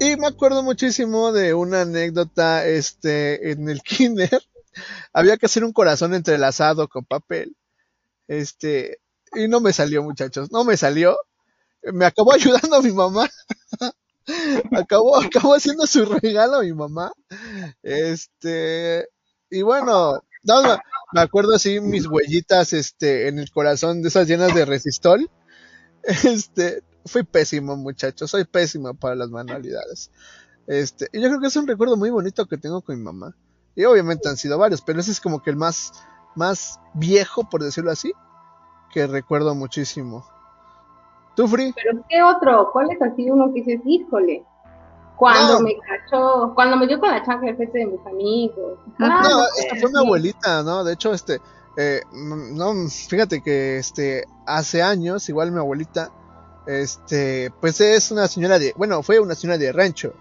Y 0.01 0.17
me 0.17 0.27
acuerdo 0.27 0.63
muchísimo 0.63 1.33
de 1.33 1.55
una 1.55 1.83
anécdota, 1.83 2.67
este, 2.67 3.51
en 3.53 3.69
el 3.69 3.83
kinder, 3.83 4.43
había 5.13 5.37
que 5.37 5.47
hacer 5.47 5.65
un 5.65 5.73
corazón 5.73 6.15
entrelazado 6.15 6.89
con 6.89 7.05
papel. 7.05 7.57
Este, 8.29 8.99
y 9.35 9.49
no 9.49 9.61
me 9.61 9.73
salió 9.73 10.03
muchachos, 10.03 10.51
no 10.51 10.65
me 10.65 10.77
salió 10.77 11.17
me 11.93 12.07
acabó 12.07 12.33
ayudando 12.35 12.77
a 12.77 12.83
mi 12.83 12.93
mamá. 12.93 13.29
acabó, 14.73 15.17
acabó 15.17 15.55
haciendo 15.55 15.87
su 15.87 16.05
regalo 16.05 16.57
a 16.57 16.63
mi 16.63 16.73
mamá. 16.73 17.13
Este, 17.83 19.09
y 19.51 19.63
bueno, 19.63 20.21
no, 20.43 20.63
me, 20.63 20.77
me 21.13 21.21
acuerdo 21.21 21.55
así 21.55 21.81
mis 21.81 22.07
huellitas 22.07 22.73
este, 22.73 23.29
en 23.29 23.39
el 23.39 23.51
corazón 23.51 24.03
de 24.03 24.09
esas 24.09 24.29
llenas 24.29 24.55
de 24.55 24.65
resistol. 24.65 25.31
Este, 26.03 26.83
fui 27.07 27.23
pésimo, 27.23 27.77
muchachos, 27.77 28.31
soy 28.31 28.45
pésimo 28.45 28.95
para 28.95 29.15
las 29.15 29.31
manualidades. 29.31 30.11
Este, 30.67 31.09
y 31.13 31.21
yo 31.21 31.29
creo 31.29 31.41
que 31.41 31.47
es 31.47 31.57
un 31.57 31.67
recuerdo 31.67 31.97
muy 31.97 32.11
bonito 32.11 32.47
que 32.47 32.59
tengo 32.59 32.81
con 32.83 32.97
mi 32.97 33.03
mamá. 33.03 33.35
Y 33.75 33.85
obviamente 33.85 34.29
han 34.29 34.37
sido 34.37 34.59
varios, 34.59 34.81
pero 34.83 35.01
ese 35.01 35.11
es 35.11 35.21
como 35.21 35.43
que 35.43 35.51
el 35.51 35.57
más, 35.57 35.93
más 36.35 36.81
viejo, 36.95 37.49
por 37.49 37.63
decirlo 37.63 37.91
así, 37.91 38.13
que 38.93 39.07
recuerdo 39.07 39.55
muchísimo. 39.55 40.27
¿Tú, 41.37 41.47
Free? 41.47 41.75
Pero 41.75 42.03
¿qué 42.09 42.23
otro? 42.23 42.71
¿Cuál 42.73 42.91
es 42.91 43.03
así 43.03 43.31
uno 43.31 43.53
que 43.53 43.63
dices, 43.63 43.81
híjole? 43.85 44.45
Cuando 45.17 45.55
No. 45.55 45.61
me 45.61 45.75
cachó, 45.79 46.53
cuando 46.55 46.77
me 46.77 46.87
dio 46.87 46.99
con 46.99 47.11
la 47.11 47.23
chancla 47.25 47.51
de 47.51 47.57
frente 47.57 47.79
de 47.79 47.87
mis 47.87 48.07
amigos. 48.07 48.79
No, 48.99 49.07
Ah, 49.07 49.23
no 49.23 49.45
esta 49.59 49.77
fue 49.77 49.91
mi 49.91 49.99
abuelita, 49.99 50.63
¿no? 50.63 50.83
De 50.85 50.95
hecho, 50.95 51.13
este, 51.13 51.41
eh, 51.77 52.01
no, 52.13 52.73
fíjate 52.89 53.43
que, 53.43 53.77
este, 53.79 54.25
hace 54.47 54.83
años, 54.83 55.29
igual 55.29 55.53
mi 55.53 55.59
abuelita, 55.59 56.11
este, 56.67 57.51
pues 57.61 57.81
es 57.81 58.11
una 58.11 58.29
señora 58.29 58.59
de, 58.59 58.75
bueno, 58.77 59.03
fue 59.03 59.19
una 59.21 59.35
señora 59.35 59.59
de 59.59 59.73
rancho. 59.73 60.15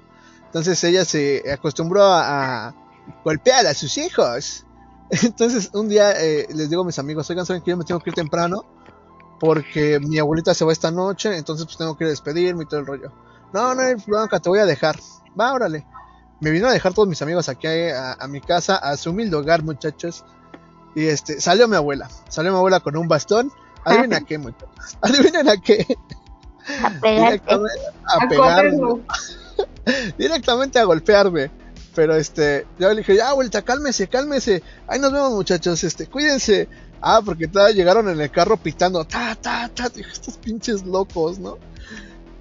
Entonces 0.46 0.84
ella 0.84 1.04
se 1.06 1.44
acostumbró 1.52 2.04
a, 2.04 2.68
a 2.68 2.76
golpear 3.24 3.66
a 3.68 3.74
sus 3.74 3.98
hijos. 3.98 4.66
Entonces 5.10 5.70
un 5.74 5.90
día 5.90 6.12
eh, 6.12 6.48
les 6.54 6.70
digo 6.70 6.84
a 6.84 6.86
mis 6.86 7.00
amigos, 7.00 7.30
oigan, 7.30 7.46
¿saben 7.46 7.62
que 7.62 7.72
yo 7.72 7.78
me 7.78 7.84
tengo 7.84 8.00
que 8.00 8.10
ir 8.10 8.16
temprano? 8.16 8.64
Porque 9.40 10.00
mi 10.00 10.18
abuelita 10.18 10.54
se 10.54 10.64
va 10.64 10.72
esta 10.72 10.92
noche, 10.92 11.38
entonces 11.38 11.66
pues 11.66 11.78
tengo 11.78 11.98
que 11.98 12.06
ir 12.06 12.08
a 12.08 12.12
despedirme 12.12 12.64
y 12.64 12.68
todo 12.68 12.80
el 12.80 12.86
rollo. 12.86 13.12
No, 13.54 13.76
no 13.76 13.82
hay 13.82 13.96
bronca, 13.96 14.40
te 14.40 14.50
voy 14.50 14.60
a 14.60 14.66
dejar. 14.66 14.98
Va, 15.40 15.54
órale. 15.54 15.86
Me 16.40 16.52
vino 16.52 16.68
a 16.68 16.72
dejar 16.72 16.94
todos 16.94 17.08
mis 17.08 17.22
amigos 17.22 17.50
aquí 17.50 17.68
a, 17.68 18.14
a 18.14 18.28
mi 18.28 18.42
casa, 18.42 18.76
a 18.76 18.98
su 18.98 19.12
humilde 19.12 19.36
hogar, 19.36 19.64
muchachos. 19.64 20.26
Y 20.96 21.06
este, 21.06 21.42
salió 21.42 21.68
mi 21.68 21.76
abuela. 21.76 22.10
Salió 22.30 22.52
mi 22.52 22.58
abuela 22.58 22.80
con 22.80 22.96
un 22.98 23.08
bastón. 23.08 23.52
Adivina 23.84 24.22
qué, 24.22 24.38
muchachos. 24.38 24.98
Adivinen 25.02 25.50
a 25.50 25.58
qué. 25.58 25.98
A. 26.68 26.90
Directamente 27.02 27.82
a 28.06 28.24
A 28.24 28.28
pegarme. 28.28 29.02
Directamente 30.18 30.80
a 30.80 30.84
golpearme. 30.84 31.52
Pero 31.96 32.16
este, 32.16 32.68
yo 32.78 32.90
le 32.90 32.98
dije, 32.98 33.16
ya, 33.16 33.34
vuelta, 33.34 33.62
cálmese, 33.62 34.08
cálmese. 34.08 34.62
Ahí 34.88 35.00
nos 35.00 35.14
vemos, 35.14 35.32
muchachos, 35.32 35.84
este, 35.84 36.08
cuídense. 36.08 36.68
Ah, 37.02 37.22
porque 37.24 37.48
todavía 37.48 37.76
llegaron 37.76 38.10
en 38.10 38.20
el 38.20 38.32
carro 38.32 38.58
pitando, 38.58 39.06
ta, 39.06 39.36
ta, 39.36 39.70
ta. 39.74 39.90
Dije, 39.90 40.12
estos 40.12 40.38
pinches 40.38 40.84
locos, 40.86 41.40
¿no? 41.40 41.58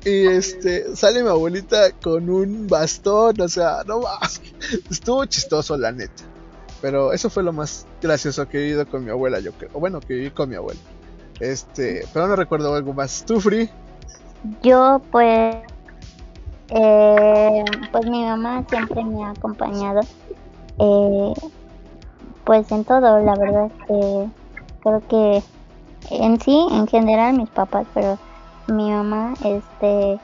Y 0.04 0.26
este, 0.26 0.94
sale 0.96 1.22
mi 1.22 1.28
abuelita 1.28 1.92
con 1.92 2.28
un 2.28 2.66
bastón, 2.66 3.40
o 3.40 3.48
sea, 3.48 3.84
no 3.86 4.00
más. 4.00 4.40
Estuvo 4.90 5.24
chistoso, 5.24 5.76
la 5.76 5.92
neta. 5.92 6.24
Pero 6.82 7.12
eso 7.12 7.30
fue 7.30 7.42
lo 7.42 7.52
más 7.52 7.86
gracioso 8.02 8.46
que 8.48 8.58
he 8.58 8.62
vivido 8.62 8.86
con 8.86 9.04
mi 9.04 9.10
abuela, 9.10 9.40
yo 9.40 9.52
creo. 9.52 9.70
O 9.72 9.80
bueno, 9.80 10.00
que 10.00 10.14
viví 10.14 10.30
con 10.30 10.50
mi 10.50 10.56
abuela. 10.56 10.80
Este, 11.40 12.06
pero 12.12 12.26
no 12.26 12.36
recuerdo 12.36 12.74
algo 12.74 12.92
más. 12.92 13.24
¿Tú, 13.24 13.40
Free? 13.40 13.70
Yo 14.62 15.00
pues, 15.10 15.64
eh, 16.68 17.64
pues 17.90 18.06
mi 18.06 18.22
mamá 18.24 18.62
siempre 18.68 19.02
me 19.02 19.24
ha 19.24 19.30
acompañado, 19.30 20.00
eh, 20.78 21.32
pues 22.44 22.70
en 22.70 22.84
todo, 22.84 23.20
la 23.20 23.36
verdad 23.36 23.72
que 23.88 24.28
creo 24.82 25.02
que 25.08 25.42
en 26.10 26.38
sí, 26.40 26.66
en 26.72 26.86
general 26.86 27.38
mis 27.38 27.48
papás, 27.50 27.86
pero 27.94 28.18
mi 28.66 28.90
mamá, 28.90 29.32
este, 29.44 30.20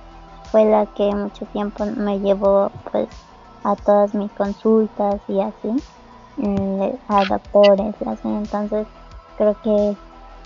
fue 0.50 0.66
la 0.66 0.84
que 0.86 1.14
mucho 1.14 1.46
tiempo 1.46 1.86
me 1.86 2.20
llevó, 2.20 2.70
pues, 2.90 3.08
a 3.64 3.74
todas 3.74 4.14
mis 4.14 4.32
consultas 4.32 5.22
y 5.28 5.40
así, 5.40 5.68
mm, 6.36 6.82
a 7.08 7.24
doctores 7.24 7.94
y 8.04 8.08
así, 8.08 8.28
entonces 8.28 8.86
creo 9.36 9.56
que, 9.62 9.96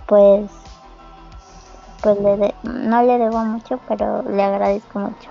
pues, 0.07 0.64
pues 2.05 2.19
le 2.21 2.37
de- 2.37 2.55
no 2.65 3.03
le 3.03 3.17
debo 3.19 3.39
mucho, 3.47 3.81
pero 3.89 4.23
le 4.23 4.43
agradezco 4.43 4.99
mucho. 4.99 5.31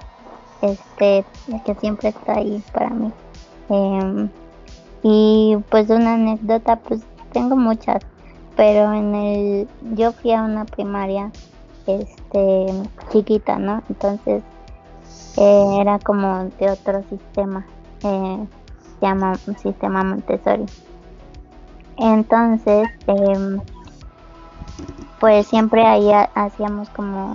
Este, 0.61 1.23
que 1.65 1.75
siempre 1.75 2.09
está 2.09 2.33
ahí 2.33 2.63
para 2.73 2.89
mí. 2.89 3.11
Em, 3.69 4.27
y 5.03 5.55
pues 5.69 5.89
una 5.91 6.15
anécdota, 6.15 6.77
pues 6.77 7.01
tengo 7.31 7.55
muchas, 7.55 8.01
pero 8.55 8.91
en 8.91 9.13
el, 9.13 9.67
yo 9.95 10.13
fui 10.13 10.31
a 10.31 10.41
una 10.41 10.65
primaria, 10.65 11.31
este, 11.85 12.65
chiquita, 13.11 13.59
¿no? 13.59 13.83
Entonces 13.89 14.41
eh, 15.37 15.77
era 15.79 15.99
como 15.99 16.45
de 16.59 16.71
otro 16.71 17.03
sistema, 17.07 17.67
eh, 18.03 18.47
se 18.99 19.05
llama 19.05 19.35
sistema 19.61 20.03
Montessori. 20.03 20.65
Entonces, 21.97 22.89
em, 23.05 23.59
pues 25.23 25.47
siempre 25.47 25.85
ahí 25.85 26.11
ha- 26.11 26.29
hacíamos 26.35 26.89
como 26.89 27.31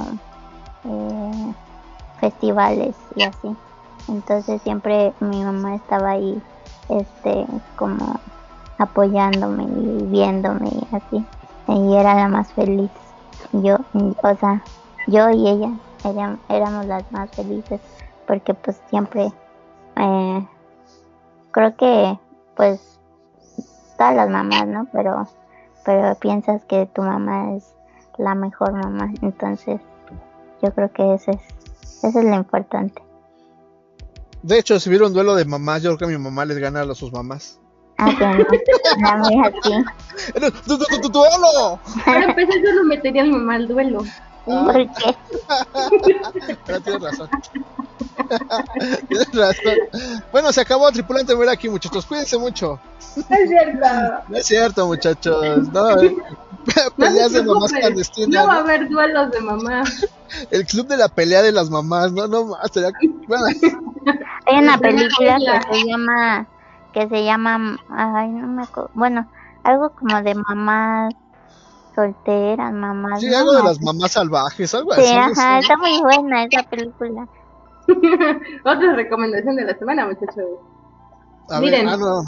eh, 0.84 1.54
festivales 2.20 2.98
y 3.14 3.22
así. 3.22 3.56
Entonces 4.08 4.60
siempre 4.60 5.14
mi 5.20 5.42
mamá 5.42 5.74
estaba 5.74 6.10
ahí, 6.10 6.42
este, 6.90 7.46
como 7.76 8.20
apoyándome 8.76 9.64
y 9.64 10.04
viéndome 10.10 10.68
y 10.68 10.94
así. 10.94 11.26
Y 11.68 11.96
era 11.96 12.14
la 12.14 12.28
más 12.28 12.52
feliz. 12.52 12.90
Yo, 13.52 13.78
o 14.22 14.36
sea, 14.36 14.62
yo 15.06 15.30
y 15.30 15.48
ella 15.48 15.70
eran- 16.04 16.42
éramos 16.50 16.84
las 16.84 17.10
más 17.10 17.30
felices 17.32 17.80
porque 18.26 18.52
pues 18.52 18.82
siempre, 18.90 19.32
eh, 19.96 20.48
creo 21.52 21.74
que 21.74 22.18
pues 22.54 23.00
todas 23.96 24.14
las 24.14 24.28
mamás, 24.28 24.66
¿no? 24.66 24.86
Pero, 24.92 25.26
pero 25.86 26.14
piensas 26.16 26.62
que 26.66 26.84
tu 26.84 27.00
mamá 27.00 27.54
es 27.54 27.77
la 28.18 28.34
mejor 28.34 28.72
mamá, 28.72 29.12
entonces 29.22 29.80
yo 30.62 30.72
creo 30.74 30.92
que 30.92 31.14
ese 31.14 31.32
es, 31.32 31.40
eso 32.04 32.18
es 32.18 32.24
lo 32.24 32.34
importante. 32.34 33.02
De 34.42 34.58
hecho, 34.58 34.78
si 34.78 34.88
hubiera 34.88 35.06
un 35.06 35.12
duelo 35.12 35.34
de 35.34 35.44
mamás, 35.44 35.82
yo 35.82 35.96
creo 35.96 36.08
que 36.08 36.16
mi 36.16 36.22
mamá 36.22 36.44
les 36.44 36.58
gana 36.58 36.82
a 36.82 36.94
sus 36.94 37.12
mamás. 37.12 37.60
Ah, 37.98 38.10
que 38.16 38.24
no. 40.40 40.50
¡Tu, 40.50 40.78
tu, 40.78 40.84
tu, 40.84 41.00
tu 41.00 41.08
duelo! 41.08 41.80
Para 42.04 42.26
empezar, 42.26 42.54
yo 42.64 42.72
no 42.74 42.84
metería 42.84 43.22
a 43.22 43.24
mi 43.24 43.32
mamá 43.32 43.56
al 43.56 43.66
duelo. 43.66 44.04
¿Por 44.48 44.74
qué? 44.94 45.16
Pero 46.66 46.80
tienes 46.80 47.02
razón. 47.02 47.28
tienes 49.08 49.34
razón. 49.34 49.74
Bueno, 50.32 50.52
se 50.52 50.60
acabó 50.60 50.90
Tripulante 50.90 51.34
Ver 51.34 51.48
aquí, 51.48 51.68
muchachos. 51.68 52.06
Cuídense 52.06 52.38
mucho. 52.38 52.80
Es 53.16 53.48
cierto. 53.48 53.86
No 54.28 54.36
es 54.36 54.46
cierto, 54.46 54.86
muchachos. 54.86 55.68
No, 55.72 56.00
eh, 56.00 56.16
No 56.16 56.90
peleas 56.96 57.32
de 57.32 57.42
mamás 57.42 57.72
clandestinas. 57.72 58.42
No 58.42 58.46
va 58.46 58.54
a 58.54 58.60
¿no? 58.60 58.64
haber 58.64 58.88
duelos 58.88 59.30
de 59.30 59.40
mamá. 59.40 59.82
El 60.50 60.66
club 60.66 60.86
de 60.88 60.96
la 60.96 61.08
pelea 61.08 61.42
de 61.42 61.52
las 61.52 61.70
mamás. 61.70 62.12
No, 62.12 62.26
no 62.28 62.44
más. 62.46 62.70
sería- 62.72 62.90
Bueno, 63.26 63.46
Hay 64.46 64.58
una 64.58 64.78
película 64.78 65.36
que 65.70 65.78
se 65.78 65.84
llama, 65.86 66.46
que 66.92 67.08
se 67.08 67.24
llama, 67.24 67.78
ay, 67.90 68.28
no 68.28 68.46
me 68.48 68.62
acuerdo, 68.62 68.90
bueno, 68.94 69.28
algo 69.62 69.90
como 69.90 70.22
de 70.22 70.34
mamás 70.34 71.14
solteras, 72.02 72.72
mamás. 72.72 73.20
sí, 73.20 73.32
algo 73.34 73.52
de 73.52 73.62
las 73.64 73.80
mamás 73.82 74.12
salvajes, 74.12 74.74
algo 74.74 74.92
Sí, 74.94 75.00
así. 75.00 75.14
ajá, 75.40 75.58
está 75.58 75.76
muy 75.76 76.00
buena 76.00 76.44
esa 76.44 76.62
película. 76.68 77.28
Otra 78.64 78.92
recomendación 78.94 79.56
de 79.56 79.64
la 79.64 79.76
semana, 79.78 80.06
muchachos. 80.06 80.44
A 81.50 81.60
ver, 81.60 81.70
Miren. 81.70 81.88
ah, 81.88 81.96
no. 81.96 82.22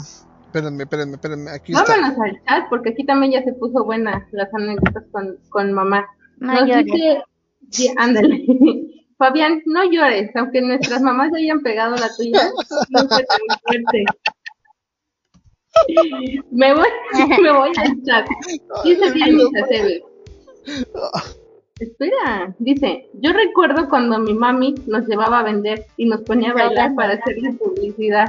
Espérenme, 0.47 0.83
espérenme, 0.83 1.13
espérenme. 1.13 1.51
Aquí 1.51 1.71
está. 1.73 1.85
Vámonos 1.93 2.17
al 2.19 2.43
chat 2.45 2.69
porque 2.69 2.89
aquí 2.89 3.05
también 3.05 3.31
ya 3.31 3.43
se 3.43 3.53
puso 3.53 3.85
buena 3.85 4.27
las 4.31 4.53
anécdotas 4.53 5.03
con, 5.11 5.37
con 5.49 5.71
mamá. 5.71 6.05
No 6.39 6.53
Nos 6.53 6.67
llores. 6.67 6.85
dice, 6.85 7.23
sí, 7.69 7.93
ándale. 7.97 8.43
Fabián, 9.17 9.61
no 9.67 9.83
llores, 9.89 10.35
aunque 10.35 10.61
nuestras 10.61 11.01
mamás 11.03 11.29
ya 11.31 11.37
hayan 11.37 11.61
pegado 11.61 11.95
la 11.95 12.09
tuya, 12.17 12.41
no 12.89 12.99
fue 13.07 13.23
tan 13.23 13.39
fuerte. 13.63 14.03
Me 16.51 16.73
voy, 16.73 16.87
me 17.41 17.51
voy 17.51 17.71
al 17.77 18.03
chat. 18.03 18.27
Dice 18.83 19.11
Diana 19.11 19.43
Aceves. 19.63 20.01
Espera, 21.79 22.53
dice, 22.59 23.09
yo 23.21 23.33
recuerdo 23.33 23.89
cuando 23.89 24.19
mi 24.19 24.33
mami 24.35 24.75
nos 24.85 25.07
llevaba 25.07 25.39
a 25.39 25.43
vender 25.43 25.87
y 25.97 26.05
nos 26.05 26.21
ponía 26.21 26.51
a 26.51 26.53
bailar 26.53 26.93
para 26.95 27.13
hacerle 27.13 27.53
publicidad. 27.53 28.27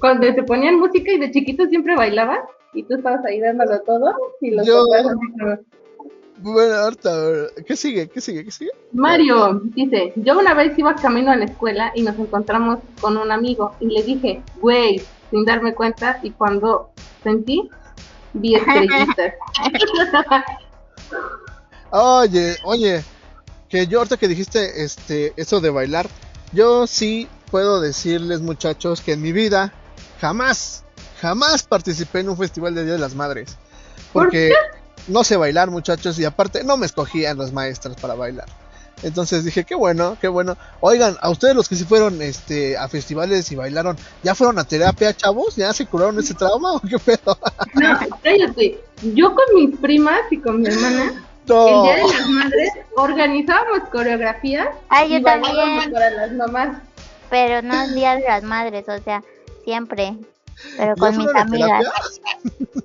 Cuando 0.00 0.26
se 0.26 0.42
ponían 0.42 0.78
música 0.78 1.12
y 1.12 1.18
de 1.18 1.30
chiquito 1.30 1.64
siempre 1.66 1.96
bailaba 1.96 2.44
y 2.74 2.82
tú 2.82 2.96
estabas 2.96 3.24
ahí 3.24 3.40
dándolo 3.40 3.80
todo 3.82 4.12
y 4.42 4.50
los 4.50 4.66
Yo- 4.66 4.84
Bueno, 6.38 6.74
ahorita, 6.74 7.10
¿qué 7.66 7.76
sigue? 7.76 8.08
¿Qué 8.08 8.20
sigue? 8.20 8.44
¿Qué 8.44 8.50
sigue? 8.50 8.70
Mario 8.92 9.62
dice, 9.74 10.12
yo 10.16 10.38
una 10.38 10.52
vez 10.54 10.76
iba 10.78 10.94
camino 10.96 11.30
a 11.30 11.36
la 11.36 11.44
escuela 11.46 11.92
y 11.94 12.02
nos 12.02 12.18
encontramos 12.18 12.80
con 13.00 13.16
un 13.16 13.30
amigo 13.30 13.72
y 13.80 13.86
le 13.86 14.02
dije, 14.02 14.42
güey, 14.60 15.00
sin 15.32 15.44
darme 15.44 15.74
cuenta 15.74 16.20
y 16.22 16.30
cuando 16.30 16.92
sentí, 17.24 17.68
vi 18.34 18.54
estrellitas. 18.54 19.34
Oye, 21.94 22.56
oye, 22.64 23.04
que 23.68 23.86
yo 23.86 23.98
ahorita 23.98 24.16
que 24.16 24.26
dijiste 24.26 24.82
este 24.82 25.34
eso 25.36 25.60
de 25.60 25.68
bailar, 25.68 26.08
yo 26.52 26.86
sí 26.86 27.28
puedo 27.50 27.82
decirles 27.82 28.40
muchachos 28.40 29.02
que 29.02 29.12
en 29.12 29.20
mi 29.20 29.30
vida 29.32 29.74
jamás, 30.22 30.84
jamás 31.20 31.64
participé 31.64 32.20
en 32.20 32.30
un 32.30 32.38
festival 32.38 32.74
de 32.74 32.84
Día 32.84 32.94
de 32.94 32.98
las 32.98 33.14
Madres. 33.14 33.58
Porque 34.14 34.54
no 35.06 35.22
sé 35.22 35.36
bailar, 35.36 35.70
muchachos, 35.70 36.18
y 36.18 36.24
aparte 36.24 36.64
no 36.64 36.78
me 36.78 36.86
escogían 36.86 37.36
las 37.36 37.52
maestras 37.52 37.96
para 37.96 38.14
bailar. 38.14 38.48
Entonces 39.02 39.44
dije, 39.44 39.64
qué 39.64 39.74
bueno, 39.74 40.16
qué 40.20 40.28
bueno. 40.28 40.56
Oigan, 40.80 41.16
a 41.20 41.30
ustedes 41.30 41.54
los 41.56 41.68
que 41.68 41.74
sí 41.76 41.84
fueron 41.84 42.22
este, 42.22 42.76
a 42.76 42.88
festivales 42.88 43.50
y 43.50 43.56
bailaron, 43.56 43.96
¿ya 44.22 44.34
fueron 44.34 44.58
a 44.58 44.64
terapia, 44.64 45.12
chavos? 45.14 45.56
¿Ya 45.56 45.72
se 45.72 45.86
curaron 45.86 46.18
ese 46.20 46.34
trauma 46.34 46.72
o 46.74 46.80
qué 46.80 46.98
pedo? 46.98 47.36
No, 47.74 47.98
cállate. 48.22 48.78
Yo 49.14 49.34
con 49.34 49.44
mis 49.56 49.76
primas 49.78 50.20
y 50.30 50.38
con 50.38 50.60
mi 50.60 50.68
hermana, 50.68 51.24
No. 51.48 51.66
el 51.68 51.82
Día 51.82 51.96
de 51.96 52.12
las 52.18 52.28
Madres, 52.28 52.70
organizábamos 52.96 53.88
coreografías 53.90 54.68
Ay, 54.88 55.10
yo 55.10 55.16
y 55.18 55.22
también. 55.22 55.92
para 55.92 56.10
las 56.10 56.32
mamás. 56.32 56.78
Pero 57.30 57.62
no 57.62 57.82
el 57.84 57.94
día 57.94 58.14
de 58.16 58.22
las 58.24 58.42
madres, 58.42 58.84
o 58.88 59.02
sea, 59.02 59.22
siempre. 59.64 60.14
Pero 60.76 60.94
¿Ya 60.94 61.00
con 61.00 61.16
mis 61.16 61.34
amigas. 61.34 61.80
terapia? 61.80 62.82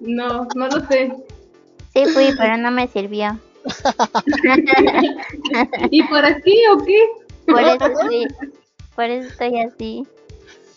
No, 0.00 0.46
no 0.54 0.68
lo 0.68 0.86
sé. 0.86 1.12
Sí 1.94 2.04
fui, 2.12 2.34
pero 2.36 2.56
no 2.58 2.70
me 2.70 2.88
sirvió. 2.88 3.38
¿Y 5.90 6.02
por 6.04 6.24
aquí 6.24 6.56
o 6.72 6.84
qué? 6.84 6.98
Por 7.46 7.60
eso 7.60 7.86
estoy, 7.86 8.26
por 8.94 9.04
eso 9.04 9.28
estoy 9.28 9.60
así. 9.60 10.06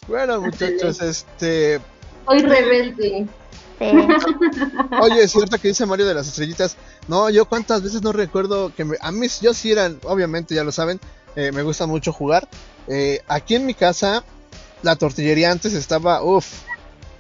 Bueno, 0.07 0.41
muchachos, 0.41 1.01
este. 1.01 1.79
Soy 2.25 2.39
rebelde. 2.41 3.27
Sí. 3.79 3.91
Oye, 5.01 5.23
es 5.23 5.31
cierto 5.31 5.57
que 5.59 5.67
dice 5.67 5.85
Mario 5.85 6.07
de 6.07 6.13
las 6.15 6.27
estrellitas. 6.27 6.77
No, 7.07 7.29
yo 7.29 7.45
cuántas 7.45 7.83
veces 7.83 8.01
no 8.01 8.11
recuerdo 8.11 8.73
que 8.75 8.83
me- 8.85 8.97
a 8.99 9.11
mí 9.11 9.27
yo 9.41 9.53
sí 9.53 9.71
eran, 9.71 9.99
obviamente 10.03 10.55
ya 10.55 10.63
lo 10.63 10.71
saben, 10.71 10.99
eh, 11.35 11.51
me 11.51 11.61
gusta 11.61 11.85
mucho 11.85 12.11
jugar. 12.11 12.47
Eh, 12.87 13.21
aquí 13.27 13.53
en 13.55 13.65
mi 13.67 13.73
casa 13.75 14.23
la 14.81 14.95
tortillería 14.95 15.51
antes 15.51 15.73
estaba, 15.73 16.23
uff, 16.23 16.63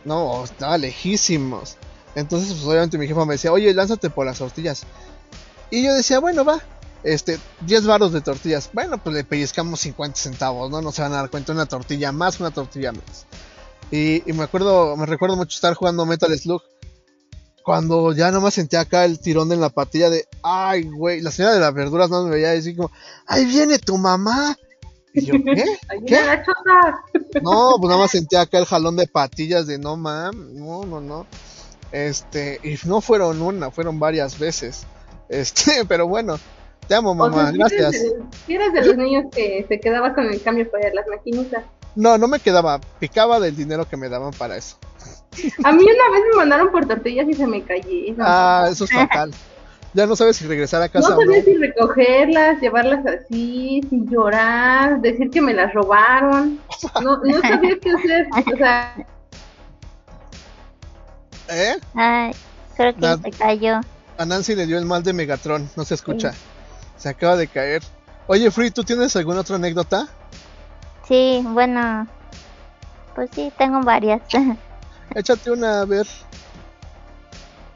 no, 0.03 0.43
estaba 0.45 0.77
lejísimos. 0.79 1.75
Entonces, 2.15 2.53
pues 2.53 2.63
obviamente 2.65 2.97
mi 2.97 3.07
jefa 3.07 3.25
me 3.25 3.33
decía, 3.35 3.51
oye, 3.51 3.71
lánzate 3.73 4.09
por 4.09 4.25
las 4.25 4.39
tortillas. 4.39 4.83
Y 5.69 5.83
yo 5.83 5.93
decía, 5.93 6.19
bueno, 6.19 6.45
va, 6.45 6.61
este, 7.03 7.39
10 7.61 7.85
varos 7.85 8.13
de 8.13 8.21
tortillas. 8.21 8.69
Bueno, 8.73 8.97
pues 8.97 9.15
le 9.15 9.23
pellizcamos 9.23 9.79
50 9.81 10.17
centavos, 10.17 10.69
¿no? 10.71 10.81
No 10.81 10.91
se 10.91 11.01
van 11.01 11.13
a 11.13 11.17
dar 11.17 11.29
cuenta, 11.29 11.53
una 11.53 11.65
tortilla 11.65 12.11
más, 12.11 12.39
una 12.39 12.51
tortilla 12.51 12.91
menos. 12.91 13.25
Y, 13.91 14.29
y 14.29 14.33
me 14.33 14.43
acuerdo, 14.43 14.95
me 14.97 15.05
recuerdo 15.05 15.35
mucho 15.35 15.55
estar 15.55 15.73
jugando 15.73 16.05
Metal 16.05 16.37
Slug. 16.37 16.61
Cuando 17.63 18.13
ya 18.13 18.31
nomás 18.31 18.53
sentía 18.53 18.81
acá 18.81 19.03
el 19.03 19.19
tirón 19.19 19.51
en 19.51 19.59
la 19.59 19.69
patilla 19.69 20.09
de, 20.09 20.25
ay, 20.41 20.83
güey, 20.83 21.19
la 21.21 21.31
señora 21.31 21.53
de 21.53 21.59
las 21.59 21.73
verduras 21.73 22.09
no 22.09 22.23
me 22.23 22.29
veía 22.29 22.51
así 22.51 22.75
como, 22.75 22.91
ahí 23.25 23.45
viene 23.45 23.77
tu 23.77 23.97
mamá. 23.97 24.57
Y 25.13 25.25
yo, 25.25 25.33
¿qué? 25.33 25.65
¿Qué? 26.07 26.41
No, 27.41 27.75
pues 27.77 27.89
nada 27.89 28.01
más 28.01 28.11
sentía 28.11 28.41
acá 28.41 28.57
el 28.57 28.65
jalón 28.65 28.95
de 28.95 29.07
patillas 29.07 29.67
de 29.67 29.79
no 29.79 29.97
mam, 29.97 30.55
no, 30.55 30.85
no, 30.85 31.01
no. 31.01 31.27
Este, 31.91 32.59
y 32.63 32.77
no 32.87 33.01
fueron 33.01 33.41
una, 33.41 33.69
fueron 33.71 33.99
varias 33.99 34.39
veces. 34.39 34.85
Este, 35.29 35.85
pero 35.87 36.07
bueno, 36.07 36.37
te 36.87 36.95
amo 36.95 37.11
O 37.11 37.15
mamá, 37.15 37.43
sea, 37.49 37.51
gracias. 37.51 37.91
de- 37.91 38.15
si 38.45 38.55
eres 38.55 38.73
de 38.73 38.85
los 38.85 38.97
niños 38.97 39.25
que 39.33 39.65
se 39.67 39.79
quedaba 39.79 40.13
con 40.13 40.25
el 40.25 40.41
cambio 40.41 40.69
para 40.69 40.93
las 40.93 41.07
maquinitas. 41.07 41.63
No, 41.95 42.17
no 42.17 42.27
me 42.27 42.39
quedaba, 42.39 42.79
picaba 42.99 43.39
del 43.39 43.55
dinero 43.55 43.87
que 43.89 43.97
me 43.97 44.07
daban 44.07 44.31
para 44.31 44.55
eso. 44.55 44.77
A 45.63 45.71
mí 45.71 45.83
una 45.83 46.11
vez 46.11 46.23
me 46.31 46.37
mandaron 46.37 46.71
por 46.71 46.85
tortillas 46.87 47.27
y 47.29 47.33
se 47.33 47.45
me 47.47 47.63
cayeron. 47.63 48.17
Ah, 48.19 48.67
eso 48.71 48.83
es 48.85 48.91
fatal. 48.91 49.31
Ya 49.93 50.05
no 50.05 50.15
sabes 50.15 50.37
si 50.37 50.45
regresar 50.45 50.81
a 50.81 50.85
no 50.87 50.91
casa 50.91 51.07
o 51.17 51.21
no. 51.21 51.31
sabía 51.31 51.43
si 51.43 51.55
recogerlas, 51.55 52.61
llevarlas 52.61 53.03
así, 53.05 53.81
sin 53.89 54.07
llorar, 54.09 55.01
decir 55.01 55.29
que 55.31 55.41
me 55.41 55.53
las 55.55 55.73
robaron. 55.73 56.59
No, 57.01 57.17
no 57.17 57.41
sabía 57.41 57.79
qué 57.81 57.89
hacer. 57.91 58.27
O 58.53 58.57
sea, 58.57 58.95
¿Eh? 61.49 61.77
Ay, 61.95 62.31
creo 62.75 62.95
que 62.95 63.31
se 63.31 63.37
cayó. 63.37 63.79
A 64.17 64.25
Nancy 64.25 64.55
le 64.55 64.65
dio 64.65 64.77
el 64.77 64.85
mal 64.85 65.03
de 65.03 65.13
Megatron, 65.13 65.69
no 65.75 65.85
se 65.85 65.93
escucha. 65.93 66.33
Se 66.97 67.09
acaba 67.09 67.35
de 67.35 67.47
caer. 67.47 67.83
Oye, 68.27 68.49
Free, 68.51 68.71
¿tú 68.71 68.83
tienes 68.83 69.15
alguna 69.15 69.41
otra 69.41 69.55
anécdota? 69.57 70.07
Sí, 71.07 71.41
bueno. 71.45 72.07
Pues 73.15 73.29
sí, 73.33 73.51
tengo 73.57 73.81
varias. 73.81 74.21
Échate 75.15 75.51
una 75.51 75.81
a 75.81 75.85
ver. 75.85 76.07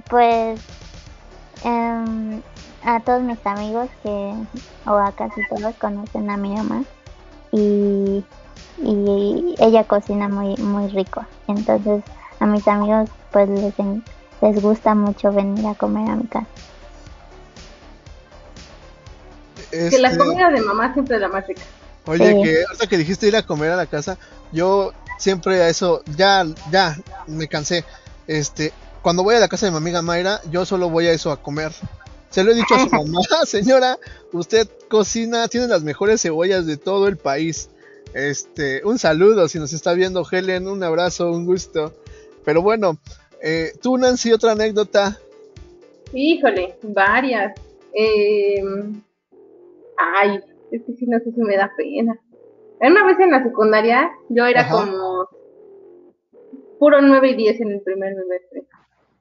Pues 0.10 0.60
em, 1.64 2.42
a 2.84 3.00
todos 3.02 3.22
mis 3.22 3.40
amigos 3.46 3.90
que, 4.04 4.34
o 4.86 4.92
a 4.96 5.12
casi 5.14 5.42
todos 5.48 5.74
conocen 5.76 6.30
a 6.30 6.38
mi 6.38 6.50
mamá 6.56 6.84
y, 7.52 8.24
y 8.84 9.56
ella 9.60 9.84
cocina 9.86 10.28
muy 10.28 10.56
muy 10.58 10.90
rico. 10.90 11.24
Entonces 11.48 12.04
a 12.40 12.46
mis 12.46 12.68
amigos 12.68 13.10
pues 13.32 13.48
les, 13.48 13.78
en- 13.80 14.04
les 14.42 14.62
gusta 14.62 14.94
mucho 14.96 15.32
venir 15.32 15.66
a 15.68 15.76
comer 15.76 16.10
a 16.10 16.16
mi 16.16 16.26
casa. 16.28 16.48
que 19.70 20.00
la 20.00 20.10
Este, 20.10 20.18
comida 20.18 20.50
de 20.50 20.62
mamá 20.62 20.94
siempre 20.94 21.16
es 21.16 21.22
la 21.22 21.28
más 21.30 21.48
rica. 21.48 21.62
Oye, 22.06 22.28
Sí. 22.34 22.42
que 22.44 22.64
ahorita 22.66 22.88
que 22.88 22.98
dijiste 22.98 23.28
ir 23.28 23.36
a 23.36 23.46
comer 23.46 23.72
a 23.72 23.76
la 23.76 23.86
casa, 23.86 24.18
yo 24.52 24.92
siempre 25.18 25.62
a 25.62 25.70
eso, 25.70 26.04
ya, 26.18 26.46
ya, 26.72 26.98
me 27.28 27.48
cansé. 27.48 27.86
Este, 28.28 28.74
cuando 29.02 29.24
voy 29.24 29.36
a 29.36 29.40
la 29.40 29.48
casa 29.48 29.68
de 29.68 29.72
mi 29.72 29.78
amiga 29.78 30.02
Mayra, 30.02 30.42
yo 30.50 30.66
solo 30.66 30.90
voy 30.90 31.08
a 31.08 31.12
eso 31.14 31.32
a 31.32 31.42
comer. 31.42 31.72
Se 32.30 32.44
lo 32.44 32.52
he 32.52 32.56
dicho 32.56 32.74
a 32.76 32.80
su 32.80 32.90
mamá, 32.92 33.22
señora, 33.46 33.98
usted 34.34 34.68
cocina, 34.90 35.48
tiene 35.48 35.68
las 35.68 35.84
mejores 35.84 36.22
cebollas 36.22 36.66
de 36.66 36.78
todo 36.78 37.08
el 37.08 37.18
país. 37.18 37.70
Este, 38.14 38.82
un 38.84 39.00
saludo 39.00 39.48
si 39.48 39.60
nos 39.60 39.72
está 39.74 39.94
viendo 39.94 40.28
Helen, 40.30 40.68
un 40.68 40.84
abrazo, 40.84 41.32
un 41.32 41.46
gusto. 41.46 41.94
Pero 42.44 42.62
bueno, 42.62 42.98
eh, 43.42 43.72
tú 43.82 43.98
Nancy, 43.98 44.32
otra 44.32 44.52
anécdota. 44.52 45.18
Híjole, 46.14 46.76
varias. 46.84 47.54
Eh, 47.94 48.64
ay, 49.98 50.40
es 50.72 50.84
que 50.84 50.94
sí, 50.94 51.06
no 51.08 51.20
sé 51.20 51.32
si 51.32 51.42
me 51.42 51.58
da 51.58 51.72
pena. 51.76 52.18
Una 52.80 53.06
vez 53.06 53.20
en 53.20 53.32
la 53.32 53.44
secundaria, 53.44 54.12
yo 54.30 54.46
era 54.46 54.62
Ajá. 54.62 54.86
como 54.86 55.28
puro 56.80 57.02
9 57.02 57.30
y 57.30 57.36
10 57.36 57.62
en 57.62 57.72
el 57.72 57.82
primer 57.82 58.16
semestre. 58.16 58.64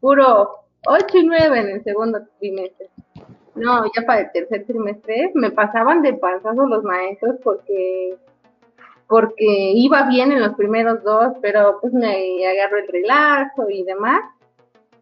Puro 0.01 0.51
8 0.87 1.19
y 1.19 1.27
9 1.27 1.59
en 1.59 1.69
el 1.69 1.85
segundo 1.85 2.21
trimestre. 2.39 2.89
No, 3.55 3.85
ya 3.95 4.07
para 4.07 4.21
el 4.23 4.33
tercer 4.33 4.65
trimestre 4.65 5.31
me 5.35 5.51
pasaban 5.51 6.01
de 6.03 6.15
panzazo 6.15 6.67
los 6.67 6.83
maestros 6.85 7.37
porque 7.43 8.17
porque 9.11 9.73
iba 9.75 10.07
bien 10.07 10.31
en 10.31 10.41
los 10.41 10.55
primeros 10.55 11.03
dos, 11.03 11.33
pero 11.43 11.79
pues 11.81 11.93
me 11.93 12.47
agarró 12.47 12.79
el 12.79 12.87
relajo 12.87 13.69
y 13.69 13.83
demás. 13.83 14.21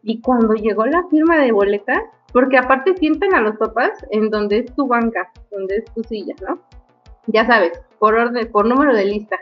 Y 0.02 0.22
cuando 0.22 0.54
llegó 0.54 0.86
la 0.86 1.06
firma 1.10 1.36
de 1.36 1.52
boletas, 1.52 2.04
porque 2.32 2.56
aparte 2.56 2.96
sientan 2.96 3.34
a 3.34 3.42
los 3.42 3.58
papás 3.58 3.90
en 4.10 4.30
donde 4.30 4.60
es 4.60 4.74
tu 4.74 4.86
banca, 4.86 5.30
donde 5.50 5.76
es 5.76 5.84
tu 5.92 6.02
silla, 6.04 6.34
¿no? 6.40 6.58
Ya 7.26 7.46
sabes, 7.46 7.72
por 7.98 8.14
orden, 8.14 8.50
por 8.50 8.64
número 8.64 8.94
de 8.94 9.04
lista. 9.04 9.38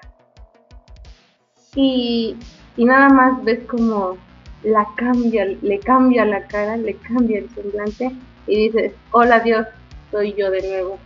Y, 1.76 2.36
y 2.76 2.84
nada 2.84 3.08
más 3.08 3.44
ves 3.44 3.60
como 3.68 4.18
la 4.64 4.84
cambia, 4.96 5.44
le 5.44 5.78
cambia 5.78 6.24
la 6.24 6.44
cara, 6.48 6.76
le 6.76 6.96
cambia 6.96 7.38
el 7.38 7.48
semblante 7.50 8.10
y 8.48 8.56
dices, 8.68 8.94
hola 9.12 9.38
Dios, 9.38 9.64
soy 10.10 10.34
yo 10.34 10.50
de 10.50 10.68
nuevo. 10.68 10.98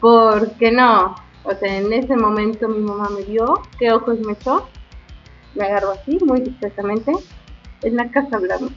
¿Por 0.00 0.52
qué 0.52 0.70
no? 0.70 1.16
O 1.44 1.54
sea, 1.54 1.78
en 1.78 1.92
ese 1.92 2.16
momento 2.16 2.68
mi 2.68 2.80
mamá 2.80 3.08
me 3.10 3.22
vio, 3.22 3.60
qué 3.78 3.92
ojos 3.92 4.18
me 4.20 4.32
echó, 4.32 4.68
me 5.54 5.64
agarró 5.64 5.92
así, 5.92 6.18
muy 6.24 6.40
discretamente, 6.40 7.12
en 7.82 7.96
la 7.96 8.10
casa 8.10 8.36
hablando. 8.36 8.70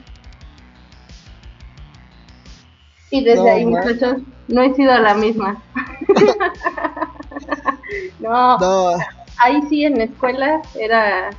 Y 3.11 3.23
desde 3.23 3.43
No, 3.43 3.51
ahí, 3.51 3.65
muchachos, 3.65 4.17
no 4.47 4.61
he 4.63 4.73
sido 4.73 4.97
la 4.97 5.13
misma. 5.13 5.61
no, 8.19 8.57
No, 8.57 8.97
ahí 9.37 9.61
sí 9.69 9.85
en 9.85 9.97
la 9.97 10.05
escuela 10.05 10.61
era 10.79 11.29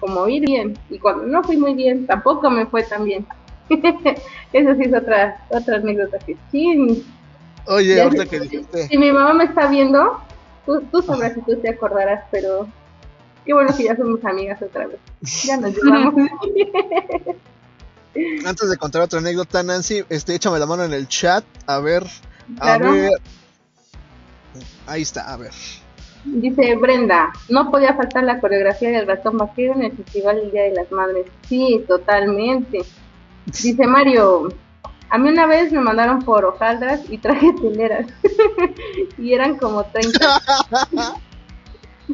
como 0.00 0.26
ir 0.26 0.44
bien. 0.44 0.76
Y 0.90 0.98
cuando 0.98 1.26
no 1.26 1.44
fui 1.44 1.56
muy 1.56 1.74
bien, 1.74 2.06
tampoco 2.06 2.50
me 2.50 2.66
fue 2.66 2.82
tan 2.82 3.04
bien. 3.04 3.26
Eso 4.52 4.74
sí 4.74 4.82
es 4.82 4.94
otra, 4.94 5.44
otra 5.50 5.76
anécdota 5.76 6.18
que 6.18 6.36
sí. 6.50 7.04
oye, 7.66 8.02
ahorita 8.02 8.26
que 8.26 8.40
dijiste. 8.40 8.88
Si 8.88 8.98
mi 8.98 9.12
mamá 9.12 9.34
me 9.34 9.44
está 9.44 9.68
viendo, 9.68 10.18
tú, 10.66 10.80
tú 10.90 11.02
sabrás 11.02 11.34
si 11.34 11.40
tú 11.42 11.56
te 11.56 11.70
acordarás, 11.70 12.24
pero 12.30 12.68
qué 13.44 13.52
bueno 13.54 13.74
que 13.76 13.84
ya 13.84 13.96
somos 13.96 14.24
amigas 14.24 14.60
otra 14.62 14.86
vez. 14.86 14.98
Ya 15.44 15.56
nos 15.56 15.74
llevamos. 15.74 16.14
Antes 18.44 18.68
de 18.70 18.76
contar 18.76 19.02
otra 19.02 19.20
anécdota, 19.20 19.62
Nancy, 19.62 20.04
este, 20.10 20.34
échame 20.34 20.58
la 20.58 20.66
mano 20.66 20.84
en 20.84 20.92
el 20.92 21.08
chat. 21.08 21.44
A 21.66 21.78
ver, 21.78 22.04
a 22.58 22.76
Claro. 22.76 22.92
ver. 22.92 23.10
Ahí 24.86 25.02
está, 25.02 25.32
a 25.32 25.36
ver. 25.38 25.52
Dice 26.24 26.76
Brenda, 26.76 27.32
no 27.48 27.70
podía 27.70 27.94
faltar 27.94 28.24
la 28.24 28.38
coreografía 28.38 28.90
del 28.90 29.06
ratón 29.06 29.38
vaquero 29.38 29.72
en 29.74 29.84
el 29.84 29.92
Festival 29.92 30.36
del 30.36 30.50
Día 30.52 30.62
de 30.64 30.74
las 30.74 30.92
Madres. 30.92 31.26
Sí, 31.48 31.82
totalmente. 31.88 32.82
Dice 33.46 33.86
Mario, 33.86 34.48
a 35.12 35.18
mí 35.18 35.28
una 35.28 35.46
vez 35.46 35.70
me 35.70 35.80
mandaron 35.80 36.22
por 36.22 36.46
hojaldras 36.46 37.02
y 37.10 37.18
traje 37.18 37.52
teleras. 37.60 38.06
y 39.18 39.34
eran 39.34 39.58
como 39.58 39.84
30. 39.84 40.18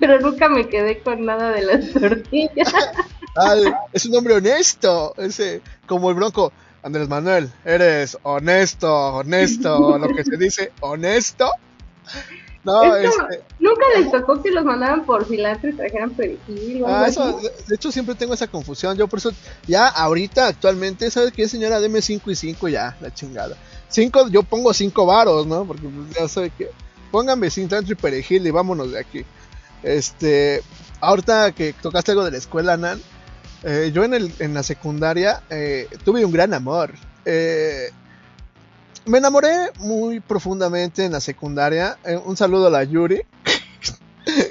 Pero 0.00 0.18
nunca 0.18 0.48
me 0.48 0.68
quedé 0.68 0.98
con 0.98 1.24
nada 1.24 1.52
de 1.52 1.62
las 1.62 1.92
tortillas. 1.92 2.74
Ay, 3.36 3.72
es 3.92 4.04
un 4.04 4.16
hombre 4.16 4.34
honesto. 4.34 5.14
Ese, 5.16 5.62
como 5.86 6.10
el 6.10 6.16
bronco. 6.16 6.52
Andrés 6.82 7.08
Manuel, 7.08 7.50
eres 7.64 8.18
honesto, 8.22 8.92
honesto, 8.92 9.98
lo 9.98 10.08
que 10.08 10.24
se 10.24 10.36
dice, 10.36 10.72
honesto. 10.80 11.50
No, 12.68 12.96
Es 12.96 13.10
como- 13.16 13.28
este, 13.30 13.44
Nunca 13.60 13.82
les 13.98 14.10
tocó 14.12 14.42
que 14.42 14.50
los 14.50 14.64
mandaran 14.64 15.04
por 15.04 15.24
cilantro 15.26 15.70
y 15.70 15.72
trajeran 15.74 16.10
perejil 16.10 16.84
Ah, 16.86 17.06
eso, 17.08 17.38
de- 17.40 17.50
de 17.66 17.74
hecho 17.74 17.90
siempre 17.90 18.14
tengo 18.14 18.34
esa 18.34 18.46
confusión. 18.46 18.96
Yo 18.96 19.08
por 19.08 19.18
eso, 19.18 19.32
ya 19.66 19.88
ahorita, 19.88 20.46
actualmente, 20.46 21.10
¿sabes 21.10 21.32
qué, 21.32 21.48
señora? 21.48 21.80
Deme 21.80 22.00
5 22.02 22.30
y 22.30 22.36
5 22.36 22.68
ya, 22.68 22.96
la 23.00 23.12
chingada. 23.12 23.56
5, 23.88 24.28
yo 24.28 24.42
pongo 24.42 24.72
5 24.72 25.06
varos, 25.06 25.46
¿no? 25.46 25.64
Porque 25.64 25.82
pues, 25.88 26.16
ya 26.18 26.28
sabe 26.28 26.50
que. 26.56 26.70
Pónganme 27.10 27.50
cilantro 27.50 27.92
y 27.92 27.96
perejil 27.96 28.46
y 28.46 28.50
vámonos 28.50 28.92
de 28.92 28.98
aquí. 29.00 29.24
Este, 29.82 30.62
ahorita 31.00 31.52
que 31.52 31.72
tocaste 31.72 32.12
algo 32.12 32.24
de 32.24 32.32
la 32.32 32.38
escuela, 32.38 32.76
Nan, 32.76 33.00
eh, 33.64 33.90
yo 33.94 34.04
en, 34.04 34.14
el, 34.14 34.32
en 34.40 34.54
la 34.54 34.62
secundaria 34.62 35.42
eh, 35.50 35.88
tuve 36.04 36.24
un 36.24 36.32
gran 36.32 36.52
amor. 36.54 36.92
Eh, 37.24 37.90
me 39.06 39.18
enamoré 39.18 39.70
muy 39.78 40.20
profundamente 40.20 41.04
en 41.04 41.12
la 41.12 41.20
secundaria. 41.20 41.98
Eh, 42.04 42.16
un 42.16 42.36
saludo 42.36 42.68
a 42.68 42.70
la 42.70 42.84
Yuri. 42.84 43.22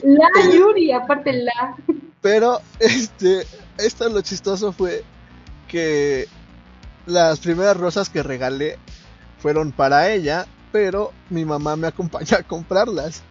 La 0.03 0.29
Yuri, 0.51 0.91
aparte 0.91 1.33
la. 1.33 1.75
Pero, 2.21 2.61
este, 2.79 3.45
esto 3.77 4.09
lo 4.09 4.21
chistoso 4.21 4.71
fue 4.71 5.03
que 5.67 6.27
las 7.05 7.39
primeras 7.39 7.77
rosas 7.77 8.09
que 8.09 8.23
regalé 8.23 8.77
fueron 9.39 9.71
para 9.71 10.11
ella, 10.11 10.47
pero 10.71 11.13
mi 11.29 11.45
mamá 11.45 11.75
me 11.75 11.87
acompañó 11.87 12.37
a 12.37 12.43
comprarlas. 12.43 13.23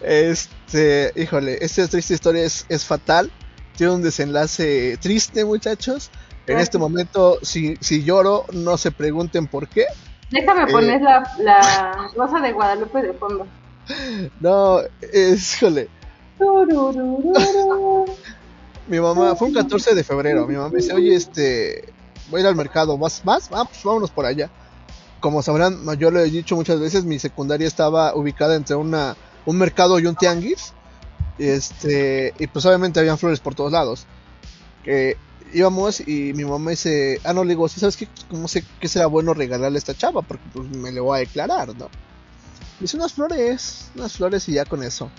Este, 0.00 1.12
híjole, 1.16 1.58
esta 1.60 1.88
triste 1.88 2.14
historia 2.14 2.44
es, 2.44 2.66
es 2.68 2.84
fatal. 2.84 3.30
Tiene 3.76 3.94
un 3.94 4.02
desenlace 4.02 4.96
triste, 5.00 5.44
muchachos. 5.44 6.10
En 6.46 6.58
este 6.58 6.78
momento, 6.78 7.38
si, 7.42 7.76
si 7.80 8.02
lloro, 8.02 8.46
no 8.52 8.78
se 8.78 8.90
pregunten 8.90 9.46
por 9.46 9.68
qué. 9.68 9.84
Déjame 10.30 10.62
Eh. 10.64 10.72
poner 10.72 11.00
la, 11.02 11.22
la 11.38 12.10
rosa 12.16 12.40
de 12.40 12.52
Guadalupe 12.52 13.02
de 13.02 13.12
fondo. 13.14 13.46
No, 14.40 14.80
es, 15.00 15.54
híjole. 15.56 15.88
Mi 18.88 19.00
mamá, 19.00 19.34
fue 19.36 19.48
un 19.48 19.54
14 19.54 19.94
de 19.94 20.04
febrero. 20.04 20.46
Mi 20.46 20.54
mamá 20.56 20.70
me 20.70 20.76
dice, 20.78 20.92
oye, 20.94 21.14
este, 21.14 21.92
voy 22.30 22.38
a 22.40 22.42
ir 22.42 22.46
al 22.48 22.56
mercado, 22.56 22.96
¿vas? 22.96 23.22
¿Vas? 23.24 23.48
Ah, 23.52 23.64
pues 23.64 23.82
vámonos 23.84 24.10
por 24.10 24.24
allá. 24.24 24.50
Como 25.20 25.42
sabrán, 25.42 25.84
yo 25.98 26.10
lo 26.10 26.20
he 26.20 26.24
dicho 26.30 26.54
muchas 26.56 26.80
veces, 26.80 27.04
mi 27.04 27.18
secundaria 27.18 27.66
estaba 27.66 28.14
ubicada 28.14 28.54
entre 28.54 28.76
una, 28.76 29.16
un 29.46 29.58
mercado 29.58 29.98
y 29.98 30.06
un 30.06 30.14
tianguis. 30.16 30.72
Este, 31.38 32.34
y 32.38 32.46
pues 32.46 32.64
obviamente 32.66 32.98
habían 33.00 33.18
flores 33.18 33.40
por 33.40 33.54
todos 33.54 33.72
lados. 33.72 34.06
Que 34.84 35.16
íbamos 35.52 36.00
y 36.00 36.32
mi 36.34 36.44
mamá 36.44 36.70
dice, 36.70 37.20
ah, 37.24 37.32
no, 37.32 37.44
le 37.44 37.50
digo, 37.50 37.68
¿sí 37.68 37.80
sabes 37.80 37.96
qué, 37.96 38.08
cómo 38.28 38.48
sé 38.48 38.64
que 38.80 38.88
será 38.88 39.06
bueno 39.06 39.34
regalarle 39.34 39.76
a 39.76 39.80
esta 39.80 39.96
chava? 39.96 40.22
Porque 40.22 40.44
pues 40.52 40.68
me 40.68 40.92
le 40.92 41.00
voy 41.00 41.16
a 41.16 41.20
declarar, 41.20 41.76
¿no? 41.76 41.88
Dice 42.80 42.96
unas 42.96 43.12
flores, 43.12 43.90
unas 43.96 44.12
flores 44.12 44.48
y 44.48 44.54
ya 44.54 44.64
con 44.64 44.82
eso. 44.82 45.10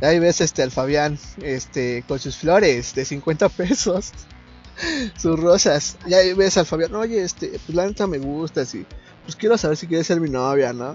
Y 0.00 0.04
ahí 0.04 0.18
ves 0.18 0.40
este 0.40 0.62
al 0.62 0.70
Fabián, 0.70 1.18
este, 1.42 2.04
con 2.08 2.18
sus 2.18 2.36
flores 2.36 2.94
de 2.94 3.04
50 3.04 3.48
pesos. 3.50 4.12
sus 5.16 5.38
rosas. 5.38 5.96
Y 6.06 6.14
ahí 6.14 6.32
ves 6.32 6.56
al 6.56 6.66
Fabián, 6.66 6.94
oye, 6.94 7.22
este, 7.22 7.48
pues 7.48 7.74
la 7.74 7.86
neta 7.86 8.06
me 8.06 8.18
gusta, 8.18 8.64
sí. 8.64 8.86
Pues 9.24 9.36
quiero 9.36 9.58
saber 9.58 9.76
si 9.76 9.86
quieres 9.86 10.06
ser 10.06 10.20
mi 10.20 10.30
novia, 10.30 10.72
¿no? 10.72 10.94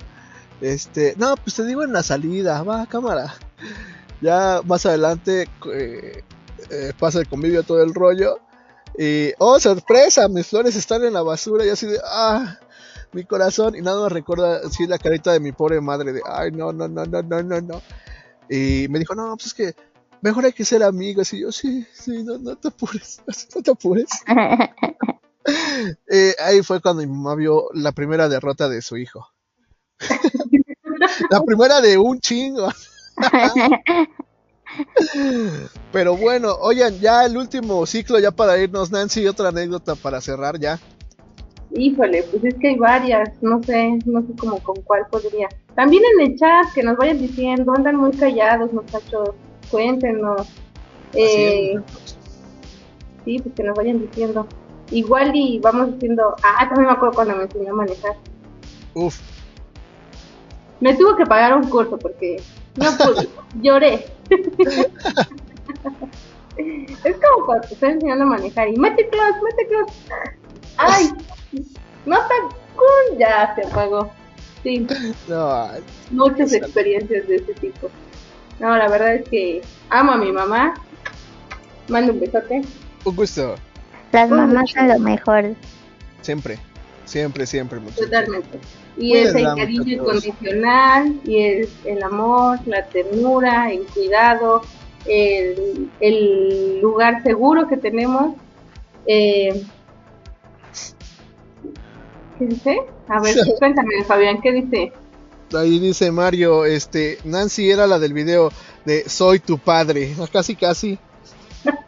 Este, 0.61 1.15
no, 1.17 1.35
pues 1.35 1.55
te 1.55 1.65
digo 1.65 1.83
en 1.83 1.93
la 1.93 2.03
salida, 2.03 2.63
va, 2.63 2.85
cámara. 2.87 3.35
Ya 4.21 4.61
más 4.65 4.85
adelante 4.85 5.47
eh, 5.73 6.23
eh, 6.69 6.93
pasa 6.97 7.19
el 7.19 7.27
convivio 7.27 7.63
todo 7.63 7.83
el 7.83 7.93
rollo. 7.93 8.39
Y, 8.97 9.31
oh, 9.39 9.59
sorpresa, 9.59 10.27
mis 10.27 10.47
flores 10.47 10.75
están 10.75 11.03
en 11.03 11.13
la 11.13 11.21
basura. 11.21 11.65
Y 11.65 11.69
así 11.69 11.87
de, 11.87 11.99
ah, 12.03 12.59
mi 13.11 13.23
corazón. 13.25 13.75
Y 13.75 13.81
nada 13.81 14.01
más 14.01 14.11
recuerda 14.11 14.61
así 14.65 14.87
la 14.87 14.97
carita 14.97 15.31
de 15.31 15.39
mi 15.39 15.51
pobre 15.51 15.81
madre 15.81 16.13
de, 16.13 16.21
ay, 16.25 16.51
no, 16.51 16.71
no, 16.71 16.87
no, 16.87 17.05
no, 17.05 17.21
no, 17.21 17.43
no, 17.43 17.61
no. 17.61 17.81
Y 18.49 18.87
me 18.89 18.99
dijo, 18.99 19.15
no, 19.15 19.35
pues 19.35 19.47
es 19.47 19.53
que 19.53 19.75
mejor 20.21 20.45
hay 20.45 20.53
que 20.53 20.65
ser 20.65 20.83
amigos. 20.83 21.33
Y 21.33 21.41
yo, 21.41 21.51
sí, 21.51 21.85
sí, 21.93 22.23
no, 22.23 22.37
no 22.37 22.55
te 22.55 22.69
apures, 22.69 23.21
no 23.55 23.61
te 23.61 23.71
apures. 23.71 24.09
Eh, 26.09 26.33
ahí 26.43 26.63
fue 26.63 26.81
cuando 26.81 27.03
mi 27.03 27.07
mamá 27.07 27.35
vio 27.35 27.67
la 27.75 27.91
primera 27.91 28.27
derrota 28.27 28.67
de 28.67 28.81
su 28.81 28.97
hijo. 28.97 29.27
la 31.29 31.39
primera 31.43 31.81
de 31.81 31.99
un 31.99 32.19
chingo. 32.19 32.67
Pero 35.91 36.17
bueno, 36.17 36.55
oigan, 36.61 36.99
ya 36.99 37.25
el 37.25 37.37
último 37.37 37.85
ciclo, 37.85 38.19
ya 38.19 38.31
para 38.31 38.57
irnos, 38.57 38.91
Nancy, 38.91 39.27
otra 39.27 39.49
anécdota 39.49 39.95
para 39.95 40.21
cerrar 40.21 40.59
ya. 40.59 40.79
Híjole, 41.73 42.23
pues 42.23 42.43
es 42.43 42.55
que 42.55 42.69
hay 42.69 42.77
varias, 42.77 43.29
no 43.41 43.61
sé, 43.63 43.99
no 44.05 44.21
sé 44.21 44.27
cómo 44.39 44.59
con 44.59 44.81
cuál 44.83 45.05
podría. 45.09 45.49
También 45.75 46.03
en 46.13 46.31
el 46.31 46.37
chat, 46.37 46.71
que 46.73 46.83
nos 46.83 46.95
vayan 46.95 47.19
diciendo, 47.19 47.73
andan 47.75 47.97
muy 47.97 48.11
callados, 48.11 48.71
muchachos, 48.71 49.31
cuéntenos. 49.69 50.47
Eh, 51.13 51.75
sí, 53.25 53.39
pues 53.39 53.55
que 53.55 53.63
nos 53.63 53.75
vayan 53.75 53.99
diciendo. 53.99 54.47
Igual 54.91 55.31
y 55.35 55.59
vamos 55.59 55.93
diciendo, 55.93 56.35
ah, 56.43 56.67
también 56.69 56.87
me 56.87 56.93
acuerdo 56.93 57.15
cuando 57.15 57.35
me 57.35 57.43
enseñó 57.43 57.73
a 57.73 57.75
manejar. 57.75 58.15
Uf, 58.93 59.19
Me 60.79 60.93
tuvo 60.95 61.17
que 61.17 61.25
pagar 61.25 61.57
un 61.57 61.67
curso 61.67 61.97
porque 61.97 62.41
no 62.75 62.91
pude, 62.97 63.29
lloré. 63.61 64.14
es 66.57 67.17
como 67.17 67.45
cuando 67.45 67.67
te 67.67 67.73
estoy 67.73 67.89
enseñando 67.91 68.23
a 68.25 68.27
manejar 68.27 68.69
y 68.69 68.77
mete 68.77 69.07
clutch, 69.09 69.35
mete 69.43 69.67
clutch. 69.67 69.91
Ay, 70.77 71.11
no 72.05 72.15
está 72.15 72.33
cool, 72.75 73.17
ya 73.17 73.53
se 73.55 73.67
apagó. 73.67 74.11
Sí, 74.63 74.87
no, 75.27 75.69
muchas 76.11 76.53
experiencias 76.53 77.27
de 77.27 77.35
ese 77.35 77.53
tipo. 77.53 77.89
No, 78.59 78.75
la 78.77 78.87
verdad 78.87 79.15
es 79.15 79.29
que 79.29 79.61
amo 79.89 80.13
a 80.13 80.17
mi 80.17 80.31
mamá. 80.31 80.73
Mando 81.87 82.13
un 82.13 82.19
besote. 82.19 82.61
un 83.03 83.15
gusto. 83.15 83.55
Las 84.11 84.29
mamás 84.29 84.71
son 84.71 84.87
lo 84.87 84.99
mejor. 84.99 85.55
Siempre, 86.21 86.57
siempre, 87.05 87.45
siempre, 87.45 87.79
muchachos. 87.79 88.05
Totalmente. 88.05 88.59
Y 88.97 89.17
es 89.17 89.35
el 89.35 89.43
cariño 89.55 89.93
incondicional, 89.93 91.19
y 91.25 91.39
es 91.39 91.69
el 91.83 92.01
amor, 92.01 92.59
la 92.65 92.85
ternura, 92.85 93.71
el 93.71 93.85
cuidado, 93.87 94.61
el, 95.05 95.89
el 95.99 96.79
lugar 96.79 97.21
seguro 97.23 97.67
que 97.67 97.77
tenemos. 97.77 98.35
Eh, 99.05 99.63
¿Qué 102.39 102.45
dice? 102.45 102.81
A 103.07 103.19
ver, 103.19 103.35
cuéntame, 103.59 104.03
Fabián, 104.05 104.41
¿qué 104.41 104.51
dice? 104.51 104.93
Ahí 105.53 105.79
dice 105.79 106.11
Mario, 106.11 106.65
este, 106.65 107.19
Nancy 107.23 107.69
era 107.69 107.87
la 107.87 107.99
del 107.99 108.13
video 108.13 108.51
de 108.83 109.07
Soy 109.07 109.39
tu 109.39 109.57
padre. 109.57 110.13
Casi, 110.31 110.55
casi. 110.55 110.97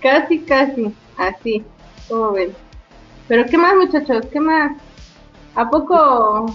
Casi, 0.00 0.40
casi, 0.40 0.92
así, 1.16 1.62
como 2.08 2.32
ven. 2.32 2.52
Pero, 3.28 3.44
¿qué 3.46 3.56
más, 3.56 3.74
muchachos? 3.76 4.26
¿Qué 4.32 4.40
más? 4.40 4.72
¿A 5.54 5.68
poco? 5.68 6.54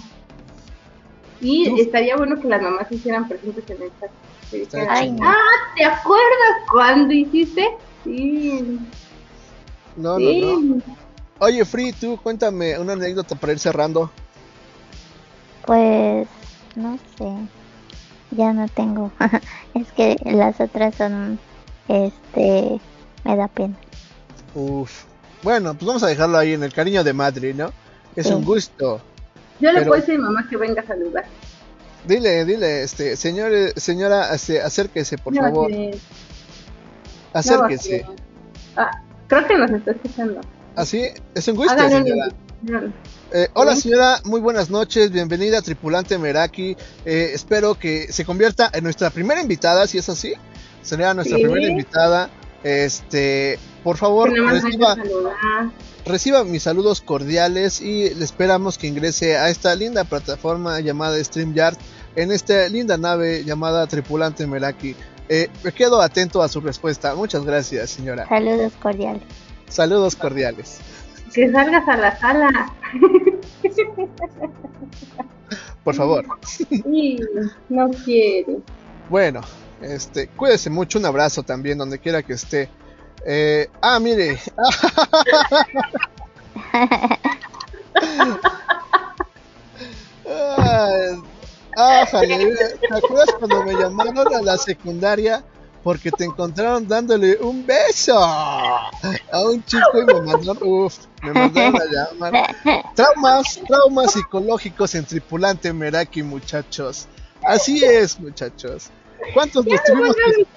Y 1.39 1.79
estaría 1.79 2.15
bueno 2.17 2.39
que 2.39 2.47
las 2.47 2.61
mamás 2.61 2.87
se 2.87 2.95
hicieran 2.95 3.27
presentes 3.27 3.63
en 3.69 3.83
el 3.83 3.91
chat. 3.99 4.09
Que 4.49 4.59
dijeran, 4.59 4.87
Ay, 4.89 5.11
no. 5.11 5.27
ah, 5.27 5.33
¿te 5.75 5.85
acuerdas 5.85 6.55
cuando 6.71 7.13
hiciste? 7.13 7.67
Sí, 8.03 8.79
No, 9.95 10.17
sí. 10.17 10.41
no, 10.41 10.59
no. 10.75 10.81
Oye, 11.39 11.63
Free, 11.65 11.91
tú 11.91 12.17
cuéntame 12.23 12.79
una 12.79 12.93
anécdota 12.93 13.35
para 13.35 13.53
ir 13.53 13.59
cerrando. 13.59 14.09
Pues 15.65 16.27
no 16.75 16.97
sé. 17.17 17.31
Ya 18.31 18.53
no 18.53 18.67
tengo. 18.69 19.11
es 19.75 19.91
que 19.91 20.15
las 20.25 20.59
otras 20.59 20.95
son 20.95 21.39
este 21.87 22.79
me 23.23 23.35
da 23.35 23.47
pena. 23.47 23.75
Uf. 24.55 25.03
Bueno, 25.43 25.73
pues 25.75 25.85
vamos 25.85 26.03
a 26.03 26.07
dejarlo 26.07 26.37
ahí 26.37 26.53
en 26.53 26.63
el 26.63 26.73
cariño 26.73 27.03
de 27.03 27.13
madre, 27.13 27.53
¿no? 27.53 27.71
Es 28.17 28.27
Sí. 28.27 28.33
un 28.33 28.43
gusto. 28.43 29.01
Yo 29.61 29.71
le 29.71 29.79
Pero- 29.79 29.87
puedo 29.87 30.01
decir 30.01 30.15
a 30.15 30.17
mi 30.17 30.23
mamá 30.25 30.45
que 30.49 30.57
venga 30.57 30.81
a 30.81 30.85
saludar. 30.85 31.25
Dile, 32.05 32.43
dile, 32.45 32.83
este, 32.83 33.15
señor, 33.15 33.51
señora, 33.79 34.33
este, 34.35 34.61
acérquese, 34.61 35.17
por 35.17 35.33
No, 35.33 35.41
favor. 35.41 35.71
no, 35.71 35.91
Acérquese. 37.33 37.89
que- 38.01 38.05
Ah, 38.75 38.91
creo 39.27 39.47
que 39.47 39.57
nos 39.57 39.71
está 39.71 39.91
escuchando. 39.91 40.41
Así, 40.75 41.03
es 41.33 41.47
un 41.47 41.55
gusto, 41.55 41.77
señora. 41.89 42.27
Eh, 43.33 43.47
hola 43.53 43.75
Sí. 43.75 43.81
señora, 43.83 44.19
muy 44.23 44.39
buenas 44.39 44.69
noches, 44.69 45.11
bienvenida 45.11 45.59
a 45.59 45.61
Tripulante 45.61 46.17
Meraki. 46.17 46.75
Eh, 47.05 47.31
espero 47.33 47.75
que 47.75 48.11
se 48.11 48.25
convierta 48.25 48.69
en 48.73 48.83
nuestra 48.83 49.09
primera 49.09 49.41
invitada, 49.41 49.85
si 49.87 49.97
es 49.97 50.07
así. 50.09 50.33
Sería 50.81 51.13
nuestra 51.13 51.37
Sí. 51.37 51.43
primera 51.43 51.67
invitada. 51.67 52.29
Este, 52.63 53.59
por 53.87 53.95
favor, 53.95 54.29
reciba 56.05 56.43
mis 56.43 56.63
saludos 56.63 56.99
cordiales 56.99 57.79
y 57.79 58.13
le 58.13 58.25
esperamos 58.25 58.77
que 58.77 58.87
ingrese 58.87 59.37
a 59.37 59.47
esta 59.47 59.73
linda 59.75 60.03
plataforma 60.03 60.81
llamada 60.81 61.23
StreamYard 61.23 61.77
en 62.17 62.33
esta 62.33 62.67
linda 62.67 62.97
nave 62.97 63.45
llamada 63.45 63.87
Tripulante 63.87 64.45
Meraki. 64.45 64.93
Eh, 65.29 65.49
me 65.63 65.71
quedo 65.71 66.01
atento 66.01 66.41
a 66.41 66.49
su 66.49 66.59
respuesta. 66.59 67.15
Muchas 67.15 67.45
gracias, 67.45 67.91
señora. 67.91 68.27
Saludos 68.27 68.73
cordiales. 68.81 69.23
Saludos 69.69 70.17
cordiales. 70.17 70.79
Que 71.33 71.49
salgas 71.49 71.87
a 71.87 71.95
la 71.95 72.19
sala. 72.19 72.73
Por 75.85 75.95
favor. 75.95 76.25
Sí, 76.43 77.19
no 77.69 77.89
quiero. 78.03 78.61
Bueno, 79.09 79.39
este, 79.81 80.27
cuídese 80.27 80.69
mucho. 80.69 80.99
Un 80.99 81.05
abrazo 81.05 81.43
también, 81.43 81.77
donde 81.77 81.99
quiera 81.99 82.21
que 82.21 82.33
esté. 82.33 82.67
Eh, 83.29 83.67
ah, 83.81 83.99
mire. 83.99 84.39
Ay, 90.25 91.21
ájale, 91.75 92.55
¿te 92.79 92.95
acuerdas 92.95 93.29
cuando 93.37 93.63
me 93.63 93.73
llamaron 93.73 94.33
a 94.35 94.41
la 94.41 94.57
secundaria 94.57 95.43
porque 95.83 96.11
te 96.11 96.25
encontraron 96.25 96.87
dándole 96.87 97.37
un 97.39 97.65
beso 97.65 98.17
a 98.19 98.89
un 99.45 99.63
chico 99.63 100.01
y 100.01 100.05
me 100.05 100.21
mandaron, 100.21 100.57
uf, 100.61 100.97
me 101.23 101.31
mandaron 101.33 101.75
a 101.81 101.85
llamar? 101.85 102.55
Traumas, 102.95 103.59
traumas 103.67 104.11
psicológicos 104.13 104.95
en 104.95 105.05
tripulante 105.05 105.71
Meraki, 105.71 106.23
muchachos. 106.23 107.07
Así 107.43 107.83
es, 107.85 108.19
muchachos. 108.19 108.89
¿Cuántos 109.33 109.65
nos 109.65 109.81
tuvimos 109.83 110.15
que- 110.15 110.47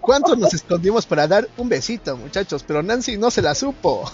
¿Cuántos 0.00 0.38
nos 0.38 0.54
escondimos 0.54 1.04
para 1.06 1.26
dar 1.26 1.48
un 1.56 1.68
besito, 1.68 2.16
muchachos? 2.16 2.64
Pero 2.66 2.82
Nancy 2.82 3.16
no 3.18 3.30
se 3.30 3.42
la 3.42 3.54
supo. 3.54 4.10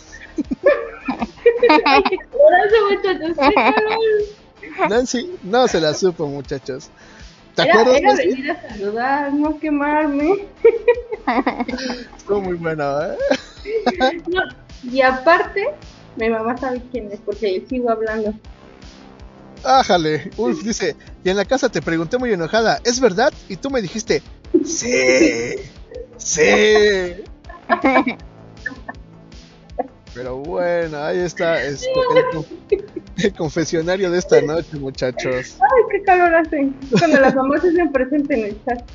Nancy 4.88 5.30
no 5.42 5.68
se 5.68 5.80
la 5.80 5.94
supo, 5.94 6.26
muchachos. 6.26 6.88
¿Te 7.55 7.62
Era, 7.62 7.80
acuerdas? 7.80 7.96
era 8.01 8.09
Nancy? 8.14 8.28
venir 8.28 8.51
a 8.51 8.68
saludar, 8.68 9.32
no 9.32 9.59
quemarme. 9.60 10.46
Estuvo 12.16 12.40
muy 12.40 12.56
bueno, 12.56 12.84
¿eh? 13.02 13.16
No, 14.28 14.42
y 14.90 15.01
aparte, 15.01 15.64
mi 16.16 16.28
mamá 16.28 16.56
sabe 16.56 16.82
quién 16.90 17.10
es 17.12 17.20
porque 17.24 17.64
sigo 17.68 17.90
hablando. 17.90 18.34
Ájale. 19.62 20.30
Ulf 20.36 20.62
dice, 20.62 20.96
y 21.22 21.30
en 21.30 21.36
la 21.36 21.44
casa 21.44 21.68
te 21.70 21.80
pregunté 21.80 22.18
muy 22.18 22.32
enojada, 22.32 22.80
¿es 22.84 23.01
verdad? 23.01 23.32
Y 23.48 23.56
tú 23.56 23.70
me 23.70 23.80
dijiste, 23.80 24.22
sí, 24.64 25.55
sí. 26.16 26.43
Pero 30.14 30.36
bueno, 30.36 30.98
ahí 31.02 31.18
está 31.18 31.60
este, 31.64 31.89
el, 31.90 32.24
con- 32.31 32.47
el 33.16 33.35
confesionario 33.35 34.10
de 34.12 34.18
esta 34.18 34.40
noche, 34.43 34.76
muchachos. 34.78 35.56
Ay, 35.60 35.82
qué 35.90 36.02
calor 36.05 36.35
hace. 36.36 36.70
Cuando 36.97 37.20
las 37.20 37.35
mamás 37.35 37.62
se 37.62 37.68
hacen 37.70 37.90
presente 37.93 38.35
en 38.35 38.44
el 38.47 38.64
chat. 38.64 38.89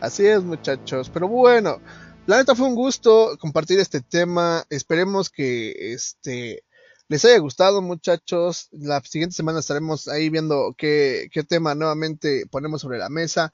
Así 0.00 0.26
es, 0.26 0.42
muchachos. 0.42 1.10
Pero 1.12 1.28
bueno, 1.28 1.80
la 2.26 2.38
neta 2.38 2.54
fue 2.54 2.68
un 2.68 2.74
gusto 2.74 3.36
compartir 3.38 3.78
este 3.80 4.00
tema. 4.00 4.64
Esperemos 4.70 5.28
que 5.28 5.92
este 5.92 6.64
les 7.08 7.24
haya 7.26 7.38
gustado, 7.38 7.82
muchachos. 7.82 8.68
La 8.72 9.00
siguiente 9.02 9.34
semana 9.36 9.58
estaremos 9.58 10.08
ahí 10.08 10.30
viendo 10.30 10.74
qué, 10.78 11.28
qué 11.32 11.42
tema 11.42 11.74
nuevamente 11.74 12.44
ponemos 12.50 12.80
sobre 12.80 12.96
la 12.96 13.10
mesa. 13.10 13.52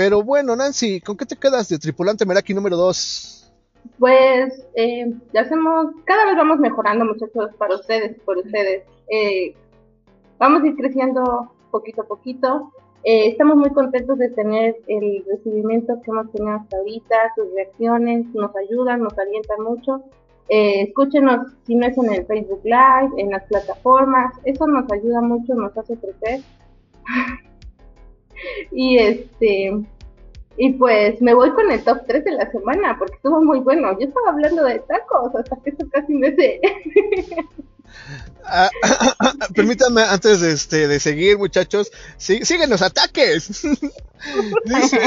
Pero 0.00 0.22
bueno, 0.22 0.56
Nancy, 0.56 1.02
¿con 1.02 1.14
qué 1.14 1.26
te 1.26 1.36
quedas 1.36 1.68
de 1.68 1.78
Tripulante 1.78 2.24
Meraki 2.24 2.54
número 2.54 2.74
2? 2.74 3.52
Pues 3.98 4.66
eh, 4.74 5.12
hacemos, 5.38 5.88
cada 6.06 6.24
vez 6.24 6.36
vamos 6.36 6.58
mejorando 6.58 7.04
muchachos 7.04 7.50
para 7.58 7.74
ustedes, 7.74 8.18
por 8.24 8.38
ustedes. 8.38 8.84
Eh, 9.10 9.54
vamos 10.38 10.62
a 10.62 10.68
ir 10.68 10.76
creciendo 10.76 11.52
poquito 11.70 12.00
a 12.00 12.06
poquito. 12.06 12.72
Eh, 13.04 13.26
estamos 13.26 13.58
muy 13.58 13.68
contentos 13.74 14.16
de 14.16 14.30
tener 14.30 14.74
el 14.86 15.22
recibimiento 15.30 16.00
que 16.02 16.10
hemos 16.10 16.32
tenido 16.32 16.54
hasta 16.54 16.78
ahorita, 16.78 17.16
sus 17.36 17.52
reacciones 17.54 18.24
nos 18.32 18.56
ayudan, 18.56 19.02
nos 19.02 19.18
alientan 19.18 19.62
mucho. 19.62 20.02
Eh, 20.48 20.84
escúchenos 20.84 21.46
si 21.66 21.74
no 21.74 21.86
es 21.86 21.98
en 21.98 22.10
el 22.10 22.24
Facebook 22.24 22.62
Live, 22.64 23.10
en 23.18 23.32
las 23.32 23.44
plataformas, 23.44 24.32
eso 24.44 24.66
nos 24.66 24.90
ayuda 24.90 25.20
mucho, 25.20 25.52
nos 25.52 25.76
hace 25.76 25.94
crecer. 25.98 26.40
y 28.72 28.98
este, 28.98 29.72
y 30.56 30.72
pues 30.74 31.20
me 31.22 31.34
voy 31.34 31.50
con 31.52 31.70
el 31.70 31.82
top 31.82 32.02
3 32.06 32.24
de 32.24 32.32
la 32.32 32.50
semana 32.50 32.96
porque 32.98 33.14
estuvo 33.16 33.42
muy 33.42 33.60
bueno. 33.60 33.98
Yo 33.98 34.06
estaba 34.08 34.30
hablando 34.30 34.64
de 34.64 34.78
tacos 34.80 35.34
hasta 35.34 35.56
que 35.62 35.70
esto 35.70 35.86
casi 35.90 36.12
me 36.14 36.34
se... 36.34 36.60
Ah, 38.44 38.70
permítanme 39.54 40.02
antes 40.02 40.40
de, 40.40 40.52
este, 40.52 40.88
de 40.88 41.00
seguir, 41.00 41.38
muchachos, 41.38 41.90
sí- 42.16 42.44
siguen 42.44 42.70
los 42.70 42.82
ataques. 42.82 43.62
Dice 44.64 45.00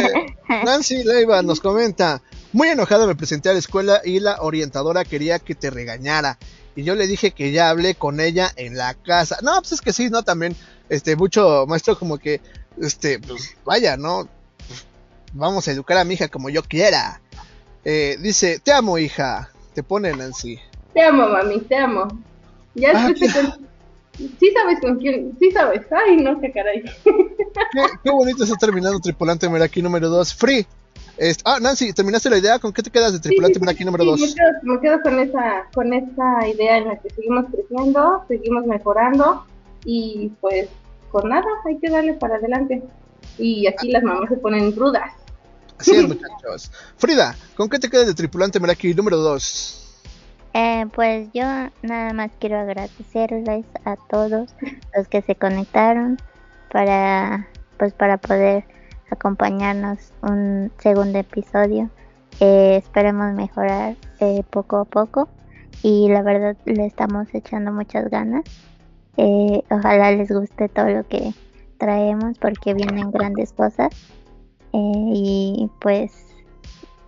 Nancy 0.65 1.03
Leiva 1.03 1.41
nos 1.41 1.59
comenta, 1.59 2.21
muy 2.51 2.69
enojada 2.69 3.05
me 3.05 3.15
presenté 3.15 3.49
a 3.49 3.53
la 3.53 3.59
escuela 3.59 4.01
y 4.03 4.19
la 4.19 4.41
orientadora 4.41 5.03
quería 5.05 5.39
que 5.39 5.55
te 5.55 5.69
regañara. 5.69 6.37
Y 6.75 6.83
yo 6.83 6.95
le 6.95 7.05
dije 7.05 7.31
que 7.31 7.51
ya 7.51 7.69
hablé 7.69 7.95
con 7.95 8.19
ella 8.19 8.51
en 8.55 8.75
la 8.77 8.95
casa. 8.95 9.37
No, 9.43 9.59
pues 9.59 9.73
es 9.73 9.81
que 9.81 9.93
sí, 9.93 10.09
¿no? 10.09 10.23
También, 10.23 10.55
este, 10.89 11.15
mucho 11.15 11.65
maestro 11.67 11.99
como 11.99 12.17
que, 12.17 12.41
este, 12.81 13.19
pues 13.19 13.55
vaya, 13.65 13.97
¿no? 13.97 14.27
Pues, 14.67 14.85
vamos 15.33 15.67
a 15.67 15.71
educar 15.71 15.97
a 15.97 16.03
mi 16.03 16.13
hija 16.15 16.27
como 16.27 16.49
yo 16.49 16.63
quiera. 16.63 17.21
Eh, 17.85 18.17
dice, 18.21 18.59
te 18.59 18.71
amo, 18.71 18.97
hija. 18.97 19.49
Te 19.73 19.83
pone 19.83 20.13
Nancy. 20.15 20.59
Te 20.93 21.01
amo, 21.01 21.27
mami, 21.27 21.59
te 21.61 21.75
amo. 21.75 22.07
Ya 22.75 22.91
Ah, 22.93 23.07
escuché 23.09 23.31
con... 23.33 23.67
Sí 24.39 24.51
sabes 24.53 24.79
con 24.79 24.99
quién, 24.99 25.35
sí 25.39 25.49
sabes. 25.49 25.81
Ay, 25.91 26.17
no, 26.17 26.39
qué 26.39 26.51
caray. 26.51 26.83
Qué, 27.03 27.81
qué 28.03 28.11
bonito 28.11 28.43
está 28.43 28.55
terminando 28.57 28.99
Tripulante 28.99 29.49
Meraki 29.49 29.81
número 29.81 30.07
2. 30.07 30.35
Free. 30.35 30.67
Est- 31.17 31.41
ah, 31.45 31.57
Nancy, 31.59 31.93
¿terminaste 31.93 32.29
la 32.29 32.37
idea? 32.37 32.59
¿Con 32.59 32.71
qué 32.71 32.83
te 32.83 32.91
quedas 32.91 33.13
de 33.13 33.19
Tripulante 33.19 33.59
Meraki 33.59 33.83
número 33.83 34.03
Sí, 34.03 34.09
2? 34.09 34.19
me, 34.21 34.35
quedo, 34.35 34.47
me 34.75 34.81
quedo 34.81 35.01
con 35.01 35.19
esa, 35.19 35.67
con 35.73 35.93
esa 35.93 36.47
idea 36.47 36.77
en 36.77 36.87
la 36.89 36.97
que 36.99 37.09
seguimos 37.09 37.45
creciendo, 37.51 38.23
seguimos 38.27 38.65
mejorando 38.67 39.45
y 39.83 40.31
pues 40.41 40.69
por 41.13 41.25
nada, 41.25 41.45
hay 41.65 41.77
que 41.77 41.89
darle 41.89 42.15
para 42.15 42.35
adelante. 42.35 42.83
Y 43.37 43.67
aquí 43.67 43.91
las 43.91 44.03
mamás 44.03 44.29
se 44.29 44.37
ponen 44.37 44.75
rudas. 44.75 45.13
Así 45.77 45.95
es, 45.95 46.03
muchachos. 46.07 46.71
Frida, 46.97 47.35
¿con 47.55 47.69
qué 47.69 47.77
te 47.77 47.89
quedas 47.89 48.07
de 48.07 48.15
Tripulante 48.15 48.59
Meraki 48.59 48.95
número 48.95 49.17
2? 49.17 49.79
Eh, 50.55 50.85
pues 50.93 51.29
yo 51.33 51.43
nada 51.83 52.13
más 52.13 52.31
quiero 52.39 52.59
agradecerles 52.59 53.65
a 53.85 53.95
todos 54.09 54.49
los 54.95 55.07
que 55.07 55.21
se 55.21 55.35
conectaron 55.35 56.17
para 56.71 57.47
pues 57.77 57.93
para 57.93 58.17
poder 58.17 58.65
acompañarnos 59.09 59.99
un 60.21 60.71
segundo 60.79 61.19
episodio. 61.19 61.89
Eh, 62.39 62.77
esperemos 62.77 63.33
mejorar 63.33 63.95
eh, 64.19 64.43
poco 64.49 64.77
a 64.77 64.85
poco 64.85 65.29
y 65.83 66.07
la 66.09 66.21
verdad 66.23 66.55
le 66.65 66.85
estamos 66.85 67.27
echando 67.33 67.71
muchas 67.71 68.09
ganas. 68.09 68.43
Eh, 69.17 69.63
ojalá 69.69 70.11
les 70.11 70.31
guste 70.31 70.69
todo 70.69 70.89
lo 70.89 71.07
que 71.07 71.33
traemos 71.77 72.37
porque 72.39 72.73
vienen 72.73 73.11
grandes 73.11 73.53
cosas 73.53 73.89
Eh, 74.73 74.77
y 75.13 75.69
pues 75.79 76.11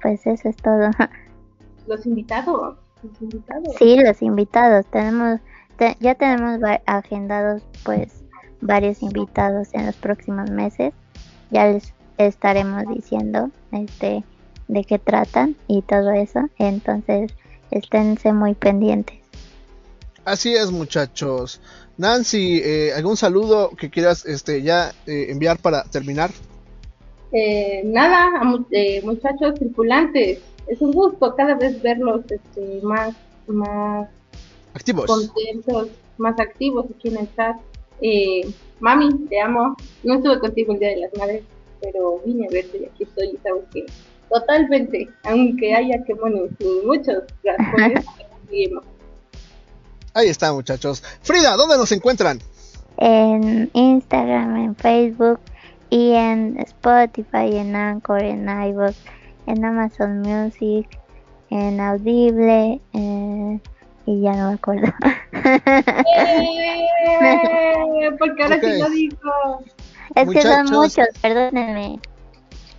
pues 0.02 0.26
eso 0.28 0.50
es 0.50 0.56
todo. 0.58 0.90
Los 1.88 2.06
invitados, 2.06 2.78
los 3.04 3.22
invitados. 3.22 3.76
Sí, 3.80 3.96
los 4.00 4.22
invitados. 4.22 4.86
Tenemos, 4.88 5.40
te- 5.78 5.96
ya 6.00 6.14
tenemos 6.16 6.60
agendados 6.86 7.64
pues 7.84 8.24
varios 8.62 9.02
invitados 9.04 9.74
en 9.74 9.86
los 9.88 9.96
próximos 9.96 10.50
meses. 10.52 10.94
Ya 11.52 11.68
les 11.68 11.94
estaremos 12.18 12.84
diciendo 12.88 13.50
este 13.72 14.24
de 14.68 14.84
qué 14.84 14.98
tratan 15.00 15.56
y 15.68 15.82
todo 15.84 16.12
eso. 16.12 16.42
Entonces, 16.58 17.32
esténse 17.72 18.32
muy 18.34 18.54
pendientes. 18.56 19.18
Así 20.26 20.54
es, 20.56 20.72
muchachos. 20.72 21.62
Nancy, 21.98 22.60
eh, 22.64 22.92
¿algún 22.96 23.16
saludo 23.16 23.70
que 23.70 23.90
quieras 23.90 24.26
este, 24.26 24.62
ya 24.64 24.92
eh, 25.06 25.28
enviar 25.30 25.60
para 25.60 25.84
terminar? 25.84 26.32
Eh, 27.32 27.82
nada, 27.86 28.40
a 28.40 28.44
mu- 28.44 28.66
eh, 28.72 29.02
muchachos 29.04 29.56
tripulantes, 29.56 30.40
es 30.68 30.82
un 30.82 30.92
gusto 30.94 31.36
cada 31.36 31.56
vez 31.56 31.82
verlos 31.82 32.22
este, 32.30 32.80
más, 32.82 33.16
más 33.48 34.08
Activos. 34.74 35.06
contentos, 35.06 35.90
más 36.18 36.40
activos 36.40 36.86
aquí 36.96 37.10
en 37.10 37.18
el 37.18 37.36
chat. 37.36 37.56
Eh, 38.02 38.42
mami, 38.80 39.14
te 39.30 39.40
amo. 39.40 39.76
No 40.04 40.16
estuve 40.16 40.40
contigo 40.40 40.74
el 40.74 40.80
Día 40.80 40.90
de 40.90 40.98
las 41.02 41.18
Madres, 41.18 41.44
pero 41.82 42.20
vine 42.26 42.48
a 42.48 42.52
verte 42.52 42.80
y 42.80 42.86
aquí 42.86 43.04
estoy 43.04 43.28
y 43.28 43.38
sabes 43.44 43.64
que 43.74 43.86
totalmente, 44.30 45.08
aunque 45.24 45.76
haya 45.76 46.04
que 46.04 46.14
bueno, 46.16 46.40
y 46.60 46.86
muchos 46.86 47.24
razones, 47.44 48.04
seguimos. 48.50 48.84
Ahí 50.16 50.30
está, 50.30 50.52
muchachos. 50.54 51.04
Frida, 51.22 51.56
¿dónde 51.58 51.78
nos 51.78 51.92
encuentran? 51.92 52.40
En 52.98 53.70
Instagram, 53.74 54.56
en 54.56 54.76
Facebook 54.78 55.42
y 55.90 56.14
en 56.14 56.58
Spotify, 56.62 57.58
en 57.58 57.76
Anchor, 57.76 58.24
en 58.24 58.48
iVoox, 58.48 58.96
en 59.46 59.66
Amazon 59.66 60.22
Music, 60.22 60.88
en 61.50 61.82
Audible 61.82 62.80
eh, 62.94 63.60
y 64.06 64.22
ya 64.22 64.32
no 64.38 64.48
me 64.50 64.54
acuerdo. 64.56 64.88
¡Eh! 66.18 68.10
Porque 68.18 68.44
ahora 68.44 68.60
sí 68.62 68.80
lo 68.80 68.90
digo. 68.90 69.64
Es 70.16 70.30
que 70.30 70.42
son 70.42 70.66
Muchachos. 70.66 70.72
muchos, 70.72 71.08
perdónenme. 71.22 72.00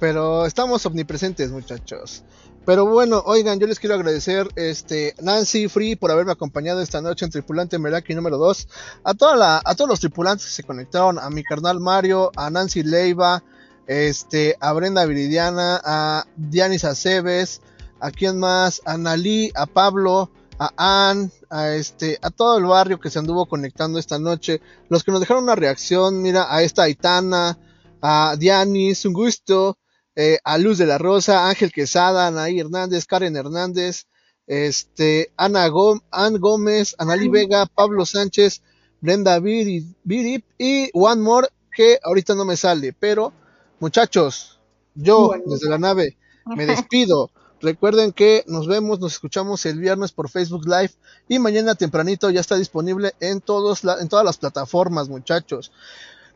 pero 0.01 0.47
estamos 0.47 0.87
omnipresentes, 0.87 1.51
muchachos. 1.51 2.25
Pero 2.67 2.85
bueno, 2.85 3.23
oigan, 3.25 3.61
yo 3.61 3.69
les 3.69 3.79
quiero 3.79 3.95
agradecer 3.95 4.49
este 4.57 5.15
Nancy 5.23 5.69
Free 5.69 5.95
por 5.95 6.11
haberme 6.11 6.33
acompañado 6.33 6.83
esta 6.83 7.01
noche 7.01 7.25
en 7.25 7.31
Tripulante 7.31 7.79
Meraki 7.79 8.13
número 8.13 8.39
2. 8.39 8.69
A 9.05 9.15
toda 9.15 9.37
la 9.37 9.63
a 9.65 9.77
todos 9.77 9.89
los 9.89 10.01
tripulantes 10.01 10.47
que 10.47 10.53
se 10.53 10.65
conectaron, 10.65 11.21
a 11.21 11.31
mi 11.31 11.45
carnal 11.45 11.79
Mario, 11.79 12.33
a 12.35 12.51
Nancy 12.51 12.83
Leiva, 12.83 13.45
este 13.87 14.57
a 14.59 14.73
Brenda 14.73 15.07
Viridiana, 15.07 15.81
a 15.85 16.27
Dianis 16.35 16.85
Aceves, 16.85 17.63
a 18.01 18.11
quién 18.11 18.41
más, 18.41 18.83
a 18.85 18.99
Nalí, 18.99 19.53
a 19.55 19.67
Pablo, 19.67 20.33
a 20.59 20.73
Ann, 21.09 21.31
a 21.49 21.69
este 21.69 22.19
a 22.21 22.31
todo 22.31 22.59
el 22.59 22.65
barrio 22.65 22.99
que 22.99 23.11
se 23.11 23.21
anduvo 23.21 23.47
conectando 23.47 24.01
esta 24.01 24.19
noche, 24.19 24.61
los 24.89 25.05
que 25.05 25.13
nos 25.13 25.21
dejaron 25.21 25.45
una 25.45 25.55
reacción, 25.55 26.21
mira, 26.21 26.53
a 26.53 26.63
esta 26.63 26.83
Aitana, 26.83 27.61
a 28.03 28.35
Dianis, 28.37 29.05
un 29.05 29.13
gusto, 29.13 29.79
eh, 30.17 30.39
a 30.45 30.59
Luz 30.59 30.79
de 30.79 30.87
la 30.87 30.99
Rosa, 30.99 31.49
Ángel 31.49 31.71
Quesada, 31.73 32.27
Anaí 32.27 32.59
Hernández, 32.59 33.05
Karen 33.07 33.37
Hernández, 33.37 34.07
este, 34.47 35.33
Ana 35.37 35.69
Gó- 35.69 36.03
Ann 36.11 36.39
Gómez, 36.39 36.95
Analí 36.99 37.29
Vega, 37.29 37.67
Pablo 37.67 38.07
Sánchez, 38.07 38.63
Brenda 39.01 39.39
Viri- 39.41 39.95
Virip 40.05 40.45
y 40.59 40.91
One 40.95 41.21
More 41.23 41.49
que 41.75 41.99
ahorita 42.03 42.35
no 42.35 42.45
me 42.45 42.57
sale, 42.57 42.95
pero 42.99 43.33
muchachos, 43.81 44.59
yo 44.95 45.27
Bueno. 45.29 45.45
desde 45.47 45.69
la 45.69 45.79
nave 45.79 46.17
me 46.47 46.65
despido. 46.67 47.31
Recuerden 47.61 48.13
que 48.13 48.45
nos 48.47 48.67
vemos, 48.67 49.01
nos 49.01 49.13
escuchamos 49.15 49.65
el 49.67 49.79
viernes 49.81 50.13
por 50.13 50.29
Facebook 50.31 50.67
Live 50.67 50.93
y 51.29 51.39
mañana 51.39 51.75
tempranito 51.75 52.31
ya 52.31 52.41
está 52.41 52.57
disponible 52.57 53.15
en 53.21 53.41
todos 53.41 53.83
la- 53.85 54.01
en 54.01 54.09
todas 54.09 54.25
las 54.25 54.39
plataformas, 54.39 55.09
muchachos. 55.09 55.73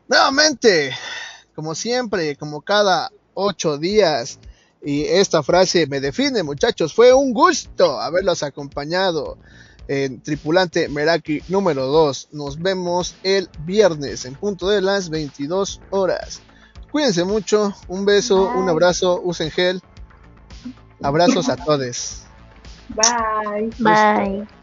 Nuevamente, 0.07 0.91
como 1.55 1.75
siempre, 1.75 2.35
como 2.35 2.61
cada 2.61 3.11
ocho 3.41 3.77
días. 3.77 4.39
Y 4.83 5.03
esta 5.03 5.43
frase 5.43 5.85
me 5.87 5.99
define, 5.99 6.43
muchachos. 6.43 6.93
Fue 6.93 7.13
un 7.13 7.33
gusto 7.33 8.01
haberlos 8.01 8.41
acompañado 8.41 9.37
en 9.87 10.21
Tripulante 10.21 10.89
Meraki 10.89 11.41
número 11.49 11.85
2. 11.87 12.29
Nos 12.31 12.59
vemos 12.59 13.15
el 13.23 13.49
viernes 13.65 14.25
en 14.25 14.35
punto 14.35 14.69
de 14.69 14.81
las 14.81 15.09
22 15.09 15.81
horas. 15.91 16.41
Cuídense 16.91 17.23
mucho. 17.23 17.73
Un 17.87 18.05
beso, 18.05 18.51
un 18.55 18.69
abrazo. 18.69 19.21
Usen 19.23 19.51
gel. 19.51 19.81
Abrazos 21.01 21.49
a 21.49 21.55
todos. 21.65 22.23
Bye. 22.89 23.69
Bye. 23.79 24.60